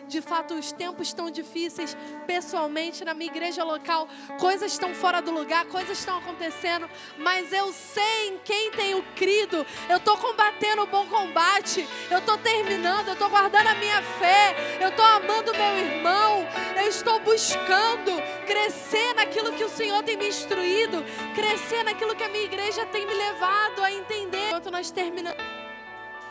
De 0.08 0.22
fato, 0.22 0.54
os 0.56 0.72
tempos 0.72 1.08
estão 1.08 1.30
difíceis, 1.30 1.96
pessoalmente, 2.26 3.06
na 3.06 3.14
minha 3.14 3.30
igreja 3.30 3.64
local, 3.64 4.08
coisas 4.40 4.72
estão 4.72 4.94
fora 4.94 5.22
do 5.22 5.32
lugar, 5.32 5.66
coisas 5.66 6.00
estão 6.00 6.18
acontecendo, 6.18 6.90
mas 7.18 7.52
eu 7.54 7.72
sei 7.72 8.30
em 8.30 8.38
quem 8.40 8.72
tenho 8.72 9.04
crido, 9.16 9.66
eu 9.88 9.98
estou 9.98 10.18
combatendo 10.18 10.84
o 10.84 10.88
bom 10.88 11.06
combate, 11.08 11.88
eu 12.10 12.20
estou 12.20 12.38
terminando, 12.38 13.08
eu 13.08 13.14
estou 13.14 13.30
guardando 13.30 13.68
a 13.68 13.76
minha 13.76 14.02
fé, 14.02 14.56
eu 14.80 14.90
estou 14.90 15.06
amando 15.06 15.52
meu 15.54 15.78
irmão, 15.78 16.48
eu 16.76 16.88
estou 16.88 17.20
buscando 17.20 18.12
crescer 18.46 19.14
naquilo 19.16 19.54
que 19.54 19.64
o 19.64 19.70
Senhor 19.70 20.02
tem 20.04 20.18
me 20.18 20.28
instruído, 20.28 21.04
crescer 21.36 21.84
naquilo 21.84 22.16
que 22.16 22.24
a 22.24 22.30
minha 22.30 22.46
igreja 22.46 22.86
tem 22.88 23.06
me 23.06 23.14
levado 23.14 23.84
a 23.84 23.92
entender. 23.92 24.48
Enquanto 24.48 24.72
nós 24.72 24.90
terminamos. 24.92 25.59